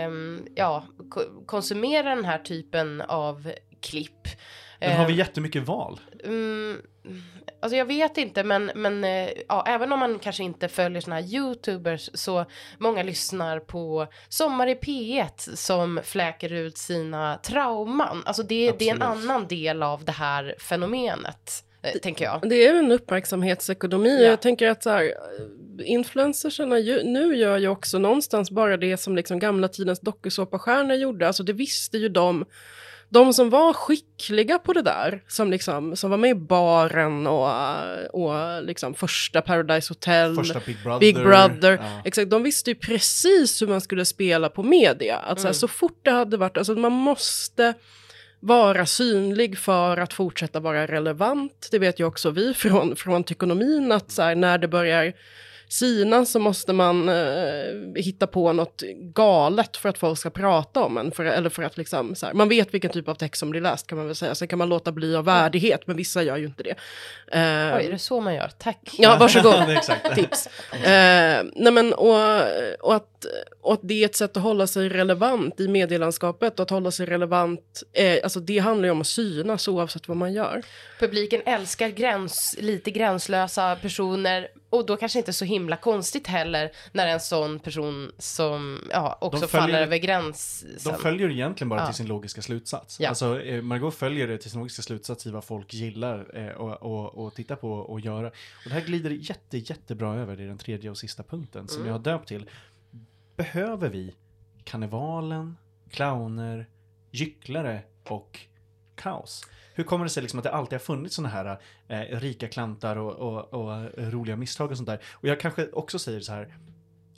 um, 0.08 0.48
ja, 0.56 0.86
konsumerar 1.46 2.16
den 2.16 2.26
här 2.26 2.39
typen 2.39 3.02
av 3.02 3.52
klipp. 3.82 4.28
Men 4.80 4.98
har 4.98 5.06
vi 5.06 5.14
ehm, 5.14 5.20
jättemycket 5.20 5.68
val? 5.68 6.00
Um, 6.24 6.82
alltså 7.62 7.76
jag 7.76 7.86
vet 7.86 8.18
inte, 8.18 8.43
men, 8.43 8.72
men 8.76 9.04
eh, 9.04 9.30
ja, 9.48 9.64
även 9.68 9.91
om 9.91 10.00
man 10.00 10.20
kanske 10.20 10.43
inte 10.43 10.68
följer 10.68 11.02
såna 11.02 11.16
här 11.16 11.34
youtubers 11.36 12.10
så 12.14 12.46
många 12.78 13.04
lyssnar 13.04 13.60
på 13.60 14.08
Sommar 14.30 14.68
i 14.68 14.76
P1 14.76 15.56
som 15.56 16.00
fläker 16.04 16.54
ut 16.54 16.78
sina 16.78 17.38
trauman. 17.38 18.24
Alltså 18.26 18.43
det, 18.43 18.72
det 18.80 18.89
är 18.89 18.96
en 18.96 19.02
annan 19.02 19.48
del 19.48 19.84
av 19.84 20.06
det 20.06 20.12
här 20.12 20.56
fenomenet. 20.60 21.64
Eh, 21.94 22.00
tänker 22.00 22.26
jag. 22.26 22.50
Det 22.50 22.66
är 22.66 22.74
en 22.74 22.92
uppmärksamhetsekonomi. 22.92 24.24
Ja. 24.24 24.30
Jag 24.30 24.42
tänker 24.42 24.68
att 24.68 24.84
så 24.84 24.90
här, 24.90 25.14
influencersarna 25.84 26.80
ju, 26.80 27.04
nu 27.04 27.36
gör 27.36 27.58
ju 27.58 27.68
också 27.68 28.00
någonstans 28.00 28.52
bara 28.52 28.78
det 28.78 28.98
som 28.98 29.16
liksom 29.16 29.40
gamla 29.40 29.68
tidens 29.68 30.00
dokusåpastjärnor 30.00 30.96
gjorde. 30.96 31.28
Alltså 31.28 31.44
det 31.44 31.54
visste 31.54 31.98
ju 31.98 32.10
de 32.10 32.46
de 33.10 33.34
som 33.34 33.50
var 33.50 33.74
skickliga 33.74 34.60
på 34.60 34.74
det 34.74 34.82
där, 34.82 35.24
som, 35.28 35.52
liksom, 35.52 35.96
som 35.96 36.12
var 36.12 36.18
med 36.18 36.30
i 36.30 36.36
baren 36.36 37.28
och, 37.28 37.50
och 38.14 38.64
liksom 38.64 38.94
första 38.94 39.42
Paradise 39.42 39.92
Hotel, 39.92 40.36
första 40.36 40.62
Big 40.66 40.78
Brother, 40.84 41.00
Big 41.00 41.16
Brother 41.16 41.72
ja. 41.72 42.02
exakt, 42.06 42.30
de 42.30 42.44
visste 42.44 42.70
ju 42.70 42.76
precis 42.76 43.62
hur 43.62 43.68
man 43.68 43.82
skulle 43.82 44.06
spela 44.06 44.50
på 44.50 44.64
media. 44.64 45.18
Att 45.18 45.40
mm. 45.40 45.54
så, 45.54 45.68
fort 45.68 46.00
det 46.02 46.12
hade 46.12 46.38
varit, 46.38 46.58
alltså 46.58 46.76
man 46.76 46.92
måste 46.92 47.74
vara 48.46 48.86
synlig 48.86 49.58
för 49.58 49.98
att 49.98 50.14
fortsätta 50.14 50.60
vara 50.60 50.88
relevant. 50.88 51.68
Det 51.72 51.80
vet 51.80 52.00
ju 52.00 52.06
också 52.06 52.30
vi 52.30 52.54
från, 52.54 52.96
från 52.96 53.24
Tykonomin, 53.24 53.91
att 53.91 54.12
så 54.12 54.22
här, 54.22 54.36
när 54.36 54.58
det 54.58 54.68
börjar 54.68 55.14
sina 55.76 56.26
så 56.26 56.40
måste 56.40 56.74
man 56.74 57.10
eh, 57.10 57.96
hitta 57.96 58.28
på 58.28 58.54
något 58.54 58.84
galet 59.00 59.78
för 59.78 59.90
att 59.90 59.98
folk 59.98 60.20
ska 60.20 60.30
prata 60.30 60.84
om 60.84 60.98
en. 60.98 61.12
För, 61.12 61.26
eller 61.26 61.50
för 61.50 61.64
att 61.64 61.78
liksom, 61.78 62.16
så 62.16 62.26
här, 62.26 62.34
man 62.34 62.50
vet 62.50 62.74
vilken 62.74 62.92
typ 62.92 63.08
av 63.08 63.16
text 63.16 63.40
som 63.40 63.50
blir 63.50 63.62
läst 63.62 63.88
kan 63.88 63.98
man 63.98 64.08
väl 64.08 64.16
säga. 64.16 64.36
Sen 64.36 64.48
kan 64.48 64.60
man 64.60 64.70
låta 64.70 64.92
bli 64.92 65.16
av 65.16 65.26
värdighet, 65.26 65.88
men 65.88 65.98
vissa 65.98 66.24
gör 66.24 66.38
ju 66.38 66.46
inte 66.46 66.64
det. 66.64 66.76
Eh, 67.28 67.78
Oj, 67.78 67.86
är 67.86 67.92
det 67.92 68.00
så 68.00 68.22
man 68.22 68.36
gör? 68.36 68.52
Tack. 68.58 68.96
Ja, 68.98 69.18
varsågod. 69.20 69.54
Tips. 70.16 70.48
Eh, 70.72 71.44
nej 71.56 71.72
men, 71.74 71.94
och, 71.94 72.16
och, 72.80 72.96
att, 72.96 73.26
och 73.62 73.74
att 73.74 73.80
det 73.84 74.02
är 74.02 74.06
ett 74.06 74.16
sätt 74.16 74.38
att 74.38 74.44
hålla 74.44 74.68
sig 74.68 74.90
relevant 74.90 75.60
i 75.60 75.68
medielandskapet 75.68 76.60
och 76.60 76.64
att 76.64 76.70
hålla 76.70 76.92
sig 76.92 77.06
relevant, 77.06 77.84
eh, 77.94 78.20
alltså 78.24 78.40
det 78.40 78.60
handlar 78.60 78.86
ju 78.86 78.92
om 78.92 79.02
att 79.02 79.08
synas 79.08 79.68
oavsett 79.68 80.08
vad 80.08 80.18
man 80.18 80.34
gör. 80.34 80.62
Publiken 81.00 81.42
älskar 81.46 81.90
gräns, 81.90 82.56
lite 82.60 82.92
gränslösa 82.92 83.76
personer 83.76 84.48
och 84.70 84.86
då 84.86 84.97
kanske 84.97 85.20
inte 85.20 85.34
så 85.34 85.45
himla 85.45 85.78
konstigt 85.78 86.28
heller 86.28 86.72
när 86.91 87.07
en 87.07 87.20
sån 87.20 87.59
person 87.59 88.11
som 88.18 88.80
ja, 88.91 89.18
också 89.22 89.47
följer, 89.47 89.68
faller 89.68 89.82
över 89.82 89.97
gränsen. 89.97 90.70
De 90.84 90.93
följer 90.93 91.30
egentligen 91.30 91.70
bara 91.70 91.80
ja. 91.80 91.86
till 91.86 91.95
sin 91.95 92.07
logiska 92.07 92.41
slutsats. 92.41 92.99
Ja. 92.99 93.09
Alltså 93.09 93.41
eh, 93.41 93.61
Margot 93.61 93.95
följer 93.95 94.28
det 94.28 94.38
till 94.38 94.51
sin 94.51 94.59
logiska 94.59 94.82
slutsats 94.82 95.26
i 95.26 95.32
vad 95.32 95.43
folk 95.43 95.74
gillar 95.74 96.38
eh, 96.38 96.47
och, 96.47 96.82
och, 96.82 97.26
och 97.26 97.36
tittar 97.36 97.55
på 97.55 97.72
och 97.72 97.99
göra. 97.99 98.28
Och 98.28 98.70
det 98.70 98.74
här 98.74 98.82
glider 98.82 99.09
jätte, 99.09 99.57
jättebra 99.57 100.16
över 100.16 100.41
i 100.41 100.45
den 100.45 100.57
tredje 100.57 100.89
och 100.89 100.97
sista 100.97 101.24
punkten 101.24 101.68
som 101.68 101.78
mm. 101.78 101.88
jag 101.88 101.93
har 101.93 102.03
döpt 102.03 102.28
till. 102.28 102.49
Behöver 103.36 103.89
vi 103.89 104.16
karnevalen, 104.63 105.57
clowner, 105.89 106.66
gycklare 107.11 107.82
och 108.03 108.39
kaos? 108.96 109.46
hur 109.76 109.84
kommer 109.84 110.06
det 110.06 110.10
sig 110.10 110.24
liksom 110.24 110.39
att 110.39 110.43
det 110.43 110.52
alltid 110.52 110.74
har 110.74 110.80
funnits 110.80 111.16
sådana 111.16 111.34
här 111.34 111.60
eh, 111.88 112.20
rika 112.20 112.48
klantar 112.48 112.96
och, 112.96 113.14
och, 113.14 113.54
och, 113.54 113.89
roliga 113.98 114.36
misstag 114.36 114.72
och 114.72 114.78
sånt 114.78 114.88
där? 114.88 115.02
Och 115.12 115.28
jag 115.28 115.39
kanske 115.39 115.68
också 115.72 116.00
säger 116.00 116.20
så 116.20 116.32
här, 116.32 116.58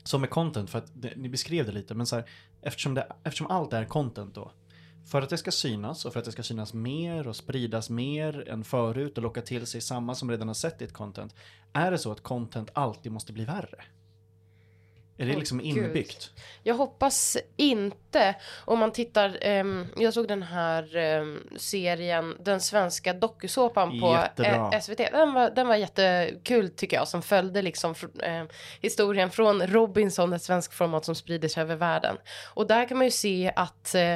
som 0.04 0.22
med 0.22 0.30
content, 0.30 0.70
för 0.70 0.78
att 0.78 0.92
det, 0.94 1.14
ni 1.16 1.30
beskrev 1.30 1.66
det 1.66 1.72
lite, 1.72 1.94
men 1.94 2.06
så 2.06 2.16
här, 2.16 2.26
eftersom, 2.62 2.94
det, 2.94 3.08
eftersom 3.24 3.48
allt 3.48 3.74
är 3.74 3.86
content 3.86 4.36
då, 4.36 4.52
för 5.12 5.22
att 5.22 5.30
det 5.30 5.38
ska 5.38 5.52
synas 5.52 6.06
och 6.06 6.14
för 6.14 6.20
att 6.20 6.26
det 6.26 6.32
ska 6.32 6.44
synas 6.44 6.74
mer 6.74 7.28
och 7.28 7.36
spridas 7.36 7.90
mer 7.90 8.50
än 8.50 8.64
förut 8.64 9.18
och 9.18 9.24
locka 9.24 9.42
till 9.42 9.66
sig 9.66 9.82
samma 9.82 10.16
som 10.16 10.32
redan 10.32 10.48
har 10.48 10.56
sett 10.56 10.80
ditt 10.80 10.94
content, 10.94 11.36
är 11.74 11.92
det 11.92 11.98
så 11.98 12.12
att 12.12 12.24
content 12.24 12.70
alltid 12.74 13.12
måste 13.12 13.34
bli 13.34 13.46
värre? 13.46 13.84
Är 15.18 15.26
det 15.26 15.36
liksom 15.36 15.62
inbyggt? 15.62 16.32
Gud. 16.34 16.44
Jag 16.64 16.76
hoppas 16.76 17.38
inte. 17.56 18.36
Om 18.66 18.80
man 18.80 18.92
tittar, 18.92 19.48
um, 19.48 19.88
jag 19.98 20.14
såg 20.14 20.28
den 20.28 20.44
här 20.44 20.98
um, 20.98 21.50
serien, 21.58 22.36
den 22.40 22.62
svenska 22.62 23.14
dokusåpan 23.14 24.00
på 24.00 24.12
Jättebra. 24.12 24.82
SVT. 24.82 24.98
Den 24.98 25.34
var, 25.34 25.50
den 25.50 25.68
var 25.68 25.76
jättekul 25.76 26.70
tycker 26.70 26.98
jag, 26.98 27.08
som 27.08 27.22
följde 27.22 27.62
liksom 27.62 27.92
uh, 27.92 28.44
historien 28.82 29.32
från 29.32 29.68
Robinson, 29.68 30.34
ett 30.34 30.44
svenskt 30.44 30.74
format 30.74 31.06
som 31.06 31.16
sprider 31.16 31.48
sig 31.48 31.62
över 31.62 31.76
världen. 31.76 32.18
Och 32.54 32.68
där 32.68 32.88
kan 32.88 32.98
man 32.98 33.08
ju 33.08 33.12
se 33.12 33.54
att 33.56 33.96
uh, 33.98 34.16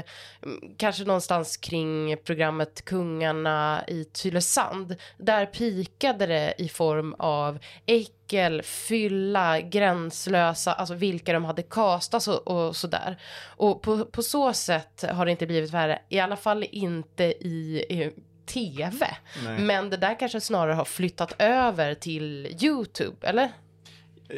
kanske 0.77 1.03
någonstans 1.03 1.57
kring 1.57 2.17
programmet 2.17 2.85
Kungarna 2.85 3.83
i 3.87 4.03
Tylösand, 4.03 4.95
där 5.17 5.45
pikade 5.45 6.25
det 6.25 6.53
i 6.57 6.69
form 6.69 7.15
av 7.19 7.59
äckel, 7.85 8.20
fylla, 8.63 9.61
gränslösa, 9.61 10.73
alltså 10.73 10.93
vilka 10.93 11.33
de 11.33 11.45
hade 11.45 11.63
kastat 11.63 12.27
och, 12.27 12.47
och 12.47 12.75
sådär. 12.75 13.17
Och 13.45 13.81
på, 13.81 14.05
på 14.05 14.23
så 14.23 14.53
sätt 14.53 15.05
har 15.09 15.25
det 15.25 15.31
inte 15.31 15.47
blivit 15.47 15.73
värre, 15.73 16.01
i 16.09 16.19
alla 16.19 16.35
fall 16.35 16.65
inte 16.71 17.23
i, 17.23 17.85
i 17.89 18.11
tv. 18.45 19.07
Nej. 19.45 19.59
Men 19.59 19.89
det 19.89 19.97
där 19.97 20.19
kanske 20.19 20.41
snarare 20.41 20.73
har 20.73 20.85
flyttat 20.85 21.41
över 21.41 21.93
till 21.93 22.57
YouTube, 22.63 23.27
eller? 23.27 23.51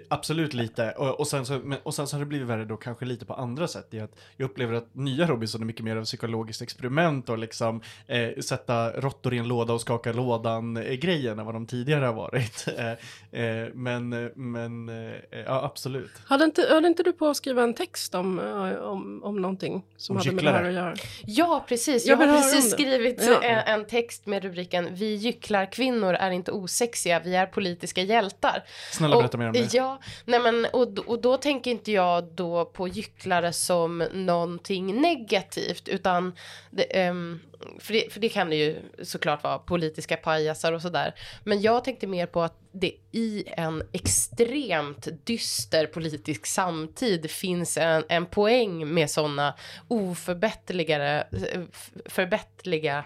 Absolut 0.09 0.53
lite. 0.53 0.91
Och, 0.91 1.19
och, 1.19 1.27
sen 1.27 1.45
så, 1.45 1.59
men, 1.63 1.79
och 1.83 1.93
sen 1.93 2.07
så 2.07 2.15
har 2.15 2.19
det 2.19 2.25
blivit 2.25 2.47
värre 2.47 2.65
då 2.65 2.77
kanske 2.77 3.05
lite 3.05 3.25
på 3.25 3.33
andra 3.33 3.67
sätt. 3.67 3.93
I 3.93 3.99
att 3.99 4.15
jag 4.37 4.45
upplever 4.45 4.73
att 4.73 4.95
nya 4.95 5.27
Robinson 5.27 5.61
är 5.61 5.65
mycket 5.65 5.85
mer 5.85 5.95
av 5.95 6.03
psykologiskt 6.03 6.61
experiment 6.61 7.29
och 7.29 7.37
liksom 7.37 7.81
eh, 8.07 8.29
sätta 8.41 8.91
råttor 8.91 9.33
i 9.33 9.37
en 9.37 9.47
låda 9.47 9.73
och 9.73 9.81
skaka 9.81 10.13
lådan-grejen 10.13 11.39
än 11.39 11.45
vad 11.45 11.55
de 11.55 11.65
tidigare 11.65 12.05
har 12.05 12.13
varit. 12.13 12.67
Eh, 12.73 13.41
eh, 13.41 13.67
men 13.73 14.31
men 14.35 14.89
eh, 14.89 15.39
ja, 15.45 15.63
absolut. 15.63 16.11
Hade 16.25 16.45
inte, 16.45 16.67
hade 16.69 16.87
inte 16.87 17.03
du 17.03 17.13
på 17.13 17.27
att 17.27 17.37
skriva 17.37 17.63
en 17.63 17.73
text 17.73 18.15
om, 18.15 18.39
eh, 18.39 18.75
om, 18.75 19.23
om 19.23 19.41
någonting 19.41 19.83
som 19.97 20.15
om 20.15 20.17
hade 20.17 20.31
med 20.31 20.43
det 20.43 20.51
här 20.51 20.63
att 20.63 20.73
göra? 20.73 20.95
Ja, 21.25 21.65
precis. 21.67 22.05
Jag, 22.05 22.21
jag 22.21 22.27
har 22.27 22.37
precis 22.37 22.71
skrivit 22.71 23.23
ja. 23.27 23.41
en, 23.41 23.79
en, 23.79 23.85
text 23.85 24.25
med 24.25 24.43
rubriken 24.43 24.87
Vi 24.91 25.15
gycklarkvinnor 25.15 26.13
är 26.13 26.31
inte 26.31 26.51
osexiga, 26.51 27.19
vi 27.19 27.35
är 27.35 27.45
politiska 27.45 28.01
hjältar. 28.01 28.63
Snälla 28.91 29.17
berätta 29.17 29.37
mer 29.37 29.47
om 29.47 29.53
det. 29.53 29.73
Ja, 29.73 29.82
Ja, 29.83 29.99
nej 30.25 30.39
men 30.39 30.65
och, 30.65 30.99
och 30.99 31.21
då 31.21 31.37
tänker 31.37 31.71
inte 31.71 31.91
jag 31.91 32.23
då 32.23 32.65
på 32.65 32.87
gycklare 32.87 33.53
som 33.53 33.97
någonting 34.13 35.01
negativt 35.01 35.87
utan 35.87 36.33
det, 36.71 37.09
um, 37.09 37.39
för, 37.79 37.93
det, 37.93 38.13
för 38.13 38.19
det 38.19 38.29
kan 38.29 38.49
det 38.49 38.55
ju 38.55 38.75
såklart 39.03 39.43
vara 39.43 39.59
politiska 39.59 40.17
pajasar 40.17 40.73
och 40.73 40.81
sådär. 40.81 41.13
Men 41.43 41.61
jag 41.61 41.83
tänkte 41.83 42.07
mer 42.07 42.25
på 42.25 42.41
att 42.41 42.59
det 42.71 42.91
i 43.11 43.43
en 43.47 43.83
extremt 43.91 45.07
dyster 45.23 45.85
politisk 45.85 46.45
samtid 46.45 47.31
finns 47.31 47.77
en, 47.77 48.03
en 48.09 48.25
poäng 48.25 48.93
med 48.93 49.09
sådana 49.09 49.55
oförbätterligare, 49.87 51.27
eh, 51.31 51.61
förbättliga 52.05 53.03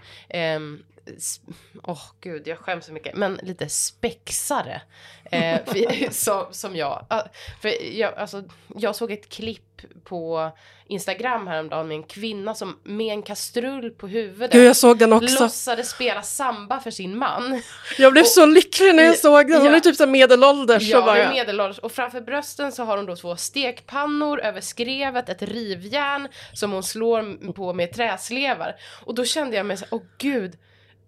um, 0.56 0.84
åh 1.84 1.94
oh, 1.94 2.02
gud, 2.22 2.48
jag 2.48 2.58
skäms 2.58 2.86
så 2.86 2.94
mycket, 2.94 3.16
men 3.16 3.40
lite 3.44 3.70
spexare. 3.70 4.82
Eh, 5.32 5.60
för, 5.66 6.12
som, 6.12 6.46
som 6.52 6.76
jag. 6.76 7.06
För 7.62 7.98
jag, 7.98 8.14
alltså, 8.14 8.44
jag 8.76 8.96
såg 8.96 9.12
ett 9.12 9.30
klipp 9.30 9.64
på 10.04 10.52
Instagram 10.88 11.48
häromdagen 11.48 11.88
med 11.88 11.96
en 11.96 12.04
kvinna 12.04 12.56
som 12.56 12.80
med 12.84 13.14
en 13.14 13.22
kastrull 13.22 13.92
på 13.92 14.08
huvudet 14.08 14.52
Gud, 14.52 14.66
jag 14.66 14.76
såg 14.76 14.98
den 14.98 15.14
också. 15.14 15.44
låtsades 15.44 15.90
spela 15.90 16.22
samba 16.22 16.80
för 16.80 16.92
sin 16.92 17.18
man. 17.18 17.62
Jag 17.98 18.12
blev 18.12 18.22
och, 18.22 18.28
så 18.28 18.46
lycklig 18.46 18.96
när 18.96 19.04
jag 19.04 19.18
såg 19.18 19.48
den, 19.48 19.62
hon 19.62 19.72
ja, 19.72 19.76
är 19.76 19.80
typ 19.80 19.96
så 19.96 20.08
medelålders. 20.08 20.84
Ja, 20.84 21.02
bara, 21.02 21.30
medelålders. 21.30 21.80
Och 21.80 21.92
framför 21.92 22.22
brösten 22.22 22.72
så 22.72 22.84
har 22.84 22.98
hon 22.98 23.06
då 23.06 23.16
två 23.16 23.36
stekpannor 23.36 24.40
över 24.40 24.62
skrevet, 24.62 25.30
ett 25.30 25.42
rivjärn 25.42 26.28
som 26.54 26.72
hon 26.72 26.84
slår 26.84 27.54
på 27.54 27.74
med 27.74 27.94
träslevar. 27.94 28.76
Och 29.06 29.16
då 29.16 29.26
kände 29.26 29.58
jag 29.58 29.66
mig 29.66 29.78
så 29.78 29.86
åh 29.90 30.02
gud, 30.18 30.54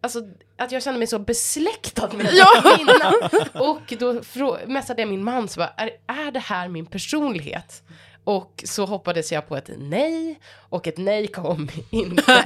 alltså 0.02 0.22
att 0.58 0.72
jag 0.72 0.84
kände 0.84 0.98
mig 1.00 1.08
så 1.08 1.20
besläktad 1.20 2.10
med 2.14 2.26
här 2.32 2.76
kvinnan. 2.76 3.14
Och 3.54 3.94
då 4.00 4.22
messade 4.68 5.02
jag 5.02 5.10
min 5.10 5.24
man 5.24 5.48
så 5.48 5.60
bara, 5.60 5.74
är, 5.78 5.90
är 6.08 6.32
det 6.32 6.40
här 6.40 6.68
min 6.68 6.86
personlighet? 6.86 7.84
Och 8.24 8.64
så 8.66 8.86
hoppades 8.86 9.32
jag 9.32 9.48
på 9.48 9.58
ett 9.58 9.70
nej 9.78 10.40
och 10.70 10.88
ett 10.88 10.98
nej 10.98 11.28
kom 11.28 11.70
inte. 11.90 12.24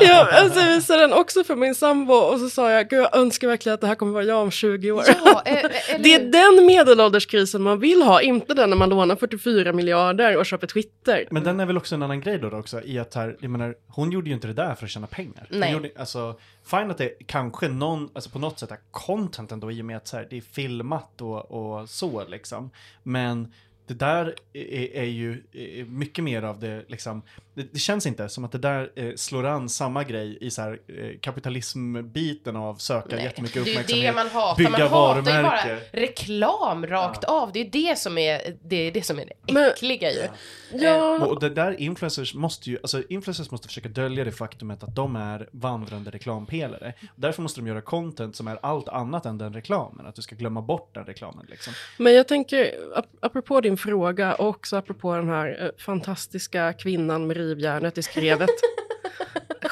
ja, 0.00 0.28
alltså 0.32 0.60
jag 0.60 0.74
visade 0.74 1.00
den 1.00 1.12
också 1.12 1.44
för 1.44 1.56
min 1.56 1.74
sambo 1.74 2.14
och 2.14 2.40
så 2.40 2.50
sa 2.50 2.70
jag, 2.70 2.88
gud 2.88 3.00
jag 3.00 3.16
önskar 3.16 3.48
verkligen 3.48 3.74
att 3.74 3.80
det 3.80 3.86
här 3.86 3.94
kommer 3.94 4.12
vara 4.12 4.24
jag 4.24 4.42
om 4.42 4.50
20 4.50 4.92
år. 4.92 5.04
Ja, 5.24 5.42
eh, 5.46 5.58
eller... 5.94 5.98
Det 5.98 6.14
är 6.14 6.56
den 6.58 6.66
medelålderskrisen 6.66 7.62
man 7.62 7.80
vill 7.80 8.02
ha, 8.02 8.22
inte 8.22 8.54
den 8.54 8.70
när 8.70 8.76
man 8.76 8.88
lånar 8.88 9.16
44 9.16 9.72
miljarder 9.72 10.36
och 10.36 10.46
köper 10.46 10.66
Twitter. 10.66 11.28
Men 11.30 11.44
den 11.44 11.60
är 11.60 11.66
väl 11.66 11.76
också 11.76 11.94
en 11.94 12.02
annan 12.02 12.20
grej 12.20 12.38
då, 12.38 12.50
då 12.50 12.56
också, 12.56 12.82
i 12.82 12.98
att 12.98 13.14
här, 13.14 13.36
jag 13.40 13.50
menar, 13.50 13.74
hon 13.88 14.12
gjorde 14.12 14.28
ju 14.28 14.34
inte 14.34 14.46
det 14.46 14.54
där 14.54 14.74
för 14.74 14.84
att 14.84 14.90
tjäna 14.90 15.06
pengar. 15.06 15.46
Nej. 15.50 15.72
Gjorde, 15.72 15.90
alltså, 15.96 16.38
fine 16.64 16.90
att 16.90 16.98
det 16.98 17.12
kanske 17.26 17.68
någon, 17.68 18.10
alltså 18.14 18.30
på 18.30 18.38
något 18.38 18.58
sätt 18.58 18.70
är 18.70 18.78
content 18.90 19.52
ändå 19.52 19.72
i 19.72 19.80
och 19.80 19.84
med 19.84 19.96
att 19.96 20.08
så 20.08 20.16
här, 20.16 20.26
det 20.30 20.36
är 20.36 20.40
filmat 20.40 21.20
och, 21.20 21.50
och 21.50 21.88
så 21.88 22.24
liksom. 22.28 22.70
Men 23.02 23.52
det 23.86 23.94
där 23.94 24.34
är, 24.52 24.96
är 24.96 25.04
ju 25.04 25.42
mycket 25.88 26.24
mer 26.24 26.42
av 26.42 26.60
det, 26.60 26.84
liksom, 26.88 27.22
det, 27.56 27.72
det, 27.72 27.78
känns 27.78 28.06
inte 28.06 28.28
som 28.28 28.44
att 28.44 28.52
det 28.52 28.58
där 28.58 28.90
eh, 28.96 29.14
slår 29.16 29.46
an 29.46 29.68
samma 29.68 30.04
grej 30.04 30.38
i 30.40 30.50
så 30.50 30.62
här, 30.62 30.78
eh, 30.88 31.18
kapitalismbiten 31.20 32.56
av 32.56 32.74
söka 32.74 33.16
Nej, 33.16 33.24
jättemycket 33.24 33.56
uppmärksamhet, 33.56 33.88
det 33.88 34.06
är 34.06 34.06
det 34.06 34.12
man 34.12 34.28
hatar. 34.28 34.56
bygga 34.56 34.78
man 34.78 34.90
varumärke. 34.90 35.48
Hatar 35.48 35.68
ju 35.68 35.74
bara 35.74 36.00
reklam 36.02 36.86
rakt 36.86 37.24
ja. 37.26 37.42
av, 37.42 37.52
det 37.52 37.60
är 37.60 37.70
det 37.70 37.98
som 37.98 38.18
är 38.18 38.56
det, 38.62 38.76
är 38.76 38.92
det, 38.92 39.02
som 39.02 39.18
är 39.18 39.26
det 39.46 39.68
äckliga 39.68 40.10
ju. 40.10 40.28
Ja. 40.72 41.16
Eh, 41.16 41.22
och 41.22 41.40
det 41.40 41.50
där 41.50 41.80
influencers 41.80 42.34
måste 42.34 42.70
ju, 42.70 42.78
alltså 42.82 43.02
influencers 43.08 43.50
måste 43.50 43.68
försöka 43.68 43.88
dölja 43.88 44.24
det 44.24 44.32
faktumet 44.32 44.82
att 44.82 44.96
de 44.96 45.16
är 45.16 45.48
vandrande 45.52 46.10
reklampelare. 46.10 46.92
Därför 47.16 47.42
måste 47.42 47.60
de 47.60 47.66
göra 47.66 47.80
content 47.80 48.36
som 48.36 48.48
är 48.48 48.58
allt 48.62 48.88
annat 48.88 49.26
än 49.26 49.38
den 49.38 49.52
reklamen, 49.52 50.06
att 50.06 50.14
du 50.14 50.22
ska 50.22 50.36
glömma 50.36 50.62
bort 50.62 50.94
den 50.94 51.04
reklamen 51.04 51.46
liksom. 51.48 51.72
Men 51.98 52.14
jag 52.14 52.28
tänker, 52.28 52.74
ap 52.94 53.06
apropå 53.20 53.60
din 53.60 53.76
fråga 53.76 54.34
och 54.34 54.48
också 54.48 54.76
apropå 54.76 55.14
den 55.14 55.28
här 55.28 55.62
eh, 55.62 55.82
fantastiska 55.84 56.72
kvinnan 56.72 57.26
med 57.26 57.36
rivjärnet 57.46 57.98
i 57.98 58.02
skrevet. 58.02 58.50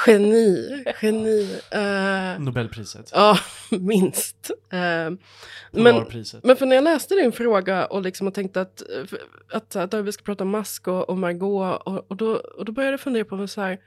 geni, 0.07 0.85
geni. 1.03 1.61
Uh, 1.75 2.45
Nobelpriset. 2.45 3.11
Ja, 3.15 3.39
minst. 3.71 4.51
Uh, 4.73 5.19
men, 5.71 6.07
men 6.43 6.57
för 6.57 6.67
när 6.67 6.77
jag 6.77 6.85
läste 6.85 7.15
din 7.15 7.33
fråga 7.33 7.87
och, 7.87 8.03
liksom 8.03 8.27
och 8.27 8.35
tänkte 8.35 8.61
att, 8.61 8.83
att, 9.53 9.77
att, 9.77 9.95
att 9.95 10.05
vi 10.05 10.13
ska 10.13 10.23
prata 10.25 10.45
om 10.45 10.51
Musk 10.51 10.89
och, 10.89 11.09
och 11.09 11.19
Margot 11.19 11.83
och, 11.85 12.11
och, 12.11 12.17
då, 12.17 12.35
och 12.35 12.65
då 12.65 12.73
började 12.73 12.93
jag 12.93 13.01
fundera 13.01 13.25
på 13.25 13.47
så 13.47 13.61
här, 13.61 13.79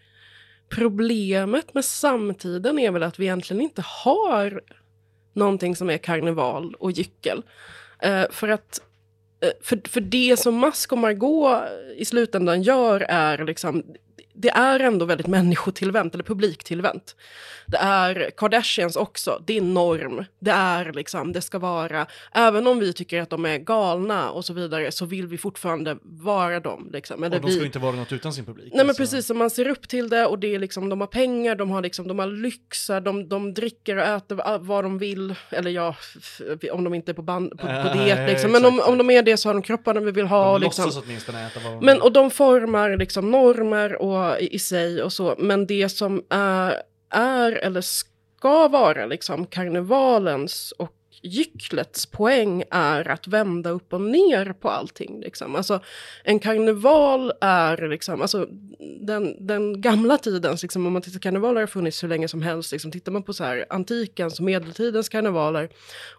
problemet 0.70 1.74
med 1.74 1.86
samtiden 1.86 2.80
är 2.80 2.92
väl 2.92 3.04
att 3.04 3.20
vi 3.20 3.26
egentligen 3.26 3.62
inte 3.62 3.84
har 3.86 4.62
någonting 5.34 5.76
som 5.76 5.90
är 5.90 5.98
karneval 5.98 6.76
och 6.80 6.92
gyckel. 6.92 7.44
Uh, 8.06 8.26
för 8.32 8.48
att 8.48 8.80
Eh, 8.80 8.97
Eh, 9.40 9.52
för, 9.62 9.90
för 9.90 10.02
det 10.02 10.40
som 10.40 10.60
Musk 10.60 10.92
och 10.92 10.98
Margot 10.98 11.64
i 11.98 12.06
slutändan 12.06 12.62
gör 12.62 13.06
är 13.10 13.46
liksom 13.46 13.84
det 14.38 14.50
är 14.50 14.80
ändå 14.80 15.06
väldigt 15.06 15.28
människotillvänt, 15.38 16.14
eller 16.14 16.24
publiktillvänt. 16.24 17.16
Det 17.66 17.78
är 17.78 18.32
Kardashians 18.38 18.96
också, 18.96 19.42
det 19.46 19.58
är 19.58 19.62
norm. 19.62 20.26
Det 20.40 20.52
är 20.52 20.94
liksom, 20.94 21.34
det 21.34 21.42
ska 21.42 21.60
vara, 21.60 22.08
även 22.34 22.68
om 22.68 22.80
vi 22.80 22.94
tycker 22.94 23.22
att 23.22 23.30
de 23.30 23.46
är 23.46 23.58
galna 23.58 24.30
och 24.30 24.46
så 24.46 24.54
vidare, 24.54 24.92
så 24.92 25.06
vill 25.06 25.28
vi 25.28 25.38
fortfarande 25.38 25.98
vara 26.02 26.60
dem. 26.60 26.90
Liksom. 26.94 27.24
Eller 27.24 27.36
och 27.36 27.42
de 27.42 27.52
ska 27.52 27.60
vi... 27.60 27.66
inte 27.66 27.80
vara 27.80 27.96
något 27.96 28.12
utan 28.12 28.34
sin 28.34 28.46
publik. 28.46 28.74
Nej 28.74 28.78
men 28.78 28.90
alltså. 28.90 29.04
precis, 29.04 29.26
så 29.26 29.34
man 29.34 29.50
ser 29.50 29.68
upp 29.68 29.88
till 29.88 30.10
det 30.10 30.26
och 30.26 30.40
det 30.40 30.56
är 30.56 30.60
liksom, 30.60 30.90
de 30.90 31.02
har 31.02 31.08
pengar, 31.08 31.56
de 31.56 31.70
har, 31.70 31.82
liksom, 31.82 32.08
de 32.08 32.20
har 32.20 32.28
lyxar, 32.28 33.02
de, 33.02 33.30
de 33.30 33.54
dricker 33.54 33.98
och 33.98 34.04
äter 34.04 34.58
vad 34.60 34.84
de 34.84 34.98
vill. 34.98 35.36
Eller 35.50 35.72
ja, 35.72 35.96
om 36.72 36.84
de 36.84 36.94
inte 36.94 37.12
är 37.12 37.14
på, 37.14 37.22
band, 37.22 37.52
på, 37.52 37.58
på 37.58 37.98
diet 37.98 38.30
liksom. 38.30 38.52
Men 38.52 38.66
om, 38.66 38.80
om 38.80 38.98
de 38.98 39.10
är 39.10 39.22
det 39.22 39.38
så 39.38 39.50
har 39.50 39.54
de 39.54 39.62
kropparna 39.62 40.00
vi 40.00 40.12
vill 40.12 40.28
ha. 40.28 40.54
De 40.54 40.62
liksom. 40.62 40.86
låtsas 40.86 41.04
åtminstone 41.06 41.48
äta 41.48 41.60
vad 41.64 41.74
de 41.74 41.86
Men 41.86 42.02
och 42.02 42.12
de 42.12 42.32
formar 42.32 42.98
liksom 42.98 43.32
normer 43.32 43.96
och 43.96 44.27
i, 44.40 44.56
i 44.56 44.60
sig 44.60 45.04
och 45.04 45.14
så. 45.14 45.36
Men 45.38 45.68
det 45.68 45.90
som 45.90 46.24
är, 46.30 46.82
är 47.10 47.52
eller 47.52 47.82
ska 47.82 48.68
vara 48.68 49.06
liksom 49.06 49.46
karnevalens 49.46 50.74
och 50.78 50.94
gycklets 51.22 52.06
poäng 52.06 52.64
är 52.72 53.08
att 53.08 53.28
vända 53.28 53.70
upp 53.70 53.94
och 53.94 54.02
ner 54.02 54.54
på 54.54 54.70
allting. 54.70 55.20
Liksom. 55.20 55.56
Alltså, 55.56 55.80
en 56.24 56.40
karneval 56.40 57.34
är 57.42 57.90
liksom, 57.90 58.22
alltså, 58.22 58.48
den, 59.02 59.48
den 59.48 59.82
gamla 59.82 60.18
tidens, 60.18 60.62
liksom, 60.62 60.86
om 60.86 60.94
man 60.94 61.02
tittar 61.02 61.20
karnevaler 61.20 61.60
har 61.60 61.68
funnits 61.68 62.04
hur 62.04 62.08
länge 62.08 62.28
som 62.28 62.42
helst. 62.42 62.72
Liksom, 62.72 62.92
tittar 62.92 63.12
man 63.12 63.24
på 63.24 63.34
så 63.34 63.44
här, 63.44 63.66
antikens, 63.70 64.40
och 64.40 64.46
medeltidens 64.46 65.10
karnevaler 65.10 65.70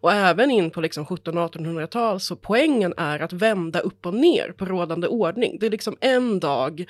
och 0.00 0.12
även 0.12 0.50
in 0.50 0.70
på 0.70 0.80
liksom, 0.80 1.06
1700-1800-tal 1.06 2.20
så 2.20 2.36
poängen 2.36 2.94
är 2.96 3.18
att 3.18 3.32
vända 3.32 3.80
upp 3.80 4.06
och 4.06 4.14
ner 4.14 4.52
på 4.56 4.64
rådande 4.64 5.08
ordning. 5.08 5.58
Det 5.60 5.66
är 5.66 5.70
liksom 5.70 5.96
en 6.00 6.40
dag 6.40 6.86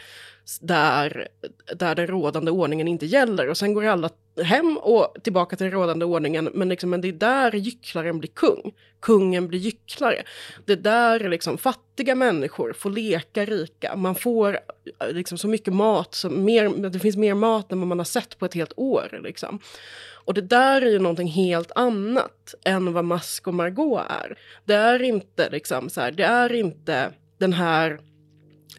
där, 0.60 1.28
där 1.76 1.94
den 1.94 2.06
rådande 2.06 2.50
ordningen 2.50 2.88
inte 2.88 3.06
gäller 3.06 3.48
och 3.48 3.56
sen 3.56 3.74
går 3.74 3.84
alla 3.84 4.10
hem 4.42 4.78
och 4.78 5.16
tillbaka 5.22 5.56
till 5.56 5.64
den 5.64 5.72
rådande 5.72 6.04
ordningen. 6.04 6.50
Men, 6.54 6.68
liksom, 6.68 6.90
men 6.90 7.00
det 7.00 7.08
är 7.08 7.12
där 7.12 7.52
gycklaren 7.52 8.18
blir 8.18 8.30
kung. 8.30 8.72
Kungen 9.00 9.48
blir 9.48 9.58
gycklare. 9.58 10.22
Det 10.66 10.72
är 10.72 10.76
där 10.76 11.28
liksom, 11.28 11.58
fattiga 11.58 12.14
människor 12.14 12.72
får 12.72 12.90
leka 12.90 13.44
rika. 13.44 13.96
Man 13.96 14.14
får 14.14 14.58
eh, 15.00 15.12
liksom, 15.12 15.38
så 15.38 15.48
mycket 15.48 15.74
mat, 15.74 16.14
så 16.14 16.30
mer, 16.30 16.88
det 16.90 16.98
finns 16.98 17.16
mer 17.16 17.34
mat 17.34 17.72
än 17.72 17.78
vad 17.80 17.88
man 17.88 17.98
har 17.98 18.04
sett 18.04 18.38
på 18.38 18.44
ett 18.44 18.54
helt 18.54 18.72
år. 18.76 19.20
Liksom. 19.22 19.60
Och 20.24 20.34
det 20.34 20.40
där 20.40 20.82
är 20.82 20.90
ju 20.90 20.98
någonting 20.98 21.28
helt 21.28 21.72
annat 21.74 22.54
än 22.64 22.92
vad 22.92 23.04
Mask 23.04 23.46
och 23.46 23.54
Margot 23.54 24.02
är. 24.08 24.38
Det 24.64 24.74
är 24.74 25.02
inte 25.02 25.50
liksom 25.50 25.90
så 25.90 26.00
här, 26.00 26.10
det 26.10 26.24
är 26.24 26.52
inte 26.52 27.12
den 27.38 27.52
här 27.52 27.98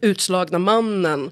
utslagna 0.01 0.59
mannen 0.59 1.31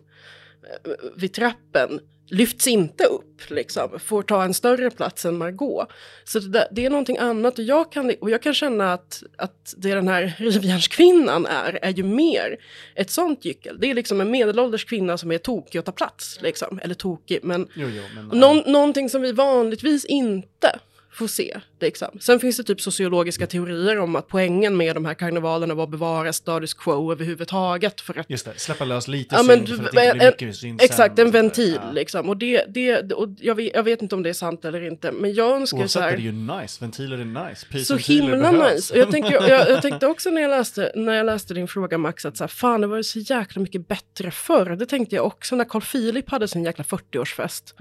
vid 1.16 1.34
trappen 1.34 2.00
lyfts 2.30 2.68
inte 2.68 3.04
upp, 3.04 3.50
liksom, 3.50 4.00
får 4.00 4.24
ta 4.24 4.44
en 4.44 4.54
större 4.54 4.90
plats 4.90 5.26
än 5.26 5.38
Margot. 5.38 5.90
Så 6.24 6.40
det, 6.40 6.68
det, 6.72 6.86
är 6.86 6.90
någonting 6.90 7.18
annat 7.18 7.60
och 7.60 7.64
jag 7.64 7.92
kan, 7.92 8.14
och 8.22 8.30
jag 8.30 8.42
kan 8.42 8.54
känna 8.54 8.94
att, 8.94 9.24
att 9.38 9.74
det 9.78 9.96
den 9.96 10.08
här 10.08 10.36
rivjärnskvinnan 10.38 11.46
är, 11.46 11.80
är 11.82 11.94
ju 11.94 12.04
mer 12.04 12.58
ett 12.96 13.12
sånt 13.12 13.46
gyckel. 13.46 13.78
Det 13.80 13.90
är 13.90 13.94
liksom 13.94 14.22
en 14.22 14.32
medelålders 14.32 14.86
kvinna 14.86 15.18
som 15.18 15.32
är 15.32 15.38
tokig 15.38 15.80
och 15.80 15.86
tar 15.86 15.92
plats, 15.92 16.40
liksom. 16.42 16.80
eller 16.84 16.96
tokig, 16.96 17.40
men, 17.44 17.68
jo, 17.76 17.88
jo, 17.90 18.04
men 18.16 18.40
någon, 18.40 18.64
någonting 18.72 19.10
som 19.10 19.22
vi 19.22 19.32
vanligtvis 19.32 20.06
inte 20.06 20.80
får 21.12 21.28
se. 21.28 21.60
Liksom. 21.82 22.20
Sen 22.20 22.40
finns 22.40 22.58
det 22.58 22.64
typ 22.64 22.82
sociologiska 22.82 23.48
teorier 23.48 24.00
om 24.00 24.16
att 24.16 24.28
poängen 24.28 24.78
med 24.78 24.96
de 24.96 25.06
här 25.06 25.14
karnevalerna 25.14 25.74
var 25.74 25.84
att 25.84 25.90
bevara 25.90 26.34
status 26.34 26.74
quo 26.74 27.12
överhuvudtaget. 27.12 28.02
För 28.02 28.20
att, 28.20 28.30
Just 28.30 28.46
det, 28.46 28.60
släppa 28.60 28.86
lös 28.86 29.08
lite 29.08 29.36
ja, 29.36 29.44
synd 29.44 29.50
för 29.50 29.58
att 29.58 29.68
det 29.68 30.06
inte 30.06 30.18
blir 30.18 30.32
mycket 30.32 30.56
synd 30.56 30.82
Exakt, 30.82 31.20
en 31.20 31.32
ventil 31.32 31.80
ja. 31.84 31.92
liksom. 31.92 32.30
Och, 32.30 32.38
det, 32.38 32.66
det, 32.68 33.14
och 33.14 33.30
jag, 33.40 33.56
vet, 33.56 33.72
jag 33.76 33.84
vet 33.84 34.02
inte 34.02 34.16
om 34.16 34.24
det 34.24 34.30
är 34.30 34.34
sant 34.34 34.66
eller 34.66 34.88
inte, 34.88 35.12
men 35.12 35.34
jag 35.34 35.56
önskar 35.56 35.78
Oavsett 35.78 35.92
så 35.92 36.00
här... 36.00 36.12
är 36.12 36.18
det 36.18 36.24
ju 36.24 36.32
nice, 36.32 36.78
ventiler 36.82 37.18
är 37.18 37.50
nice, 37.50 37.86
Så 37.86 37.98
himla 37.98 38.52
behövs. 38.52 38.74
nice. 38.74 38.94
Och 38.94 39.00
jag, 39.00 39.12
tänkte, 39.12 39.34
jag, 39.34 39.70
jag, 39.70 39.82
tänkte 39.82 40.08
också 40.14 40.30
när 40.30 40.42
jag, 40.42 40.50
läste, 40.50 40.92
när 40.96 41.14
jag 41.14 41.26
läste 41.26 41.54
din 41.54 41.68
fråga 41.68 41.98
Max, 41.98 42.26
att 42.26 42.38
så 42.38 42.44
här, 42.44 42.50
fan 42.50 42.82
det 42.82 42.88
var 42.88 43.02
så 43.02 43.20
jäkla 43.20 43.62
mycket 43.62 43.88
bättre 43.88 44.32
förr. 44.32 44.76
Det 44.76 44.86
tänkte 44.86 45.16
jag 45.16 45.26
också 45.26 45.56
när 45.56 45.66
Carl 45.66 45.82
Philip 45.82 46.30
hade 46.30 46.48
sin 46.48 46.64
jäkla 46.64 46.84
40-årsfest. 46.84 47.74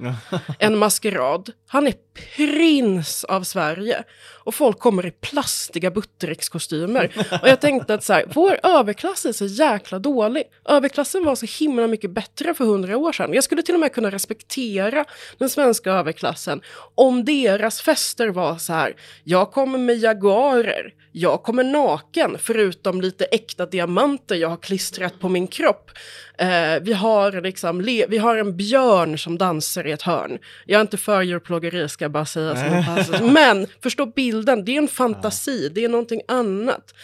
en 0.58 0.78
maskerad. 0.78 1.50
Han 1.68 1.86
är 1.86 1.94
prins 2.36 3.15
av 3.24 3.42
Sverige. 3.42 4.04
Och 4.44 4.54
folk 4.54 4.78
kommer 4.78 5.06
i 5.06 5.10
plastiga 5.10 5.90
Buttericks-kostymer. 5.90 7.10
Och 7.42 7.48
jag 7.48 7.60
tänkte 7.60 7.94
att 7.94 8.04
så 8.04 8.12
här, 8.12 8.24
vår 8.34 8.58
överklass 8.62 9.26
är 9.26 9.32
så 9.32 9.46
jäkla 9.46 9.98
dålig. 9.98 10.44
Överklassen 10.68 11.24
var 11.24 11.34
så 11.34 11.46
himla 11.58 11.86
mycket 11.86 12.10
bättre 12.10 12.54
för 12.54 12.64
hundra 12.64 12.96
år 12.96 13.12
sedan. 13.12 13.32
Jag 13.32 13.44
skulle 13.44 13.62
till 13.62 13.74
och 13.74 13.80
med 13.80 13.92
kunna 13.92 14.10
respektera 14.10 15.04
den 15.38 15.50
svenska 15.50 15.90
överklassen 15.90 16.60
om 16.94 17.24
deras 17.24 17.80
fester 17.80 18.28
var 18.28 18.58
så 18.58 18.72
här, 18.72 18.96
jag 19.24 19.52
kommer 19.52 19.78
med 19.78 19.96
jaguarer, 19.96 20.92
jag 21.12 21.42
kommer 21.42 21.64
naken 21.64 22.36
förutom 22.40 23.00
lite 23.00 23.24
äkta 23.24 23.66
diamanter 23.66 24.34
jag 24.34 24.48
har 24.48 24.56
klistrat 24.56 25.20
på 25.20 25.28
min 25.28 25.46
kropp. 25.46 25.90
Eh, 26.38 26.82
vi, 26.82 26.92
har 26.92 27.40
liksom, 27.40 27.82
vi 28.08 28.18
har 28.18 28.36
en 28.36 28.56
björn 28.56 29.18
som 29.18 29.38
dansar 29.38 29.86
i 29.86 29.92
ett 29.92 30.02
hörn. 30.02 30.38
Jag 30.66 30.78
är 30.78 30.82
inte 30.82 30.96
för 30.96 31.22
djurplågeri 31.22 31.88
ska 31.88 32.04
jag 32.04 32.12
bara 32.12 32.26
säga. 32.26 32.54
Men 33.22 33.66
förstå 33.82 34.06
bilden, 34.06 34.64
det 34.64 34.72
är 34.72 34.78
en 34.78 34.88
fantasi, 34.88 35.68
det 35.68 35.84
är 35.84 35.88
någonting 35.88 36.20
annat. 36.28 36.94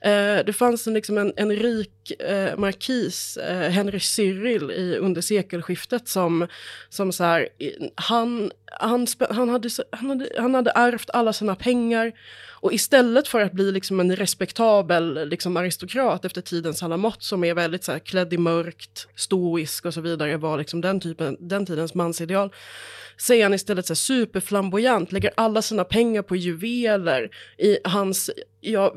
Eh, 0.00 0.44
det 0.46 0.52
fanns 0.56 0.86
en, 0.86 0.94
liksom 0.94 1.18
en, 1.18 1.32
en 1.36 1.50
rik 1.50 2.12
eh, 2.18 2.58
markis, 2.58 3.36
eh, 3.36 3.70
Henry 3.70 4.00
Cyril, 4.00 4.70
i, 4.70 4.96
under 4.98 5.20
sekelskiftet 5.20 6.08
som, 6.08 6.46
som 6.88 7.12
så 7.12 7.24
här, 7.24 7.48
han, 7.94 8.50
han, 8.64 9.06
han, 9.30 9.48
hade, 9.48 9.68
han, 9.92 10.08
hade, 10.10 10.28
han 10.38 10.54
hade 10.54 10.72
ärvt 10.74 11.10
alla 11.10 11.32
sina 11.32 11.54
pengar 11.54 12.12
och 12.60 12.72
istället 12.72 13.28
för 13.28 13.40
att 13.40 13.52
bli 13.52 13.72
liksom 13.72 14.00
en 14.00 14.16
respektabel 14.16 15.28
liksom 15.28 15.56
aristokrat 15.56 16.24
efter 16.24 16.40
tidens 16.40 16.82
alla 16.82 16.96
mått 16.96 17.22
som 17.22 17.44
är 17.44 17.54
väldigt 17.54 17.84
så 17.84 17.92
här, 17.92 17.98
klädd 17.98 18.32
i 18.32 18.38
mörkt, 18.38 19.08
stoisk 19.14 19.84
och 19.84 19.94
så 19.94 20.00
vidare 20.00 20.36
var 20.36 20.58
liksom 20.58 20.80
den, 20.80 21.00
typen, 21.00 21.36
den 21.40 21.66
tidens 21.66 21.94
mansideal 21.94 22.50
så 23.16 23.34
är 23.34 23.42
han 23.42 23.54
istället 23.54 23.86
så 23.86 23.90
här 23.90 23.96
superflamboyant, 23.96 25.12
lägger 25.12 25.30
alla 25.36 25.62
sina 25.62 25.84
pengar 25.84 26.22
på 26.22 26.36
juveler 26.36 27.30
i 27.58 27.78
hans, 27.84 28.30
ja, 28.60 28.94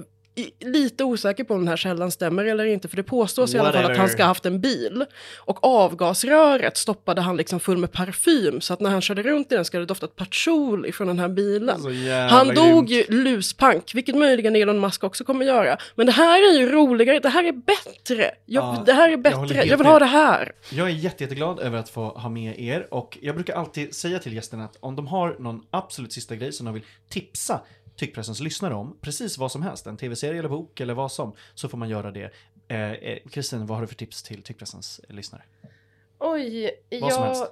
lite 0.60 1.04
osäker 1.04 1.44
på 1.44 1.54
om 1.54 1.60
den 1.60 1.68
här 1.68 1.78
källan 1.78 2.12
stämmer 2.12 2.46
eller 2.46 2.66
inte, 2.66 2.88
för 2.88 2.96
det 2.96 3.04
påstås 3.04 3.54
Whatever. 3.54 3.74
i 3.74 3.78
alla 3.78 3.84
fall 3.84 3.92
att 3.92 3.98
han 3.98 4.10
ska 4.10 4.24
ha 4.24 4.28
haft 4.28 4.46
en 4.46 4.62
bil. 4.62 5.06
Och 5.38 5.64
avgasröret 5.64 6.78
stoppade 6.78 7.22
han 7.22 7.38
liksom 7.38 7.60
full 7.60 7.78
med 7.78 7.92
parfym, 7.92 8.62
så 8.62 8.74
att 8.74 8.80
när 8.80 8.90
han 8.90 9.02
körde 9.02 9.24
runt 9.24 9.52
i 9.52 9.56
den 9.56 9.66
ska 9.66 9.80
det 9.80 9.86
doftat 9.86 10.16
patchouli 10.16 10.92
från 10.92 11.08
den 11.08 11.20
här 11.20 11.30
bilen. 11.30 11.82
Han 12.30 12.48
dog 12.48 12.88
grymt. 12.88 13.10
ju 13.10 13.24
luspank, 13.24 13.92
vilket 13.96 14.16
möjligen 14.16 14.56
Elon 14.56 14.80
Musk 14.80 15.04
också 15.04 15.24
kommer 15.24 15.46
göra. 15.46 15.78
Men 15.96 16.06
det 16.06 16.12
här 16.12 16.54
är 16.54 16.60
ju 16.60 16.72
roligare, 16.72 17.20
det 17.20 17.30
här 17.30 17.44
är 17.44 17.52
bättre. 17.52 18.32
Jag, 18.46 18.64
ja, 18.64 18.84
det 18.86 18.94
här 18.94 19.10
är 19.10 19.18
bättre, 19.18 19.56
jag, 19.56 19.68
jag 19.68 19.78
vill 19.78 19.88
ha 19.88 20.00
det 20.00 20.06
här. 20.06 20.52
Jag 20.70 20.88
är 20.88 20.94
jätte, 20.94 21.24
jätteglad 21.24 21.60
över 21.60 21.78
att 21.78 21.90
få 21.90 22.10
ha 22.10 22.30
med 22.30 22.60
er 22.60 22.88
och 22.94 23.18
jag 23.22 23.36
brukar 23.36 23.56
alltid 23.56 23.96
säga 23.96 24.20
till 24.20 24.34
gästerna 24.34 24.66
att 24.66 24.78
om 24.80 24.96
de 24.96 25.08
har 25.08 25.36
någon 25.40 25.62
absolut 25.72 26.14
sista 26.14 26.36
grej 26.36 26.52
som 26.52 26.66
de 26.66 26.74
vill 26.74 26.84
tipsa 27.10 27.62
tyckpressens 28.00 28.40
lyssnare 28.40 28.74
om 28.74 28.98
precis 29.02 29.38
vad 29.38 29.52
som 29.52 29.62
helst, 29.62 29.88
en 29.88 29.98
tv-serie 29.98 30.40
eller 30.40 30.50
bok 30.50 30.80
eller 30.80 30.94
vad 30.94 31.12
som, 31.12 31.36
så 31.54 31.70
får 31.70 31.78
man 31.78 31.90
göra 31.90 32.12
det. 32.12 32.34
Eh, 32.68 32.92
eh, 32.92 33.20
Kristin, 33.32 33.60
eh, 33.60 33.66
vad 33.66 33.78
har 33.78 33.82
du 33.82 33.88
för 33.88 33.96
tips 33.96 34.24
till 34.24 34.44
tyckpressens 34.44 35.02
lyssnare? 35.08 35.44
Oj, 36.22 36.72
jag, 36.90 37.48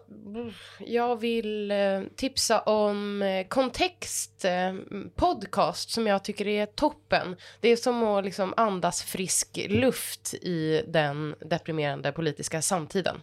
jag 0.80 1.20
vill 1.20 1.72
eh, 1.72 2.02
tipsa 2.16 2.62
om 2.62 3.24
Kontext 3.50 4.45
podcast 5.16 5.89
som 5.89 6.08
jag 6.08 6.24
tycker 6.24 6.48
är 6.48 6.66
toppen. 6.66 7.36
Det 7.62 7.70
är 7.70 7.76
som 7.76 8.04
att 8.04 8.26
liksom 8.26 8.54
andas 8.58 9.04
frisk 9.04 9.66
luft 9.70 10.34
i 10.34 10.84
den 10.88 11.36
deprimerande 11.39 12.12
politiska 12.12 12.62
samtiden. 12.62 13.22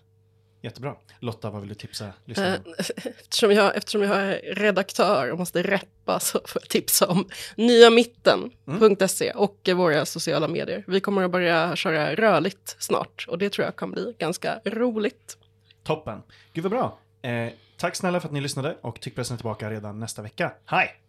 Jättebra. 0.64 0.94
Lotta, 1.20 1.50
vad 1.50 1.60
vill 1.60 1.68
du 1.68 1.74
tipsa 1.74 2.12
lyssnarna 2.24 2.56
eftersom 3.18 3.52
jag, 3.52 3.76
eftersom 3.76 4.02
jag 4.02 4.16
är 4.16 4.54
redaktör 4.54 5.30
och 5.32 5.38
måste 5.38 5.62
reppa 5.62 6.20
så 6.20 6.40
får 6.46 6.62
jag 6.62 6.68
tipsa 6.68 7.06
om 7.06 7.28
nyamitten.se 7.56 9.28
mm. 9.28 9.42
och 9.42 9.68
våra 9.74 10.06
sociala 10.06 10.48
medier. 10.48 10.84
Vi 10.86 11.00
kommer 11.00 11.22
att 11.22 11.30
börja 11.30 11.76
köra 11.76 12.14
rörligt 12.14 12.76
snart 12.78 13.26
och 13.28 13.38
det 13.38 13.50
tror 13.50 13.64
jag 13.64 13.76
kan 13.76 13.90
bli 13.90 14.14
ganska 14.18 14.60
roligt. 14.64 15.38
Toppen. 15.82 16.22
Gud 16.52 16.64
vad 16.64 16.72
bra. 16.72 16.98
Eh, 17.22 17.52
tack 17.76 17.96
snälla 17.96 18.20
för 18.20 18.28
att 18.28 18.34
ni 18.34 18.40
lyssnade 18.40 18.76
och 18.80 19.00
Tyckpressen 19.00 19.34
är 19.34 19.38
tillbaka 19.38 19.70
redan 19.70 20.00
nästa 20.00 20.22
vecka. 20.22 20.52
Hej! 20.64 21.00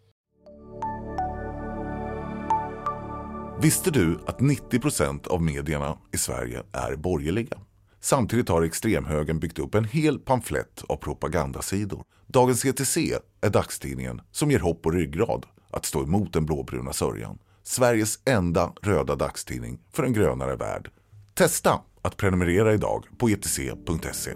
Visste 3.62 3.90
du 3.90 4.18
att 4.26 4.38
90% 4.38 5.28
av 5.28 5.42
medierna 5.42 5.98
i 6.12 6.18
Sverige 6.18 6.62
är 6.72 6.96
borgerliga? 6.96 7.58
Samtidigt 8.06 8.48
har 8.48 8.62
extremhögern 8.62 9.38
byggt 9.38 9.58
upp 9.58 9.74
en 9.74 9.84
hel 9.84 10.18
pamflett 10.18 10.84
av 10.88 10.96
propagandasidor. 10.96 12.04
Dagens 12.26 12.64
ETC 12.64 12.96
är 13.40 13.50
dagstidningen 13.50 14.20
som 14.32 14.50
ger 14.50 14.58
hopp 14.58 14.86
och 14.86 14.92
ryggrad 14.92 15.46
att 15.70 15.84
stå 15.84 16.02
emot 16.02 16.32
den 16.32 16.46
blåbruna 16.46 16.92
sörjan. 16.92 17.38
Sveriges 17.62 18.18
enda 18.24 18.72
röda 18.82 19.16
dagstidning 19.16 19.78
för 19.92 20.02
en 20.02 20.12
grönare 20.12 20.56
värld. 20.56 20.90
Testa 21.34 21.80
att 22.02 22.16
prenumerera 22.16 22.74
idag 22.74 23.04
på 23.18 23.28
etc.se. 23.28 24.32